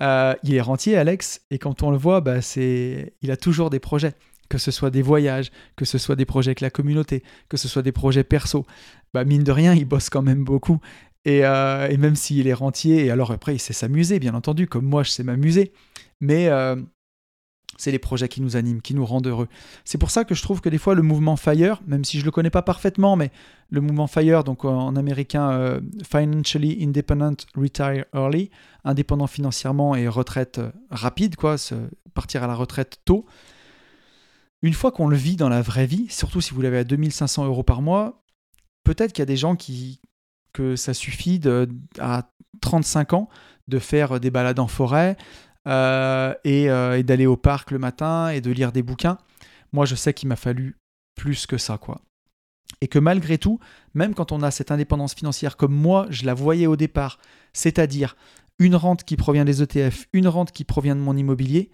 [0.02, 3.80] il est rentier, Alex, et quand on le voit, bah, c'est, il a toujours des
[3.80, 4.14] projets
[4.50, 7.68] que ce soit des voyages, que ce soit des projets avec la communauté, que ce
[7.68, 8.66] soit des projets perso,
[9.14, 10.80] bah mine de rien, il bosse quand même beaucoup.
[11.26, 14.68] Et, euh, et même s'il est rentier, et alors après, il sait s'amuser, bien entendu,
[14.68, 15.74] comme moi, je sais m'amuser.
[16.22, 16.76] Mais euh,
[17.78, 19.48] c'est les projets qui nous animent, qui nous rendent heureux.
[19.84, 22.22] C'est pour ça que je trouve que des fois, le mouvement FIRE, même si je
[22.22, 23.32] ne le connais pas parfaitement, mais
[23.70, 28.50] le mouvement FIRE, donc en américain, euh, Financially Independent Retire Early,
[28.84, 31.58] indépendant financièrement et retraite rapide, quoi,
[32.14, 33.26] partir à la retraite tôt.
[34.62, 37.46] Une fois qu'on le vit dans la vraie vie, surtout si vous l'avez à 2500
[37.46, 38.24] euros par mois,
[38.84, 40.00] peut-être qu'il y a des gens qui
[40.54, 41.42] que ça suffit
[42.00, 42.30] à
[42.62, 43.30] 35 ans
[43.68, 45.22] de faire des balades en forêt euh,
[45.66, 49.18] et, et d'aller au parc le matin et de lire des bouquins.
[49.74, 50.78] Moi, je sais qu'il m'a fallu
[51.16, 52.02] plus que ça, quoi.
[52.82, 53.60] Et que malgré tout,
[53.94, 57.20] même quand on a cette indépendance financière comme moi, je la voyais au départ,
[57.54, 58.16] c'est-à-dire
[58.60, 61.72] une rente qui provient des ETF, une rente qui provient de mon immobilier,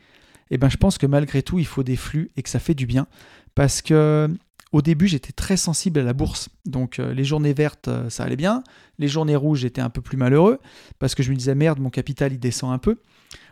[0.52, 2.74] eh ben je pense que malgré tout, il faut des flux et que ça fait
[2.74, 3.08] du bien.
[3.56, 4.30] Parce que
[4.72, 6.50] au début, j'étais très sensible à la bourse.
[6.66, 8.64] Donc euh, les journées vertes, euh, ça allait bien.
[9.00, 10.60] Les journées rouges, j'étais un peu plus malheureux
[11.00, 13.02] parce que je me disais merde, mon capital il descend un peu.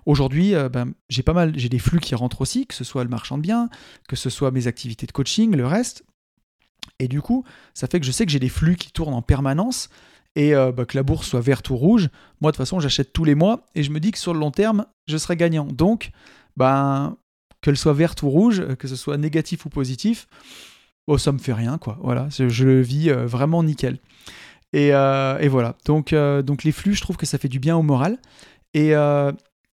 [0.06, 3.04] Aujourd'hui, euh, ben, j'ai pas mal, j'ai des flux qui rentrent aussi, que ce soit
[3.04, 3.70] le marchand de biens,
[4.08, 6.04] que ce soit mes activités de coaching, le reste.
[7.00, 7.44] Et du coup,
[7.74, 9.90] ça fait que je sais que j'ai des flux qui tournent en permanence
[10.36, 12.10] et bah, que la bourse soit verte ou rouge.
[12.42, 14.40] Moi, de toute façon, j'achète tous les mois et je me dis que sur le
[14.40, 15.66] long terme, je serai gagnant.
[15.66, 16.12] Donc,
[16.58, 17.18] ben,
[17.62, 20.28] qu'elle soit verte ou rouge, que ce soit négatif ou positif,
[21.14, 21.97] oh, ça me fait rien, quoi.
[22.01, 23.99] Voilà, je le vis euh, vraiment nickel.
[24.74, 25.76] Et, et voilà.
[25.86, 28.20] Donc, donc, les flux, je trouve que ça fait du bien au moral.
[28.76, 28.93] Et,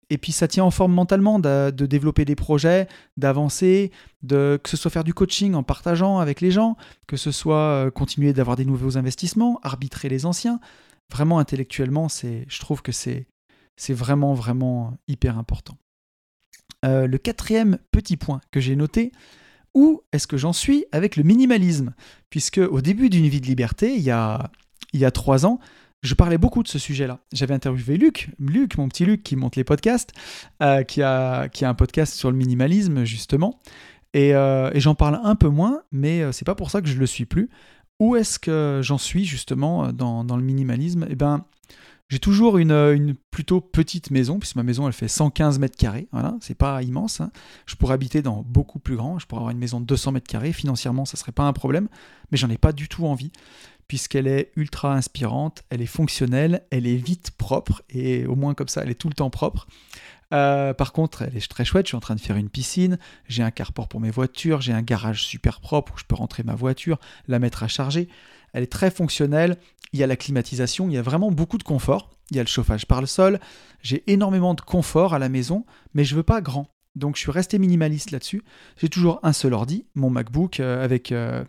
[0.09, 4.77] et puis ça tient en forme mentalement de, développer des projets, d'avancer, de que ce
[4.77, 6.77] soit faire du coaching en partageant avec les gens,
[7.07, 7.55] que ce soit
[7.85, 10.59] euh, continuer d'avoir des nouveaux investissements, arbitrer les anciens.
[11.11, 13.27] Vraiment intellectuellement, c'est, je trouve que c'est,
[13.77, 15.77] c'est vraiment vraiment hyper important.
[16.83, 19.11] Euh, le quatrième petit point que j'ai noté,
[19.75, 21.93] où est-ce que j'en suis avec le minimalisme?
[22.29, 24.49] Puisque au début d'une vie de liberté, il y a,
[24.93, 25.59] il y a trois ans,
[26.01, 27.19] je parlais beaucoup de ce sujet-là.
[27.33, 30.11] J'avais interviewé Luc, Luc, mon petit Luc qui monte les podcasts,
[30.63, 33.59] euh, qui, a, qui a un podcast sur le minimalisme justement.
[34.13, 36.97] Et, euh, j'en parle un peu moins, mais euh, c'est pas pour ça que je
[36.97, 37.49] le suis plus.
[37.99, 41.05] Où est-ce que j'en suis justement dans, le minimalisme?
[41.09, 41.45] Eh ben,
[42.09, 46.07] j'ai toujours une, plutôt petite maison, puisque ma maison elle fait 115 mètres carrés.
[46.11, 47.19] Voilà, c'est pas immense.
[47.19, 47.31] Hein.
[47.65, 49.17] Je pourrais habiter dans beaucoup plus grand.
[49.17, 50.53] Je pourrais avoir une maison de 200 mètres carrés.
[50.53, 51.87] Financièrement, ça serait pas un problème,
[52.31, 53.31] mais j'en ai pas du tout envie
[53.87, 58.67] puisqu'elle est ultra inspirante, elle est fonctionnelle, elle est vite propre, et au moins comme
[58.67, 59.67] ça, elle est tout le temps propre.
[60.33, 62.97] Euh, par contre, elle est très chouette, je suis en train de faire une piscine,
[63.27, 66.43] j'ai un carport pour mes voitures, j'ai un garage super propre où je peux rentrer
[66.43, 68.09] ma voiture, la mettre à charger.
[68.55, 69.57] Elle est très fonctionnelle,
[69.91, 72.43] il y a la climatisation, il y a vraiment beaucoup de confort, il y a
[72.43, 73.39] le chauffage par le sol,
[73.81, 76.67] j'ai énormément de confort à la maison, mais je veux pas grand.
[76.95, 78.43] Donc je suis resté minimaliste là-dessus.
[78.77, 81.43] J'ai toujours un seul ordi, mon MacBook euh, avec euh,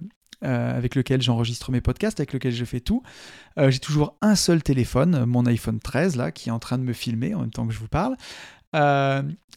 [0.45, 3.03] euh, avec lequel j'enregistre mes podcasts, avec lequel je fais tout.
[3.57, 6.93] J'ai toujours un seul téléphone, mon iPhone 13, là, qui est en train de me
[6.93, 8.17] filmer en même temps que je vous parle.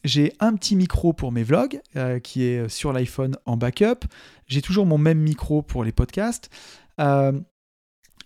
[0.06, 1.82] J'ai un petit micro pour mes vlogs,
[2.24, 4.06] qui est sur l'iPhone en backup.
[4.47, 6.50] J'ai toujours mon même micro pour les podcasts.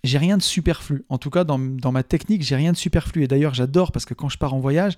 [0.04, 1.04] J'ai rien de superflu.
[1.08, 3.24] En tout cas, dans, dans ma technique, j'ai rien de superflu.
[3.24, 4.94] Et d'ailleurs, j'adore parce que quand je pars en voyage,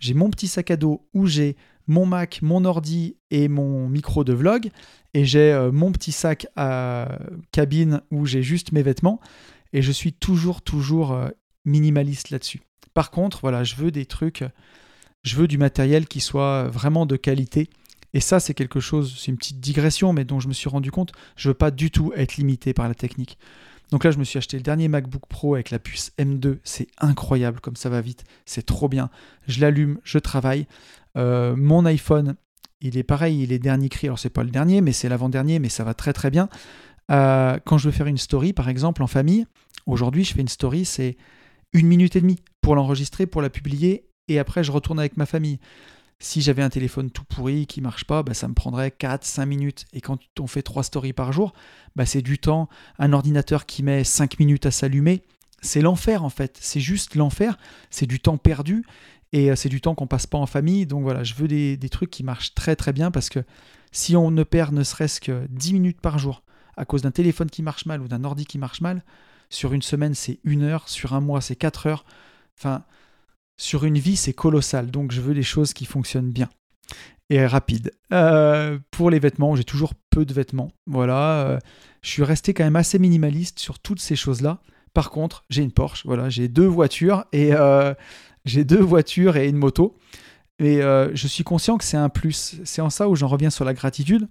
[0.00, 1.56] j'ai mon petit sac à dos où j'ai
[1.86, 4.70] mon Mac, mon ordi et mon micro de vlog.
[5.14, 7.18] Et j'ai euh, mon petit sac à
[7.52, 9.20] cabine où j'ai juste mes vêtements.
[9.72, 11.28] Et je suis toujours, toujours euh,
[11.64, 12.60] minimaliste là-dessus.
[12.94, 14.44] Par contre, voilà, je veux des trucs,
[15.22, 17.70] je veux du matériel qui soit vraiment de qualité.
[18.18, 20.90] Et ça, c'est quelque chose, c'est une petite digression, mais dont je me suis rendu
[20.90, 23.38] compte, je veux pas du tout être limité par la technique.
[23.92, 26.58] Donc là, je me suis acheté le dernier MacBook Pro avec la puce M2.
[26.64, 28.24] C'est incroyable comme ça va vite.
[28.44, 29.08] C'est trop bien.
[29.46, 30.66] Je l'allume, je travaille.
[31.16, 32.34] Euh, mon iPhone,
[32.80, 34.08] il est pareil, il est dernier cri.
[34.08, 36.48] Alors c'est pas le dernier, mais c'est l'avant-dernier, mais ça va très très bien.
[37.12, 39.46] Euh, quand je veux faire une story, par exemple, en famille,
[39.86, 41.16] aujourd'hui je fais une story, c'est
[41.72, 45.24] une minute et demie pour l'enregistrer, pour la publier, et après je retourne avec ma
[45.24, 45.60] famille.
[46.20, 49.84] Si j'avais un téléphone tout pourri qui marche pas, bah, ça me prendrait 4-5 minutes.
[49.92, 51.52] Et quand on fait 3 stories par jour,
[51.94, 52.68] bah, c'est du temps.
[52.98, 55.22] Un ordinateur qui met 5 minutes à s'allumer,
[55.62, 56.58] c'est l'enfer en fait.
[56.60, 57.56] C'est juste l'enfer.
[57.90, 58.84] C'est du temps perdu.
[59.32, 60.86] Et euh, c'est du temps qu'on passe pas en famille.
[60.86, 63.44] Donc voilà, je veux des, trucs qui marchent très très bien parce que
[63.92, 66.42] si on ne perd ne serait-ce que 10 minutes par jour
[66.76, 69.02] à cause d'un téléphone qui marche mal ou d'un ordi qui marche mal,
[69.50, 72.04] sur une semaine c'est une heure, sur un mois c'est 4 heures.
[72.58, 72.84] Enfin,
[73.58, 74.90] sur une vie c'est colossal.
[74.90, 76.48] Donc je veux des choses qui fonctionnent bien
[77.28, 77.92] et rapides.
[78.12, 80.72] Euh, pour les vêtements, j'ai toujours peu de vêtements.
[80.86, 81.58] Voilà, euh,
[82.00, 84.60] je suis resté quand même assez minimaliste sur toutes ces choses-là.
[84.94, 87.52] Par contre, j'ai une Porsche, voilà, j'ai deux voitures et
[88.46, 89.96] j'ai deux voitures et une moto.
[90.58, 92.60] Et euh, je suis conscient que c'est un plus.
[92.64, 94.28] C'est en ça où j'en reviens sur la gratitude.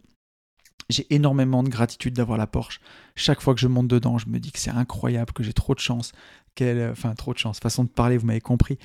[0.90, 2.80] J'ai énormément de gratitude d'avoir la Porsche.
[3.16, 5.74] Chaque fois que je monte dedans, je me dis que c'est incroyable, que j'ai trop
[5.74, 6.14] de chance,
[6.58, 8.78] qu'elle, enfin trop de chance, façon de parler, vous m'avez compris,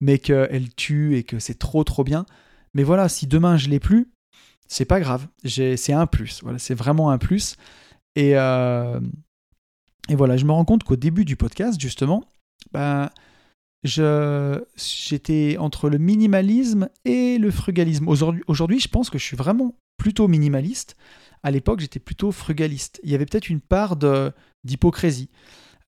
[0.00, 2.26] mais qu'elle tue et que c'est trop trop bien.
[2.74, 4.10] Mais voilà, si demain je l'ai plus,
[4.68, 5.26] c'est pas grave.
[5.44, 6.42] c'est un plus.
[6.42, 7.56] Voilà, c'est vraiment un plus.
[8.16, 9.00] Et, euh,
[10.08, 12.24] et voilà, je me rends compte qu'au début du podcast, justement,
[12.72, 13.10] ben,
[13.84, 18.08] j'étais entre le minimalisme et le frugalisme.
[18.08, 20.96] Aujourd'hui, je pense que je suis vraiment plutôt minimaliste.
[21.42, 23.00] À l'époque, j'étais plutôt frugaliste.
[23.02, 23.96] Il y avait peut-être une part
[24.64, 25.30] d'hypocrisie.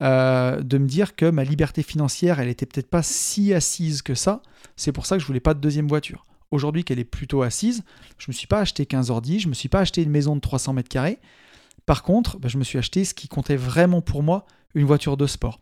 [0.03, 4.15] Euh, de me dire que ma liberté financière, elle était peut-être pas si assise que
[4.15, 4.43] ça.
[4.75, 6.27] C'est pour ça que je voulais pas de deuxième voiture.
[6.51, 7.85] Aujourd'hui qu'elle est plutôt assise,
[8.19, 10.41] je me suis pas acheté 15 ordi, je me suis pas acheté une maison de
[10.41, 11.19] 300 mètres carrés.
[11.87, 15.17] Par contre, bah, je me suis acheté ce qui comptait vraiment pour moi, une voiture
[15.17, 15.61] de sport.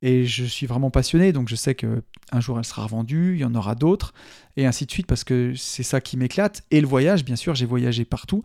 [0.00, 2.02] Et je suis vraiment passionné, donc je sais que
[2.32, 4.14] un jour elle sera revendue, il y en aura d'autres,
[4.56, 6.64] et ainsi de suite, parce que c'est ça qui m'éclate.
[6.72, 8.42] Et le voyage, bien sûr, j'ai voyagé partout.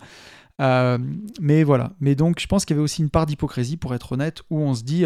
[0.59, 0.97] Euh,
[1.39, 1.93] mais voilà.
[1.99, 4.59] Mais donc, je pense qu'il y avait aussi une part d'hypocrisie, pour être honnête, où
[4.59, 5.05] on se dit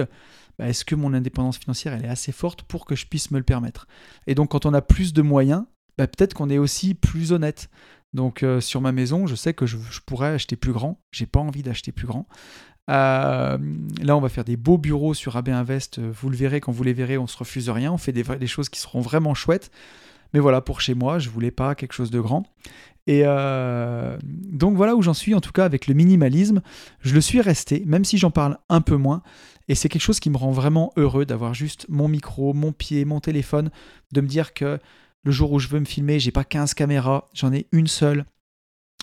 [0.57, 3.37] bah, est-ce que mon indépendance financière elle est assez forte pour que je puisse me
[3.37, 3.87] le permettre?
[4.27, 5.65] Et donc, quand on a plus de moyens,
[5.97, 7.69] bah, peut-être qu'on est aussi plus honnête.
[8.13, 11.01] Donc, euh, sur ma maison, je sais que je, pourrais acheter plus grand.
[11.11, 12.27] J'ai pas envie d'acheter plus grand.
[12.89, 13.57] Euh,
[14.01, 15.99] là, on va faire des beaux bureaux sur AB Invest.
[15.99, 17.91] Vous le verrez quand vous les verrez, on se refuse rien.
[17.91, 19.71] On fait des, des choses qui seront vraiment chouettes.
[20.33, 22.45] Mais voilà, pour chez moi, je voulais pas quelque chose de grand.
[23.07, 26.61] Et euh, donc voilà où j'en suis, en tout cas avec le minimalisme.
[27.01, 29.23] Je le suis resté, même si j'en parle un peu moins.
[29.67, 33.05] Et c'est quelque chose qui me rend vraiment heureux d'avoir juste mon micro, mon pied,
[33.05, 33.71] mon téléphone,
[34.11, 34.79] de me dire que
[35.23, 38.25] le jour où je veux me filmer, j'ai pas 15 caméras, j'en ai une seule,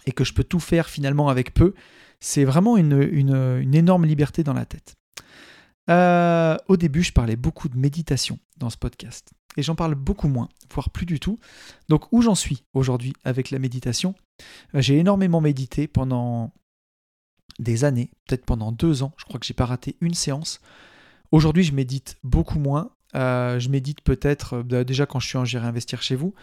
[0.07, 1.75] et que je peux tout faire finalement avec peu.
[2.21, 4.98] C'est vraiment une, une, énorme liberté dans la tête.
[5.91, 10.29] Euh, au début, je parlais beaucoup de méditation dans ce podcast et j'en parle beaucoup
[10.29, 11.39] moins, voire plus du tout.
[11.89, 14.15] Donc où j'en suis aujourd'hui avec la méditation?
[14.75, 16.53] Euh, J'ai énormément médité pendant
[17.59, 19.13] des années, peut-être pendant deux ans.
[19.17, 20.61] Je crois que j'ai pas raté une séance.
[21.33, 22.93] Aujourd'hui, je médite beaucoup moins.
[23.17, 26.35] Euh, je médite peut-être, euh, déjà quand je suis en J'irai investir chez vous,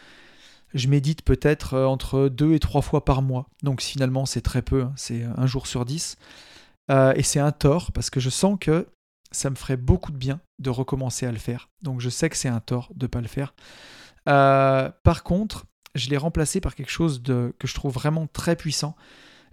[0.74, 3.48] je médite peut-être entre deux et trois fois par mois.
[3.64, 4.94] Donc finalement, c'est très peu, hein.
[4.98, 6.18] c'est un jour sur dix.
[6.90, 8.86] et c'est un tort parce que je sens que
[9.36, 11.70] ça me ferait beaucoup de bien de recommencer à le faire.
[11.82, 13.54] Donc je sais que c'est un tort de ne pas le faire.
[14.28, 18.96] Euh, par contre, je l'ai remplacé par quelque chose que je trouve vraiment très puissant.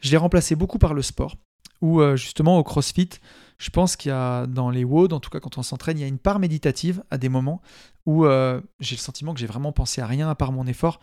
[0.01, 1.37] Je l'ai remplacé beaucoup par le sport,
[1.81, 3.11] où euh, justement au CrossFit,
[3.59, 6.01] je pense qu'il y a dans les WOD, en tout cas quand on s'entraîne, il
[6.01, 7.63] y a une part méditative à des moments
[8.07, 10.99] où euh, j'ai le sentiment que j'ai vraiment pensé à rien à part mon effort,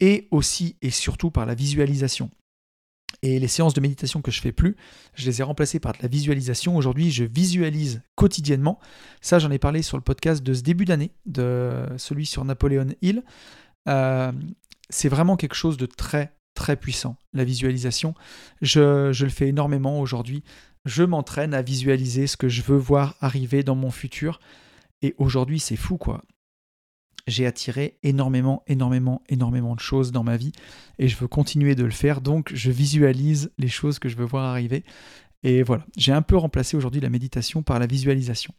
[0.00, 2.30] et aussi et surtout par la visualisation.
[3.22, 4.76] Et les séances de méditation que je fais plus,
[5.14, 6.76] je les ai remplacées par de la visualisation.
[6.76, 8.80] Aujourd'hui, je visualise quotidiennement.
[9.20, 12.88] Ça, j'en ai parlé sur le podcast de ce début d'année, de celui sur Napoléon
[13.00, 13.22] Hill.
[13.88, 14.32] Euh,
[14.90, 18.14] c'est vraiment quelque chose de très très puissant, la visualisation.
[18.60, 20.42] Je, je le fais énormément aujourd'hui.
[20.84, 24.40] Je m'entraîne à visualiser ce que je veux voir arriver dans mon futur.
[25.00, 26.24] Et aujourd'hui, c'est fou, quoi
[27.26, 30.52] j'ai attiré énormément, énormément, énormément de choses dans ma vie
[30.98, 32.20] et je veux continuer de le faire.
[32.20, 34.84] Donc, je visualise les choses que je veux voir arriver.
[35.42, 38.54] Et voilà, j'ai un peu remplacé aujourd'hui la méditation par la visualisation.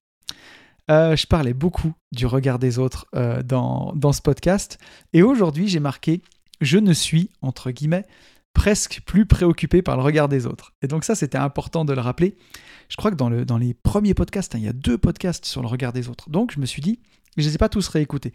[0.91, 4.77] Euh, je parlais beaucoup du regard des autres euh, dans, dans ce podcast
[5.13, 6.21] et aujourd'hui, j'ai marqué
[6.59, 8.05] Je ne suis, entre guillemets,
[8.53, 10.73] presque plus préoccupé par le regard des autres.
[10.81, 12.37] Et donc ça, c'était important de le rappeler.
[12.89, 15.45] Je crois que dans, le, dans les premiers podcasts, hein, il y a deux podcasts
[15.45, 16.29] sur le regard des autres.
[16.29, 16.99] Donc je me suis dit,
[17.37, 18.33] je ne les ai pas tous réécoutés.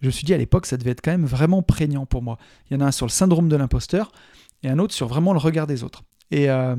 [0.00, 2.38] Je me suis dit à l'époque, ça devait être quand même vraiment prégnant pour moi.
[2.70, 4.12] Il y en a un sur le syndrome de l'imposteur
[4.62, 6.02] et un autre sur vraiment le regard des autres.
[6.30, 6.76] Et euh,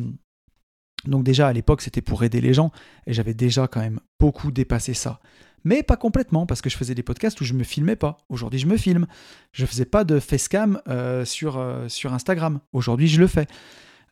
[1.06, 2.72] donc déjà à l'époque, c'était pour aider les gens
[3.08, 5.20] et j'avais déjà quand même beaucoup dépassé ça.
[5.66, 8.20] Mais pas complètement, parce que je faisais des podcasts où je me filmais pas.
[8.30, 9.06] Aujourd'hui, je me filme.
[9.52, 12.60] Je faisais pas de facecam euh, sur, euh, sur Instagram.
[12.72, 13.48] Aujourd'hui, je le fais.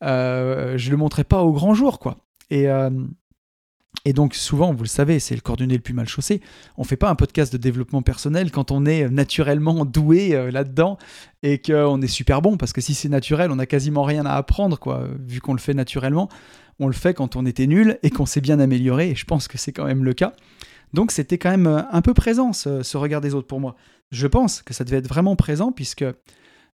[0.04, 2.18] Euh, je le montrais pas au grand jour, quoi.
[2.50, 2.68] Et,
[4.06, 6.42] et donc souvent, vous le savez, c'est le cordonnier le plus mal chaussé.
[6.78, 10.98] On fait pas un podcast de développement personnel quand on est naturellement doué euh, là-dedans
[11.42, 14.34] et qu'on est super bon, parce que si c'est naturel, on n'a quasiment rien à
[14.34, 15.08] apprendre, quoi.
[15.26, 16.28] Vu qu'on le fait naturellement,
[16.80, 19.12] on le fait quand on était nul et qu'on s'est bien amélioré.
[19.12, 20.34] Et je pense que c'est quand même le cas.
[20.94, 23.76] Donc c'était quand même euh, un peu présent ce, regard des autres pour moi.
[24.12, 26.06] Je pense que ça devait être vraiment présent puisque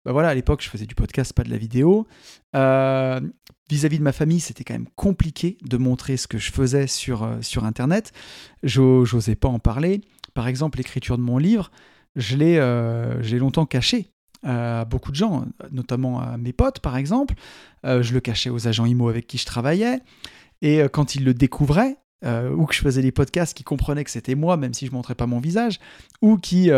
[0.05, 2.07] bah voilà, à l'époque, je faisais du podcast, pas de la vidéo.
[2.55, 3.19] Euh,
[3.69, 7.23] vis-à-vis de ma famille, c'était quand même compliqué de montrer ce que je faisais sur,
[7.23, 8.13] euh, sur Internet.
[8.63, 10.01] Pas en parler.
[10.33, 11.69] Par exemple, l'écriture de mon livre,
[12.15, 17.35] je l'ai longtemps caché à beaucoup de gens, notamment à mes potes, par exemple.
[17.83, 19.99] je le cachais aux agents IMO avec qui je travaillais.
[20.61, 24.35] Et quand ils le découvraient, ou que je faisais des podcasts qui comprenaient que c'était
[24.35, 25.79] moi, même si je montrais pas mon visage,
[26.21, 26.69] ou qui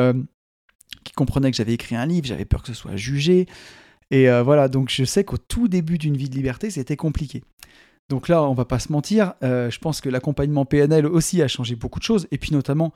[1.04, 3.48] qui comprenait que j'avais écrit un livre, j'avais peur que ce soit jugé.
[4.12, 7.44] Et euh, voilà, donc je sais qu'au tout début d'une vie de liberté, c'était compliqué.
[8.10, 11.48] Donc là, on va pas se mentir, euh, je pense que l'accompagnement PNL aussi a
[11.48, 12.94] changé beaucoup de choses, et puis notamment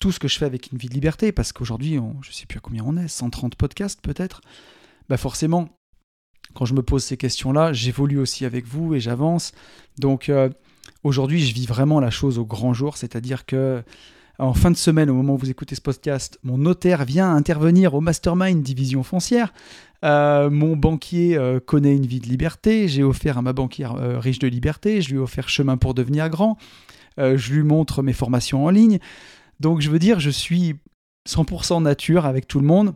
[0.00, 2.58] tout ce que je fais avec une vie de liberté, parce qu'aujourd'hui, je sais plus
[2.58, 4.42] à combien on est, 130 podcasts peut-être,
[5.08, 5.70] bah forcément,
[6.54, 9.52] quand je me pose ces questions-là, j'évolue aussi avec vous et j'avance.
[9.98, 10.50] Donc euh,
[11.04, 13.82] aujourd'hui, je vis vraiment la chose au grand jour, c'est-à-dire que
[14.38, 17.92] En fin de semaine, au moment où vous écoutez ce podcast, mon notaire vient intervenir
[17.92, 19.52] au Mastermind Division Foncière.
[20.02, 22.88] Euh, mon banquier euh, connaît une vie de liberté.
[22.88, 25.02] J'ai offert à ma banquière euh, riche de liberté.
[25.02, 26.56] Je lui ai offert chemin pour devenir grand.
[27.18, 28.98] je lui montre mes formations en ligne.
[29.60, 30.76] Donc, je veux dire, je suis
[31.28, 32.94] 100% nature avec tout le monde.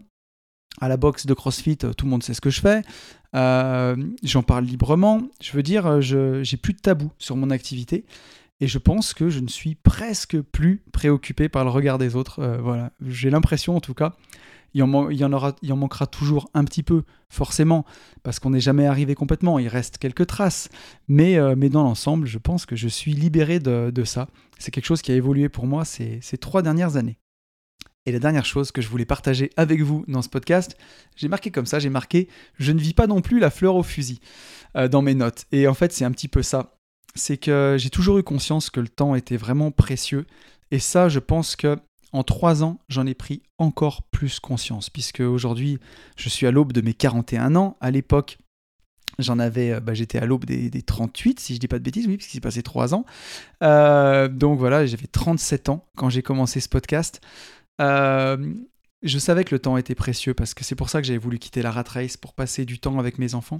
[0.81, 2.83] À la boxe de CrossFit, tout le monde sait ce que je fais.
[3.33, 5.23] J'en parle librement.
[5.41, 8.05] Je veux dire, je j'ai plus de tabou sur mon activité.
[8.61, 12.45] Et je pense que je ne suis presque plus préoccupé par le regard des autres.
[12.63, 14.17] voilà, j'ai l'impression en tout cas
[14.75, 17.85] il en, en manquera toujours un petit peu, forcément,
[18.23, 19.59] parce qu'on n'est jamais arrivé complètement.
[19.59, 20.69] Il reste quelques traces.
[21.09, 24.29] Mais, euh, dans l'ensemble, je pense que je suis libéré de, ça.
[24.59, 27.19] C'est quelque chose qui a évolué pour moi ces trois dernières années.
[28.07, 30.77] Et la dernière chose que je voulais partager avec vous dans ce podcast,
[31.17, 32.29] j'ai marqué comme ça, j'ai marqué
[32.59, 34.21] je ne vis pas non plus la fleur au fusil
[34.77, 35.47] euh, dans mes notes.
[35.53, 36.77] Et en fait, c'est un petit peu ça.
[37.15, 40.27] C'est que j'ai toujours eu conscience que le temps était vraiment précieux.
[40.71, 41.79] Et ça, je pense que
[42.13, 45.79] en trois ans, j'en ai pris encore plus conscience, puisque aujourd'hui,
[46.17, 47.77] je suis à l'aube de mes 41 ans.
[47.81, 48.39] À l'époque,
[49.19, 52.07] J'en avais, euh, bah, j'étais à l'aube des, 38, si je dis pas de bêtises,
[52.07, 53.05] oui, parce qu'il s'est passé trois ans.
[53.63, 57.21] Euh, donc voilà, j'avais 37 ans quand j'ai commencé ce podcast.
[57.81, 58.55] Euh,
[59.03, 61.39] je savais que le temps était précieux parce que c'est pour ça que j'avais voulu
[61.39, 63.59] quitter la rat race pour passer du temps avec mes enfants.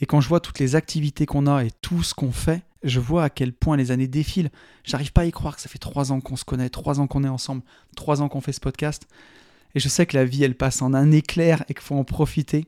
[0.00, 3.00] Et quand je vois toutes les activités qu'on a et tout ce qu'on fait, je
[3.00, 4.50] vois à quel point les années défilent.
[4.84, 7.06] J'arrive pas à y croire que ça fait trois ans qu'on se connaît, trois ans
[7.06, 7.62] qu'on est ensemble,
[7.96, 9.06] trois ans qu'on fait ce podcast.
[9.74, 12.04] Et je sais que la vie, elle passe en un éclair et qu'il faut en
[12.04, 12.66] profiter.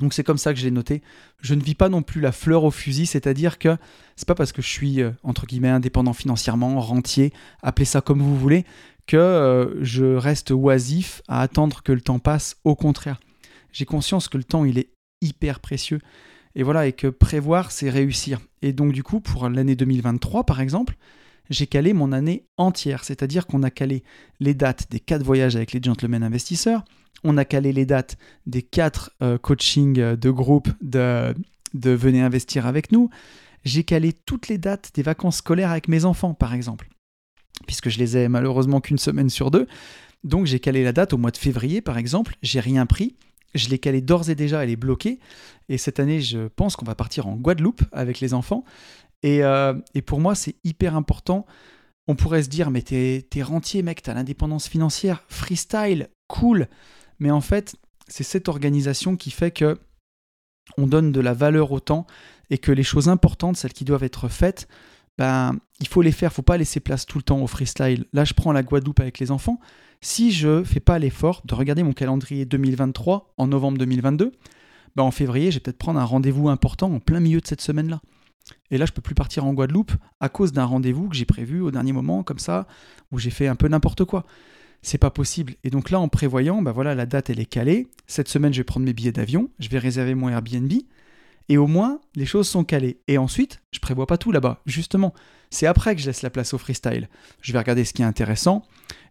[0.00, 1.02] Donc c'est comme ça que j'ai noté.
[1.40, 3.76] Je ne vis pas non plus la fleur au fusil, c'est-à-dire que
[4.16, 8.20] c'est pas parce que je suis euh, entre guillemets indépendant financièrement, rentier, appelez ça comme
[8.20, 8.64] vous voulez,
[9.10, 12.54] que euh, je reste oisif à attendre que le temps passe.
[12.62, 13.18] Au contraire,
[13.72, 15.98] j'ai conscience que le temps il est hyper précieux.
[16.54, 18.38] Et voilà, et que prévoir, c'est réussir.
[18.62, 20.94] Et donc du coup, pour l'année 2023, par exemple,
[21.48, 24.04] j'ai calé mon année entière, c'est-à-dire qu'on a calé
[24.38, 26.84] les dates des quatre voyages avec les gentlemen investisseurs,
[27.24, 28.16] on a calé les dates
[28.46, 31.34] des quatre euh, coachings de groupe de,
[31.74, 33.10] de Venez investir avec nous,
[33.64, 36.88] j'ai calé toutes les dates des vacances scolaires avec mes enfants, par exemple,
[37.66, 39.66] puisque je les ai malheureusement qu'une semaine sur deux.
[40.24, 43.16] Donc j'ai calé la date au mois de février, par exemple, j'ai rien pris,
[43.54, 45.18] je l'ai calée d'ores et déjà, elle est bloquée.
[45.68, 48.64] Et cette année, je pense qu'on va partir en Guadeloupe avec les enfants.
[49.22, 49.74] Et, euh,
[50.06, 51.46] pour moi, c'est hyper important.
[52.06, 56.68] On pourrait se dire, mais t'es, rentier, mec, t'as l'indépendance financière, freestyle, cool.
[57.18, 57.76] Mais en fait,
[58.08, 59.78] c'est cette organisation qui fait que
[60.76, 62.06] on donne de la valeur au temps
[62.48, 64.68] et que les choses importantes, celles qui doivent être faites,
[65.20, 68.06] ben, il faut les faire, faut pas laisser place tout le temps au freestyle.
[68.14, 69.60] Là, je prends la Guadeloupe avec les enfants.
[70.00, 74.32] Si je fais pas l'effort de regarder mon calendrier 2023 en novembre 2022,
[74.96, 77.60] ben en février, je vais peut-être prendre un rendez-vous important en plein milieu de cette
[77.60, 78.00] semaine-là.
[78.70, 81.60] Et là, je peux plus partir en Guadeloupe à cause d'un rendez-vous que j'ai prévu
[81.60, 82.66] au dernier moment, comme ça,
[83.12, 84.24] où j'ai fait un peu n'importe quoi.
[84.80, 85.56] C'est pas possible.
[85.64, 87.88] Et donc là, en prévoyant, ben voilà, la date elle est calée.
[88.06, 90.72] Cette semaine, je vais prendre mes billets d'avion, je vais réserver mon Airbnb,
[91.50, 93.00] et au moins, les choses sont calées.
[93.08, 94.62] Et ensuite, je prévois pas tout là-bas.
[94.66, 95.12] Justement,
[95.50, 97.08] c'est après que je laisse la place au freestyle.
[97.42, 98.62] Je vais regarder ce qui est intéressant.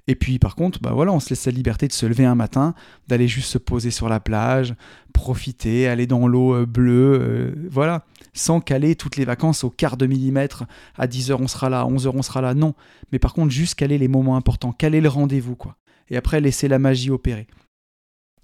[0.08, 2.36] Et puis par contre, bah voilà, on se laisse la liberté de se lever un
[2.36, 2.76] matin,
[3.10, 4.74] d'aller juste se poser sur la plage,
[5.14, 9.98] profiter, aller dans l'eau euh, bleue, euh, voilà, sans caler toutes les vacances au quart
[9.98, 10.64] de millimètre,
[10.98, 12.74] à 10h on sera là, à 11h on sera là, non.
[13.12, 15.76] Mais par contre, juste caler les moments importants, caler le rendez-vous, quoi.
[16.10, 17.48] Et après, laisser la magie opérer.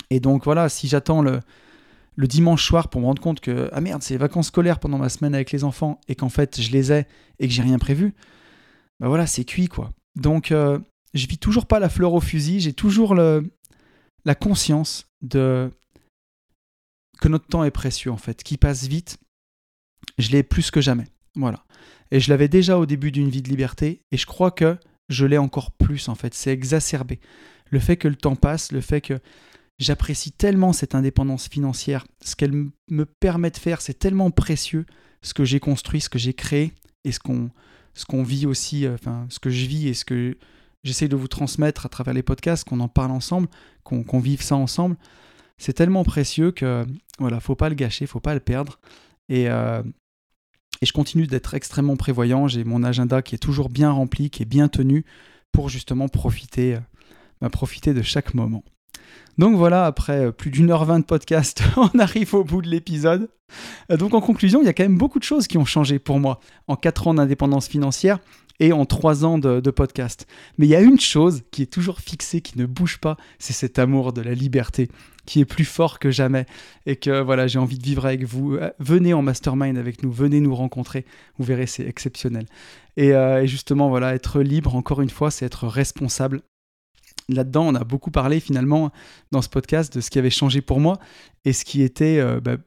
[0.09, 1.39] Et donc voilà, si j'attends le,
[2.15, 4.97] le dimanche soir pour me rendre compte que, ah merde, c'est les vacances scolaires pendant
[4.97, 7.05] ma semaine avec les enfants, et qu'en fait je les ai
[7.39, 8.13] et que j'ai rien prévu,
[8.99, 9.91] bah voilà, c'est cuit, quoi.
[10.15, 10.79] Donc, euh,
[11.13, 13.51] je vis toujours pas la fleur au fusil, j'ai toujours le,
[14.25, 15.69] la conscience de
[17.21, 19.17] que notre temps est précieux en fait, qu'il passe vite.
[20.17, 21.05] Je l'ai plus que jamais.
[21.35, 21.63] Voilà.
[22.11, 24.77] Et je l'avais déjà au début d'une vie de liberté et je crois que
[25.09, 27.19] je l'ai encore plus en fait, c'est exacerbé.
[27.69, 29.19] Le fait que le temps passe, le fait que
[29.77, 34.85] j'apprécie tellement cette indépendance financière, ce qu'elle me permet de faire, c'est tellement précieux
[35.21, 36.73] ce que j'ai construit, ce que j'ai créé
[37.03, 37.49] et ce qu'on
[37.93, 40.37] ce vit aussi, euh, enfin ce que je vis et ce que
[40.83, 43.47] j'essaie de vous transmettre à travers les podcasts, qu'on en parle ensemble,
[43.83, 44.97] qu'on vive ça ensemble.
[45.57, 46.85] C'est tellement précieux que
[47.19, 48.79] voilà, faut pas le gâcher, faut pas le perdre.
[49.29, 49.81] Et, euh,
[50.81, 52.47] et je continue d'être extrêmement prévoyant.
[52.47, 55.05] J'ai mon agenda qui est toujours bien rempli, qui est bien tenu
[55.51, 56.79] pour justement profiter, euh,
[57.41, 58.63] bah, profiter de chaque moment.
[59.37, 62.67] Donc voilà, après euh, plus d'une heure vingt de podcast, on arrive au bout de
[62.67, 63.29] l'épisode.
[63.89, 66.19] Donc en conclusion, il y a quand même beaucoup de choses qui ont changé pour
[66.19, 68.19] moi en quatre ans d'indépendance financière
[68.59, 70.27] et en trois ans de, podcast.
[70.57, 73.53] Mais il y a une chose qui est toujours fixée, qui ne bouge pas, c'est
[73.53, 74.89] cet amour de la liberté
[75.25, 76.45] qui est plus fort que jamais
[76.85, 78.55] et que voilà j'ai envie de vivre avec vous.
[78.55, 81.03] Euh, venez en mastermind avec nous, venez nous rencontrer,
[81.37, 82.45] vous verrez c'est exceptionnel.
[82.95, 86.41] Et, euh, et justement voilà être libre encore une fois c'est être responsable
[87.29, 88.91] là-dedans, on a beaucoup parlé finalement
[89.31, 90.99] dans ce podcast de ce qui avait changé pour moi
[91.43, 92.57] et ce qui était euh, bah,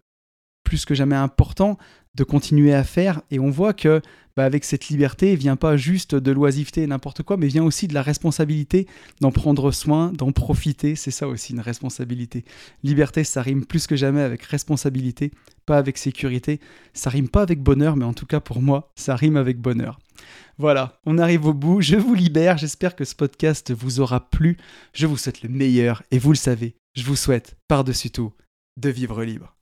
[0.65, 1.79] plus que jamais important
[2.19, 3.23] de continuer à faire.
[3.31, 4.03] Et on voit que
[4.37, 7.95] bah, avec cette liberté, vient pas juste de l'oisiveté n'importe quoi, mais vient aussi de
[7.95, 8.87] la responsabilité
[9.21, 10.95] d'en prendre soin, d'en profiter.
[10.95, 12.45] C'est ça aussi une responsabilité.
[12.85, 15.33] Liberté, ça rime plus que jamais avec responsabilité,
[15.67, 16.61] pas avec sécurité.
[16.93, 19.99] Ça rime pas avec bonheur, mais en tout cas pour moi, ça rime avec bonheur.
[20.57, 24.57] Voilà, on arrive au bout, je vous libère, j'espère que ce podcast vous aura plu,
[24.93, 28.33] je vous souhaite le meilleur et vous le savez, je vous souhaite par-dessus tout
[28.77, 29.58] de vivre libre.